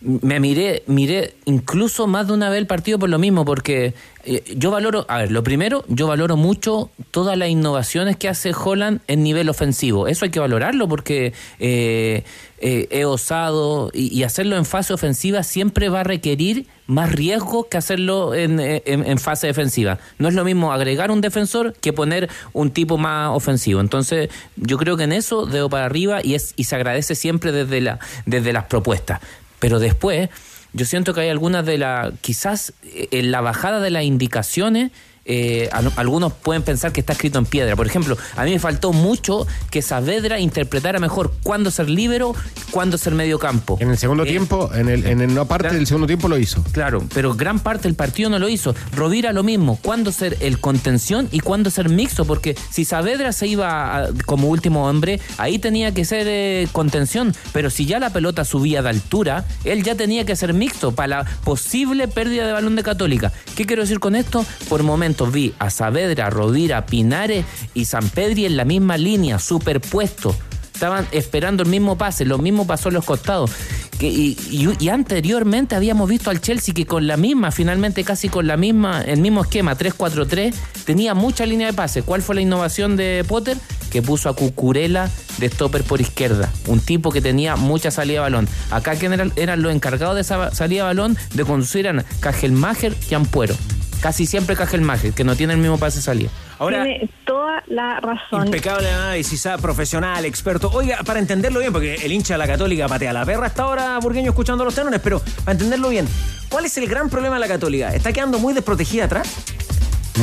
[0.00, 3.94] me miré, miré incluso más de una vez el partido por lo mismo, porque
[4.24, 8.52] eh, yo valoro, a ver, lo primero, yo valoro mucho todas las innovaciones que hace
[8.52, 10.06] Holland en nivel ofensivo.
[10.06, 12.24] Eso hay que valorarlo porque eh,
[12.58, 17.78] eh, he osado y, hacerlo en fase ofensiva siempre va a requerir más riesgo que
[17.78, 19.98] hacerlo en, en, fase defensiva.
[20.18, 23.80] No es lo mismo agregar un defensor que poner un tipo más ofensivo.
[23.80, 27.50] Entonces, yo creo que en eso debo para arriba y, es, y se agradece siempre
[27.50, 29.20] desde, la, desde las propuestas.
[29.58, 30.28] Pero después,
[30.72, 34.92] yo siento que hay algunas de las, quizás eh, en la bajada de las indicaciones,
[35.26, 37.74] eh, algunos pueden pensar que está escrito en piedra.
[37.76, 42.34] Por ejemplo, a mí me faltó mucho que Saavedra interpretara mejor cuándo ser líbero,
[42.70, 43.76] cuándo ser medio campo.
[43.80, 46.62] En el segundo Eh, tiempo, en, el, en una parte del segundo tiempo lo hizo.
[46.72, 48.74] Claro, pero gran parte del partido no lo hizo.
[48.94, 53.46] Rovira lo mismo, cuándo ser el contención y cuándo ser mixto, porque si Saavedra se
[53.48, 58.10] iba a- como último hombre, ahí tenía que ser eh, contención, pero si ya la
[58.10, 62.52] pelota subía de altura, él ya tenía que ser mixto para la posible pérdida de
[62.52, 63.32] balón de Católica.
[63.56, 64.44] ¿Qué quiero decir con esto?
[64.68, 70.36] Por momentos vi a Saavedra, Rovira, Pinares y San Pedri en la misma línea, superpuesto.
[70.74, 73.50] Estaban esperando el mismo pase, lo mismo pasó en los costados.
[73.98, 79.00] Y, anteriormente habíamos visto al Chelsea que con la misma, finalmente casi con la misma,
[79.00, 80.52] el mismo esquema, 3-4-3,
[80.84, 82.02] tenía mucha línea de pase.
[82.02, 83.56] ¿Cuál fue la innovación de Potter?
[83.90, 86.52] Que puso a Cucurella de stopper por izquierda.
[86.66, 88.48] Un tipo que tenía mucha salida de balón.
[88.70, 92.94] Acá que eran, eran los encargados de esa salida de balón de conducir eran Cajelmacher
[93.10, 93.54] y Ampuero.
[94.00, 96.30] Casi siempre Cajelmacher, que no tiene el mismo pase de salida.
[96.58, 98.46] Ahora, Tiene toda la razón.
[98.46, 100.70] Impecable análisis, ah, profesional, experto.
[100.72, 103.98] Oiga, para entenderlo bien, porque el hincha de la Católica patea la perra hasta ahora,
[103.98, 106.06] Burgueño, escuchando los tenones, pero para entenderlo bien,
[106.48, 107.94] ¿cuál es el gran problema de la Católica?
[107.94, 109.28] ¿Está quedando muy desprotegida atrás?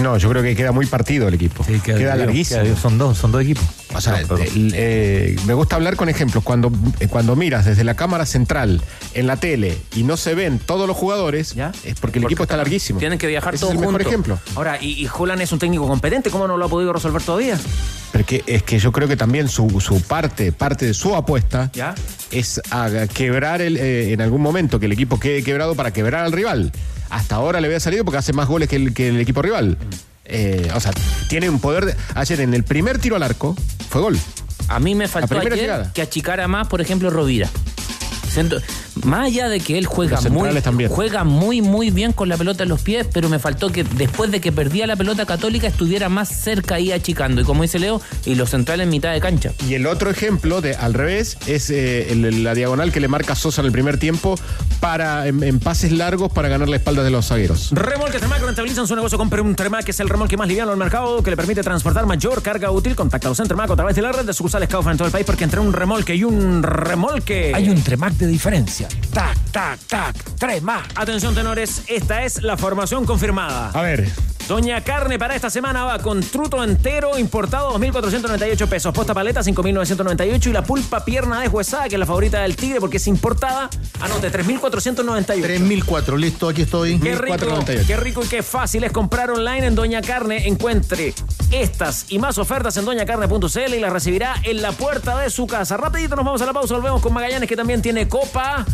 [0.02, 1.64] No, yo creo que queda muy partido el equipo.
[1.66, 2.64] queda, queda- larguísimo.
[2.64, 3.64] queda- son dos, son dos equipos.
[3.95, 4.22] O sea,
[4.56, 6.44] eh, me gusta hablar con ejemplos.
[6.44, 8.82] Cuando, eh, cuando miras desde la cámara central
[9.14, 12.57] en la tele y no se ven todos los jugadores, es porque el equipo está
[12.57, 12.99] larguísimo.
[12.99, 14.40] Tienen que viajar Ese todos es el mejor ejemplo.
[14.56, 17.57] Ahora, y, y Holland es un técnico competente, ¿cómo no lo ha podido resolver todavía?
[18.11, 21.95] Porque es que yo creo que también su, su parte, parte de su apuesta ¿Ya?
[22.32, 26.24] es a quebrar el, eh, en algún momento que el equipo quede quebrado para quebrar
[26.24, 26.72] al rival.
[27.10, 29.78] Hasta ahora le había salido porque hace más goles que el, que el equipo rival.
[30.26, 30.91] Eh, o sea,
[31.30, 31.86] tiene un poder.
[31.86, 33.56] de- ayer en el primer tiro al arco
[33.90, 34.18] fue gol.
[34.70, 37.50] A mí me faltó ayer que achicara más, por ejemplo, Rovira.
[38.32, 38.60] Siento-
[39.03, 40.90] más allá de que él juega muy, también.
[40.90, 44.32] juega muy, muy bien con la pelota en los pies, pero me faltó que después
[44.32, 47.41] de que perdía la pelota católica estuviera más cerca ahí achicando.
[47.41, 49.52] Y como dice Leo, y los centrales en mitad de cancha.
[49.68, 53.36] Y el otro ejemplo de al revés es eh, el- la diagonal que le marca
[53.36, 54.36] Sosa en el primer tiempo
[54.80, 57.70] para en, en pases largos para ganar la espalda de los zagueros.
[57.72, 60.80] Remolque Tremac rentabilizan su negocio con un Tremac, que es el remolque más liviano del
[60.80, 62.95] mercado, que le permite transportar mayor carga útil.
[62.95, 65.26] Contáctalos en Tremac a través de la red de sucursales Kaufman en todo el país,
[65.26, 67.52] porque entre un remolque y un remolque...
[67.56, 68.83] Hay un Tremac de diferencia.
[69.14, 70.92] Tac, tac, tac, Tremac.
[70.96, 73.72] Atención, tenores, esta es la formación confirmada.
[73.74, 74.12] A ver.
[74.48, 80.48] Doña Carne para esta semana va con truto entero importado 2.498 pesos, posta paleta 5.998
[80.48, 83.70] y la pulpa pierna de huesada, que es la favorita del tigre porque es importada,
[84.02, 85.42] anote 3.498.
[85.42, 87.00] 3004, listo, aquí estoy.
[87.00, 90.46] Qué rico, qué rico y qué fácil es comprar online en Doña Carne.
[90.46, 91.14] Encuentre
[91.52, 95.78] estas y más ofertas en doñacarne.cl y las recibirá en la puerta de su casa.
[95.78, 98.66] Rapidito nos vamos a la pausa, volvemos con Magallanes que también tiene copa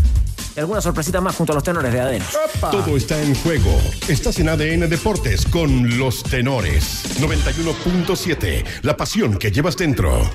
[0.55, 2.23] y algunas sorpresitas más junto a los tenores de ADN.
[2.71, 3.79] Todo está en juego.
[4.07, 7.19] Estás en ADN Deportes con los tenores.
[7.19, 8.65] 91.7.
[8.81, 10.29] La pasión que llevas dentro.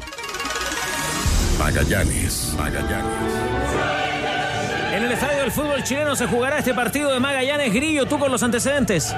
[1.58, 2.54] Magallanes.
[2.56, 3.54] Magallanes.
[4.94, 8.30] En el estadio del fútbol chileno se jugará este partido de Magallanes Grillo, tú con
[8.30, 9.12] los antecedentes.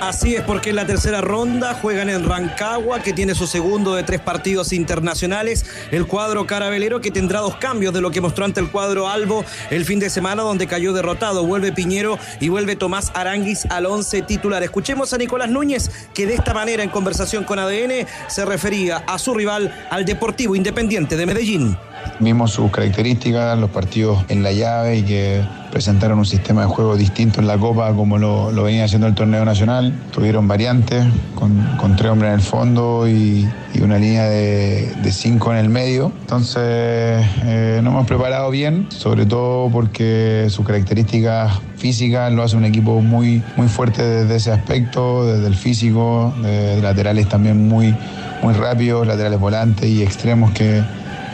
[0.00, 4.02] Así es, porque en la tercera ronda juegan en Rancagua, que tiene su segundo de
[4.02, 5.66] tres partidos internacionales.
[5.90, 9.44] El cuadro carabelero, que tendrá dos cambios de lo que mostró ante el cuadro Albo
[9.68, 11.44] el fin de semana, donde cayó derrotado.
[11.44, 14.62] Vuelve Piñero y vuelve Tomás Aranguis al once titular.
[14.62, 19.18] Escuchemos a Nicolás Núñez, que de esta manera, en conversación con ADN, se refería a
[19.18, 21.76] su rival, al Deportivo Independiente de Medellín.
[22.18, 26.96] Vimos sus características, los partidos en la llave y que presentaron un sistema de juego
[26.96, 29.94] distinto en la Copa como lo, lo venía haciendo el torneo nacional.
[30.10, 31.04] Tuvieron variantes
[31.34, 33.48] con, con tres hombres en el fondo y,
[33.80, 36.12] una línea de, de cinco en el medio.
[36.20, 42.66] Entonces eh, nos hemos preparado bien, sobre todo porque sus características físicas lo hace un
[42.66, 47.96] equipo muy, muy fuerte desde ese aspecto, desde el físico, de, de laterales también muy,
[48.42, 50.82] muy rápidos, laterales volantes y extremos que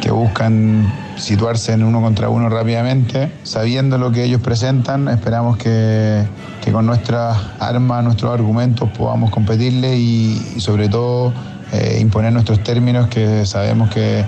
[0.06, 3.28] que buscan situarse en uno contra uno rápidamente.
[3.42, 6.22] Sabiendo lo que ellos presentan, esperamos que,
[6.64, 11.34] que con nuestras armas, nuestros argumentos podamos competirle y, y sobre todo
[11.72, 14.24] eh, imponer nuestros términos que sabemos que,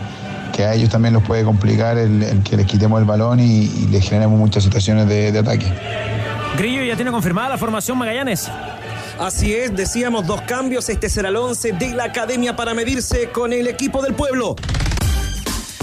[0.52, 3.66] que a ellos también los puede complicar el, el que les quitemos el balón y,
[3.66, 5.72] y les generemos muchas situaciones de, de ataque.
[6.56, 8.50] Grillo ya tiene confirmada la formación Magallanes.
[9.20, 10.88] Así es, decíamos dos cambios.
[10.88, 14.56] Este será el 11 de la academia para medirse con el equipo del pueblo.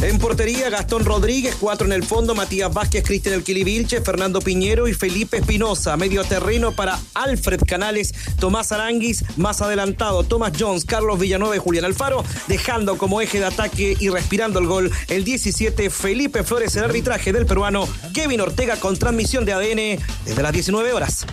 [0.02, 4.88] En portería, Gastón Rodríguez, cuatro en el fondo, Matías Vázquez, Cristian Elquili Vilche, Fernando Piñero
[4.88, 5.96] y Felipe Espinosa.
[5.96, 11.86] Medio terreno para Alfred Canales, Tomás Aranguis, más adelantado, Thomas Jones, Carlos Villanueva y Julián
[11.86, 16.84] Alfaro, dejando como eje de ataque y respirando el gol el 17, Felipe Flores, el
[16.84, 21.26] arbitraje del peruano, Kevin Ortega con transmisión de ADN desde las 19 horas.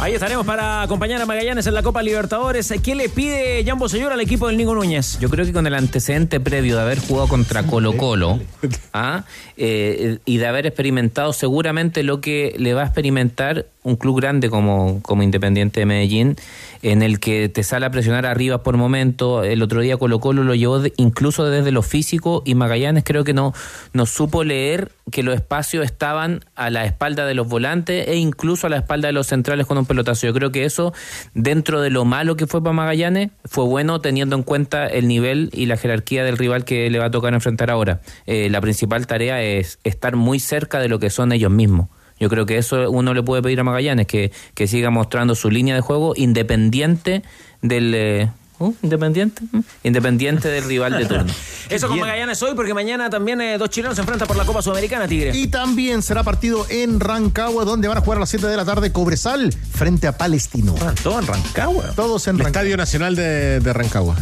[0.00, 2.72] Ahí estaremos para acompañar a Magallanes en la Copa Libertadores.
[2.82, 5.18] ¿Qué le pide Jan Bosellur al equipo del Nico Núñez?
[5.20, 8.40] Yo creo que con el antecedente previo de haber jugado contra Colo Colo
[8.94, 9.24] ¿ah?
[9.58, 14.50] eh, y de haber experimentado seguramente lo que le va a experimentar un club grande
[14.50, 16.36] como, como Independiente de Medellín,
[16.82, 19.42] en el que te sale a presionar arriba por momento.
[19.42, 23.32] El otro día Colo Colo lo llevó incluso desde lo físico y Magallanes creo que
[23.32, 23.54] no,
[23.92, 28.66] no supo leer que los espacios estaban a la espalda de los volantes e incluso
[28.66, 30.26] a la espalda de los centrales con un pelotazo.
[30.26, 30.92] Yo creo que eso,
[31.34, 35.50] dentro de lo malo que fue para Magallanes, fue bueno teniendo en cuenta el nivel
[35.52, 38.00] y la jerarquía del rival que le va a tocar enfrentar ahora.
[38.26, 41.88] Eh, la principal tarea es estar muy cerca de lo que son ellos mismos.
[42.20, 45.50] Yo creo que eso uno le puede pedir a Magallanes, que, que siga mostrando su
[45.50, 47.22] línea de juego independiente
[47.62, 47.94] del...
[47.94, 51.32] Eh, uh, independiente, uh, independiente del rival de turno.
[51.70, 54.60] Eso con Magallanes hoy, porque mañana también eh, dos chilenos se enfrentan por la Copa
[54.60, 55.30] Sudamericana, Tigre.
[55.34, 58.66] Y también será partido en Rancagua, donde van a jugar a las 7 de la
[58.66, 60.74] tarde Cobresal frente a Palestino.
[60.82, 61.92] Ah, todo en Rancagua.
[61.96, 62.60] Todos en El Rancagua.
[62.60, 64.16] Estadio Nacional de, de Rancagua.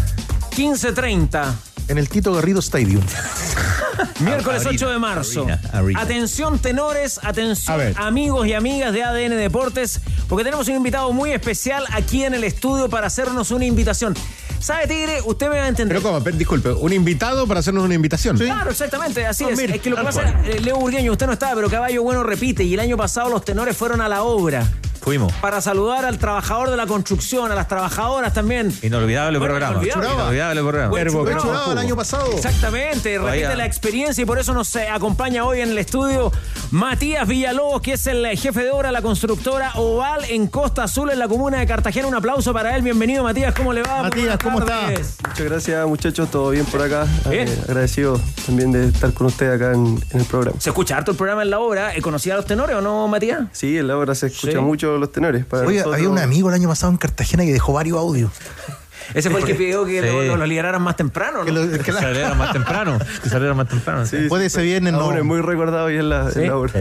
[0.54, 1.54] 15.30.
[1.88, 3.02] En el Tito Garrido Stadium.
[4.20, 5.42] Miércoles Arena, 8 de marzo.
[5.44, 6.00] arena, arena.
[6.02, 11.84] Atención tenores, atención amigos y amigas de ADN Deportes, porque tenemos un invitado muy especial
[11.92, 14.14] aquí en el estudio para hacernos una invitación.
[14.60, 15.20] ¿Sabe, Tigre?
[15.24, 15.96] Usted me va a entender.
[15.98, 16.22] Pero ¿cómo?
[16.22, 18.36] Pero, disculpe, un invitado para hacernos una invitación.
[18.36, 19.58] Claro, exactamente, así Ah, es.
[19.58, 22.02] mire, es que lo que pasa es, eh, Leo Burgueño, usted no estaba, pero Caballo
[22.02, 24.66] Bueno repite, y el año pasado los tenores fueron a la obra
[25.08, 25.32] Fuimos.
[25.40, 28.70] para saludar al trabajador de la construcción, a las trabajadoras también.
[28.82, 29.76] Inolvidable Bueno, programa.
[29.82, 30.08] inolvidable.
[30.12, 31.72] Inolvidable programa.
[31.72, 32.30] El año pasado.
[32.32, 36.30] Exactamente, repite la experiencia y por eso nos eh, acompaña hoy en el estudio
[36.72, 40.82] Matías Villalobos, que es el eh, jefe de obra de la constructora Oval en Costa
[40.84, 42.06] Azul, en la comuna de Cartagena.
[42.06, 42.82] Un aplauso para él.
[42.82, 43.54] Bienvenido, Matías.
[43.54, 44.02] ¿Cómo le va?
[44.02, 44.88] Matías, ¿cómo está?
[44.90, 47.06] Muchas gracias muchachos, todo bien por acá.
[47.30, 47.48] Bien.
[47.48, 50.60] Eh, agradecido también de estar con usted acá en, en el programa.
[50.60, 51.94] ¿Se escucha harto el programa en la obra?
[51.96, 53.40] ¿Eh, ¿Conocía a los tenores o no, Matías?
[53.52, 54.58] Sí, en la obra se escucha Sí.
[54.58, 55.44] mucho los tenores.
[55.44, 58.30] Para Oye, nosotros- había un amigo el año pasado en Cartagena que dejó varios audios.
[59.14, 60.06] Ese fue el que pidió que Sí.
[60.06, 61.44] lo, lo- lo liberaran más temprano, ¿no?
[61.46, 62.98] Que lo- que Que la- saliera más temprano.
[63.22, 64.04] Que saliera más temprano.
[64.04, 65.10] Sí, Después de ese viernes no.
[65.16, 66.40] es muy recordado y en la, Sí.
[66.40, 66.72] en la obra.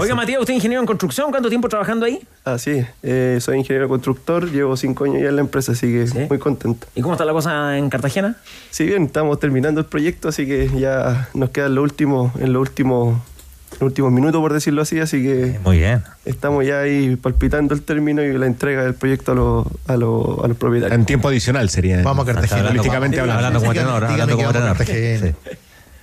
[0.00, 1.30] Oiga, Matías, usted es ingeniero en construcción.
[1.30, 2.26] ¿Cuánto tiempo trabajando ahí?
[2.46, 6.06] Ah, sí, eh, soy ingeniero constructor, llevo cinco años ya en la empresa, así que
[6.06, 6.20] Sí.
[6.26, 6.86] muy contento.
[6.94, 8.36] ¿Y cómo está la cosa en Cartagena?
[8.70, 12.62] Sí, bien, estamos terminando el proyecto, así que ya nos quedan lo último, en los
[12.62, 13.33] últimos, los
[13.80, 16.02] últimos minutos, por decirlo así, así que Muy bien.
[16.24, 20.44] estamos ya ahí palpitando el término y la entrega del proyecto a los, a los,
[20.44, 20.98] a los propietarios.
[20.98, 22.02] En tiempo adicional sería.
[22.02, 22.58] Vamos a Cartagena.
[22.60, 23.46] Hablando, Políticamente hablando.
[23.46, 24.04] hablando como tenor.
[24.04, 24.76] Hablando como tenor.
[24.84, 25.34] Sí.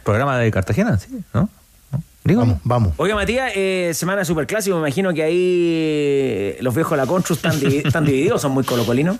[0.03, 1.49] Programa de Cartagena, sí, ¿no?
[2.39, 2.93] Vamos, vamos.
[2.97, 4.75] Oiga, Matías, eh, semana superclásico.
[4.77, 5.35] Me imagino que ahí
[5.73, 9.17] eh, los viejos de la Constru están, divi- están divididos, son muy colocolinos.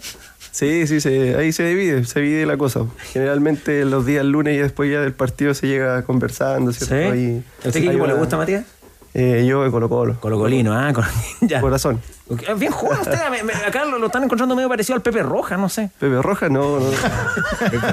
[0.51, 2.81] Sí, sí, se- ahí se divide, se divide la cosa.
[3.13, 6.95] Generalmente los días lunes y después ya del partido se llega conversando, ¿cierto?
[6.95, 7.01] ¿Sí?
[7.01, 8.65] Ahí- ¿A usted qué equipo le gusta, Matías?
[9.13, 10.15] Eh, yo de Colo Colo.
[10.21, 10.93] Colocolino, ¿ah?
[10.93, 11.03] Col-
[11.41, 11.59] ya.
[11.59, 11.99] Corazón.
[12.29, 13.19] Ok, Bien jugado usted.
[13.29, 15.89] me- me- acá lo, lo están encontrando medio parecido al Pepe Roja, no sé.
[15.99, 16.85] Pepe Roja, no, no.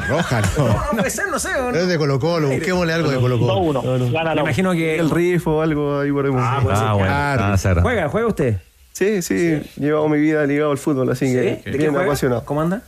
[0.09, 0.65] Roja, no.
[0.69, 1.55] No, no puede ser, no sé.
[1.57, 1.77] ¿o no?
[1.79, 3.83] Es de Colo Colo, busquémosle algo de Colo Colo.
[3.83, 4.97] Me imagino que...
[4.97, 6.33] El riff o algo ahí por ahí.
[6.37, 6.85] Ah, pues sí.
[6.87, 7.07] Ah, bueno.
[7.09, 7.45] Claro.
[7.47, 7.83] Ah, cerra.
[7.83, 8.09] ¿Juega?
[8.09, 8.57] ¿Juega usted?
[8.93, 12.07] Sí, sí, llevado mi vida ligado al fútbol, así que ¿De qué bien juega?
[12.07, 12.45] apasionado.
[12.45, 12.83] ¿Cómo anda?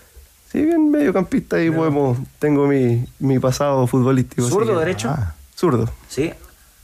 [0.51, 4.43] Sí, bien mediocampista y podemos, tengo mi, mi pasado futbolístico.
[4.49, 5.09] ¿Zurdo derecho?
[5.11, 5.35] Ah.
[5.55, 5.89] Zurdo.
[6.09, 6.33] Sí.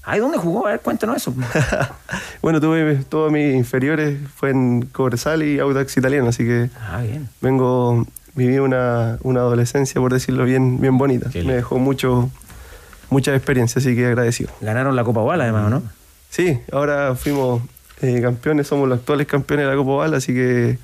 [0.08, 0.66] Ay, ¿dónde jugó?
[0.66, 1.34] A ver, cuéntanos eso.
[2.40, 7.28] Bueno, tuve todos mis inferiores, fue en Cobresal y Audax Italiano, así que Ah, bien.
[7.40, 8.06] vengo,
[8.36, 11.28] viví una, una adolescencia, por decirlo bien, bien bonita.
[11.34, 12.30] Me dejó mucho,
[13.10, 14.50] mucha experiencia, así que agradecido.
[14.60, 15.82] Ganaron la Copa Bala, además, ¿no?
[16.30, 17.62] Sí, ahora fuimos
[18.00, 20.78] eh, campeones, somos los actuales campeones de la Copa Oval, así que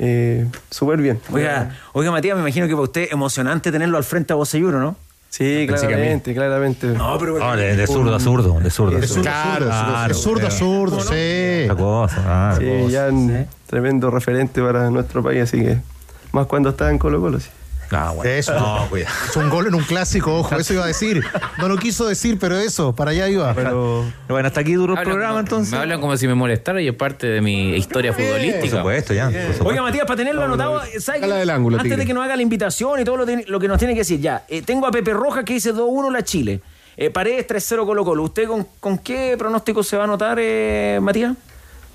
[0.00, 1.18] eh, súper bien.
[1.32, 4.96] Oiga, oiga, Matías, me imagino que para usted emocionante tenerlo al frente a Bocelluro, ¿no?
[5.30, 6.86] Sí, Pensé claramente, claramente.
[6.88, 7.38] No, pero...
[7.38, 8.98] No, de, de zurdo a zurdo, de zurdo.
[8.98, 11.62] Es zurdo, Claro, zurdo, es zurdo, a zurdo, sí.
[11.70, 12.90] Otra cosa, ah, Sí, cosa.
[12.90, 15.78] ya un tremendo referente para nuestro país, así que
[16.32, 17.48] más cuando estaba en Colo Colo, sí.
[17.92, 18.30] Ah, bueno.
[18.30, 18.54] Eso.
[18.54, 19.14] No, cuidado.
[19.28, 21.24] Es un gol en un clásico, ojo, eso iba a decir.
[21.58, 23.52] No lo quiso decir, pero eso, para allá iba.
[23.54, 25.72] Pero Bueno, hasta aquí duró el Hablan programa como- entonces.
[25.72, 28.76] Me hablan como si me molestara y es parte de mi historia Por futbolística.
[28.78, 29.24] supuesto, ya.
[29.24, 29.64] por supuesto.
[29.64, 31.04] Oiga, Matías, para tenerlo anotado, Antes
[31.82, 31.96] Tigre.
[31.96, 34.00] de que nos haga la invitación y todo lo, tiene- lo que nos tiene que
[34.00, 34.44] decir, ya.
[34.48, 36.60] eh, tengo a Pepe Roja que dice 2-1 la Chile.
[36.96, 38.22] Eh, Paredes 3-0 Colo Colo.
[38.24, 41.34] ¿Usted con, con qué pronóstico se va a anotar, eh, Matías?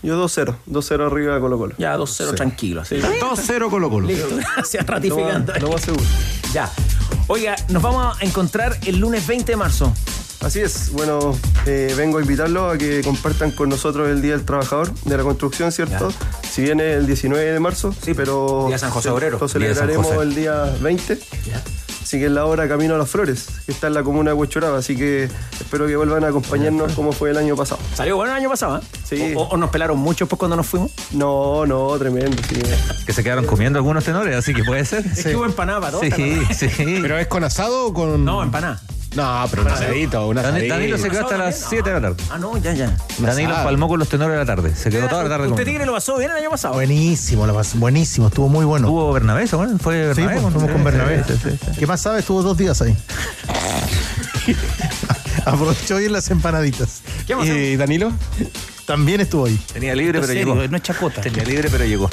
[0.05, 1.75] Yo 2-0, 2-0 arriba de Colo Colo.
[1.77, 2.81] Ya, 2-0 tranquilo.
[2.81, 2.95] Así.
[2.97, 4.07] 2-0 Colo Colo.
[4.07, 5.51] Listo, gracias, Lo ratificando.
[5.53, 6.03] más, lo más seguro.
[6.53, 6.69] Ya.
[7.27, 9.91] Oiga, nos vamos a encontrar el lunes 20 de marzo.
[10.41, 14.45] Así es, bueno, eh, vengo a invitarlos a que compartan con nosotros el Día del
[14.45, 16.11] Trabajador de la Construcción, ¿cierto?
[16.47, 19.39] Si viene el 19 de marzo, sí, pero Día San José Obrero.
[19.39, 21.17] lo celebraremos el día 20.
[22.05, 24.95] Sigue la obra Camino a las Flores, que está en la comuna de Huechuraba, así
[24.95, 25.27] que
[25.59, 27.81] espero que vuelvan a acompañarnos como fue el año pasado.
[27.93, 28.81] Salió bueno el año pasado, ¿eh?
[29.03, 29.33] Sí.
[29.35, 30.91] O, o nos pelaron mucho pues cuando nos fuimos.
[31.11, 32.55] No, no, tremendo, sí.
[33.05, 35.05] Que se quedaron comiendo algunos tenores, así que puede ser.
[35.05, 36.05] Es que hubo empanada para todos.
[36.15, 36.99] Sí, sí.
[37.01, 38.23] ¿Pero es con asado o con.?
[38.23, 38.81] No, empanada.
[39.15, 40.73] No, pero un asadito, un asadito.
[40.73, 42.23] Danilo se quedó hasta las 7 de la tarde.
[42.29, 42.95] Ah, no, ya, ya.
[43.19, 44.75] Danilo palmó con los tenores de la tarde.
[44.75, 45.63] Se quedó toda la tarde ¿Usted.
[45.63, 46.73] Tigre lo pasó bien el año pasado?
[46.73, 48.87] Buenísimo, lo pasó- buenísimo, estuvo muy bueno.
[48.87, 49.47] ¿Tuvo Bernabé?
[49.47, 50.39] ¿Fue Sí, Bernabé?
[50.41, 51.23] pues, fuimos con Bernabé.
[51.23, 51.71] Sí, sí, sí.
[51.79, 52.19] ¿Qué más sabes?
[52.21, 52.95] Estuvo dos días ahí.
[55.45, 57.01] Aprovechó bien las empanaditas.
[57.27, 57.45] ¿Qué más?
[57.47, 58.11] ¿Y Danilo?
[58.85, 59.59] También estuvo ahí.
[59.73, 60.67] Tenía libre, pero serio, llegó.
[60.67, 61.19] no es chacota.
[61.21, 62.07] Tenía libre, pero llegó.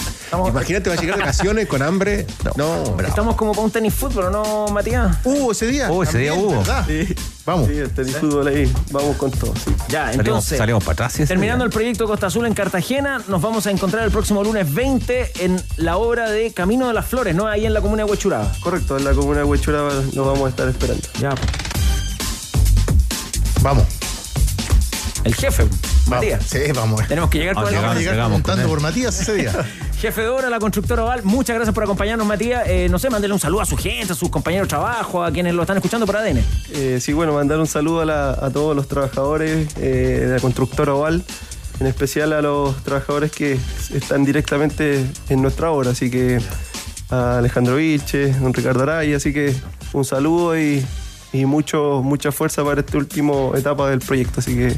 [0.48, 2.26] Imagínate, va a llegar de vacaciones con hambre.
[2.56, 5.18] No, Estamos como para un tenis fútbol, ¿no, Matías?
[5.24, 5.90] Hubo ese día.
[5.90, 6.58] Oh, ese día hubo.
[6.58, 6.86] ¿verdad?
[7.44, 7.68] Vamos.
[7.68, 9.74] Sí, el tenis fútbol ahí, vamos con todo, sí.
[9.88, 10.58] Ya, Salimos, entonces.
[10.58, 11.12] salimos para atrás.
[11.12, 11.66] sí, ese Terminando día.
[11.66, 15.60] el proyecto Costa Azul en Cartagena, nos vamos a encontrar el próximo lunes 20 en
[15.76, 17.48] la obra de Camino de las Flores, ¿no?
[17.48, 18.50] Ahí en la comuna de Huechuraba.
[18.60, 21.02] Correcto, en la comuna de Huechuraba nos vamos a estar esperando.
[21.20, 21.34] Ya.
[23.60, 23.84] Vamos.
[25.24, 25.66] El jefe,
[26.08, 26.44] Matías.
[26.46, 27.06] Sí, vamos.
[27.08, 29.52] Tenemos que llegar con el Vamos a llegar preguntando por Matías ese día.
[30.00, 31.22] jefe de obra, la constructora Oval.
[31.22, 32.64] Muchas gracias por acompañarnos, Matías.
[32.66, 35.30] Eh, no sé, mándele un saludo a su gente, a sus compañeros de trabajo, a
[35.30, 36.44] quienes lo están escuchando por ADN.
[36.72, 40.40] Eh, sí, bueno, mandar un saludo a, la- a todos los trabajadores eh, de la
[40.40, 41.22] constructora Oval,
[41.80, 43.58] en especial a los trabajadores que
[43.94, 46.40] están directamente en nuestra obra, así que
[47.10, 49.54] a Alejandro Vilche, don Ricardo Araya, así que
[49.92, 50.84] un saludo y,
[51.32, 54.74] y mucho, mucha fuerza para esta última etapa del proyecto, así que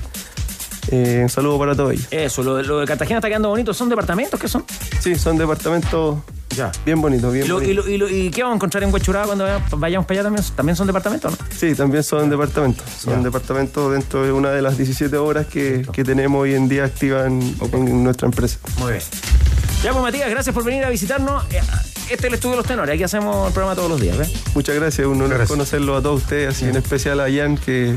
[0.91, 2.07] eh, un saludo para todos ellos.
[2.11, 3.73] Eso, lo, de- lo de Cartagena está quedando bonito.
[3.75, 4.39] ¿Son departamentos?
[4.41, 4.65] ¿Qué son?
[5.01, 6.19] Sí, son departamentos
[6.87, 7.89] bien bonitos, bien ¿Y, lo- bonitos.
[7.89, 10.21] y lo- y lo- y qué vamos a encontrar en Huechuraba cuando vaya- vayamos para
[10.21, 10.45] allá también?
[10.55, 11.39] ¿También son departamentos, no?
[11.57, 12.85] Sí, también son departamentos.
[12.99, 16.85] Son departamentos dentro de una de las 17 obras que, que tenemos hoy en día
[16.85, 18.59] activas en, en nuestra empresa.
[18.79, 19.03] Muy bien.
[19.83, 21.43] Ya, pues Matías, gracias por venir a visitarnos.
[21.53, 21.61] Eh,
[22.05, 22.95] Este es el estudio de los tenores.
[22.95, 24.31] Aquí hacemos el programa todos los días, ¿ves?
[24.55, 27.97] Muchas gracias, un honor conocerlo a todos ustedes, así en especial a Jan, que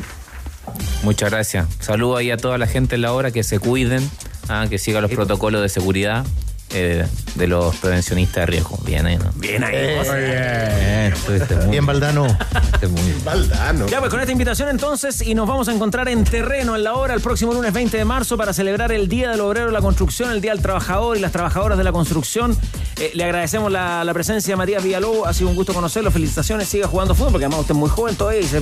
[1.04, 1.68] Muchas gracias.
[1.80, 4.10] Saludo ahí a toda la gente en la hora que se cuiden,
[4.50, 6.26] ah, que sigan los protocolos de seguridad
[6.74, 8.78] eh, de los prevencionistas de riesgo.
[8.84, 9.18] Bien, ¿eh?
[9.18, 9.32] ¿no?
[9.36, 9.78] Bien ahí.
[9.78, 12.26] Bien, muy Bien, Valdano.
[12.26, 13.24] estuviste muy bien.
[13.24, 13.88] Valdano.
[13.88, 16.96] Ya, pues con esta invitación entonces, y nos vamos a encontrar en terreno en la
[16.96, 19.82] hora el próximo lunes 20 de marzo para celebrar el Día del Obrero de la
[19.82, 22.58] Construcción, el Día del Trabajador y las Trabajadoras de la Construcción.
[23.00, 26.68] Eh, le agradecemos la, la presencia de Matías Villalobos, ha sido un gusto conocerlo, felicitaciones,
[26.68, 28.62] siga jugando fútbol, porque además usted es muy joven todavía y se-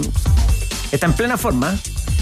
[0.92, 1.78] está en plena forma.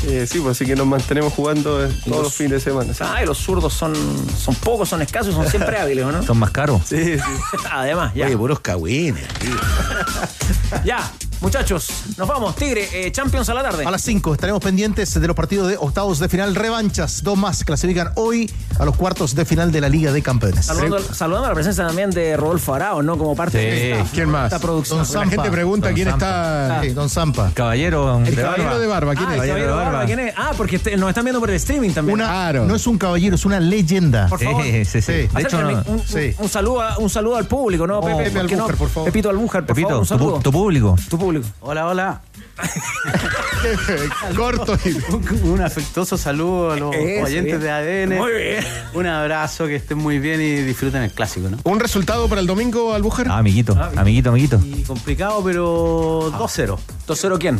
[0.08, 0.28] ¿eh?
[0.28, 2.94] sí, pues así que nos mantenemos jugando eh, todos los, fines de semana.
[2.94, 3.04] sí.
[3.06, 3.94] Ah, y los zurdos son,
[4.38, 6.24] son pocos, son escasos y son siempre hábiles, ¿o no?
[6.24, 6.82] Son más caros.
[6.86, 7.22] Sí, sí.
[7.72, 8.26] Además, ya.
[8.26, 9.56] Oye, puros cagüines, tío.
[10.86, 11.12] Ya,
[11.44, 12.56] muchachos, nos vamos.
[12.56, 13.86] Tigre, eh, Champions a la tarde.
[13.86, 17.22] A las 5 estaremos pendientes de los partidos de octavos de final, revanchas.
[17.22, 18.50] Dos más clasifican hoy
[18.80, 20.66] a los cuartos de final de la Liga de Campeones.
[20.66, 23.18] Saludando, saludando a la presencia también de Rodolfo Arao, ¿no?
[23.18, 23.66] Como parte Sí.
[23.66, 24.46] de esta, ¿Quién más?
[24.46, 25.04] esta producción.
[25.06, 26.26] Don La gente pregunta Don quién Zampa.
[26.70, 26.82] está.
[26.82, 27.52] Sí, Don Zampa.
[27.54, 28.80] Caballero de Caballero barba.
[28.80, 29.42] de barba, ¿quién Ah, es?
[29.42, 30.34] el caballero de barba, ¿quién es?
[30.38, 32.14] Ah, porque este- nos están viendo por el streaming también.
[32.16, 32.66] Una, Claro.
[32.66, 34.28] No es un caballero, es una leyenda.
[34.28, 34.64] Por favor.
[34.64, 35.12] Sí, sí, sí.
[35.12, 36.34] De hecho, no- un, un- sí.
[36.40, 38.24] un saludo a, un saludo al público, ¿no, Pepe?
[38.24, 38.62] Pepe ¿Por qué no?
[38.64, 39.10] Albújar, por favor.
[39.12, 40.96] Pepito Albújar, por Pepito, favor, un tu público.
[41.10, 41.33] Tu público.
[41.62, 42.22] Hola, hola.
[44.36, 44.90] Corto y.
[45.14, 47.62] Un, un afectuoso saludo a los Eso, oyentes bien.
[47.62, 47.72] de
[48.16, 48.18] ADN.
[48.18, 48.64] Muy bien.
[48.94, 51.58] Un abrazo, que estén muy bien y disfruten el clásico, ¿no?
[51.64, 53.28] ¿Un resultado para el domingo, Albújar?
[53.30, 54.60] Ah, amiguito, amiguito, amiguito.
[54.66, 56.78] Y complicado, pero 2-0.
[57.08, 57.60] 2-0 quién?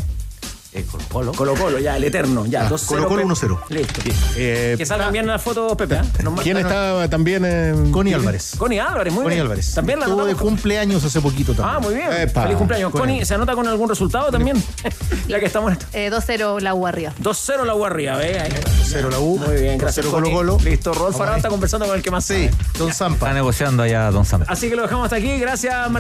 [0.76, 1.32] Eh, Colo Colo.
[1.34, 2.46] Colo Colo, ya, el eterno.
[2.48, 2.86] Ya, 2-0.
[2.88, 3.48] Colo Colo Pepe.
[3.48, 3.60] 1-0.
[3.70, 4.02] Listo.
[4.36, 5.96] Eh, Que salgan bien las fotos, Pepe.
[5.96, 6.02] ¿eh?
[6.24, 6.72] Nos ¿Quién mandan-
[7.02, 7.44] está también?
[7.46, 8.14] eh, Connie.
[8.16, 8.54] Álvarez.
[8.58, 9.46] Connie Álvarez, muy Connie bien.
[9.46, 9.74] Álvarez.
[9.76, 11.76] También la Estuvo de cumpleaños hace poquito también.
[11.76, 12.12] Ah, muy bien.
[12.12, 12.44] Epa.
[12.44, 12.92] Feliz cumpleaños.
[12.92, 13.06] Connie.
[13.18, 14.62] Connie, ¿se anota con algún resultado también?
[15.28, 15.86] ya que estamos en esto.
[15.94, 17.14] Eh, 2-0 la U arriba.
[17.22, 18.40] 2-0 la U arriba, ¿ve?
[18.40, 18.52] Ahí.
[18.86, 19.38] 0 la U.
[19.38, 20.06] Muy bien, gracias.
[20.06, 20.32] 0 Colo.
[20.32, 20.58] Colo.
[20.64, 21.38] Listo, Arao ahí.
[21.38, 22.52] está conversando con el que más Sí, sabe.
[22.80, 23.34] Don Está Zampa.
[23.34, 24.52] negociando allá Don Zampa.
[24.52, 25.38] Así que lo dejamos hasta aquí.
[25.38, 25.94] Gracias, un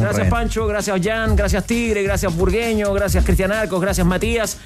[0.00, 0.28] Gracias.
[0.28, 0.66] Pancho.
[0.66, 1.36] Gracias, Jan.
[1.36, 2.02] Gracias, Tigre.
[2.02, 2.92] Gracias, Burgueño.
[2.94, 3.80] Gracias, Cristian Arcos.
[3.80, 4.58] Gracias, Matías.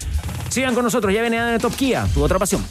[0.51, 1.13] Sigan con nosotros.
[1.15, 1.75] Ya viene ADN Top
[2.13, 2.63] tu otra pasión.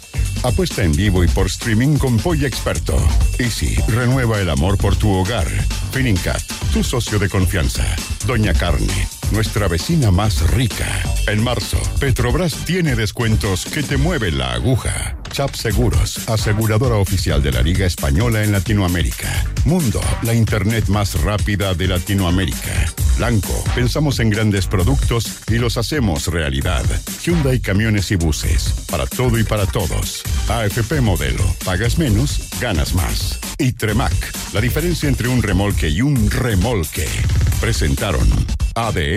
[0.43, 2.95] Apuesta en vivo y por streaming con Polla Experto.
[3.39, 5.47] Easy, renueva el amor por tu hogar.
[5.91, 6.41] Finincat,
[6.71, 7.83] tu socio de confianza.
[8.27, 10.87] Doña Carne, nuestra vecina más rica.
[11.27, 15.17] En marzo, Petrobras tiene descuentos que te mueven la aguja.
[15.31, 19.45] Chap Seguros, aseguradora oficial de la Liga Española en Latinoamérica.
[19.65, 22.93] Mundo, la internet más rápida de Latinoamérica.
[23.17, 26.85] Blanco, pensamos en grandes productos y los hacemos realidad.
[27.23, 30.23] Hyundai Camiones y Buses, para todo y para todos.
[30.47, 33.39] AFP Modelo, pagas menos, ganas más.
[33.57, 34.13] Y Tremac,
[34.53, 37.07] la diferencia entre un remolque y un remolque.
[37.59, 38.27] Presentaron
[38.77, 39.16] ADN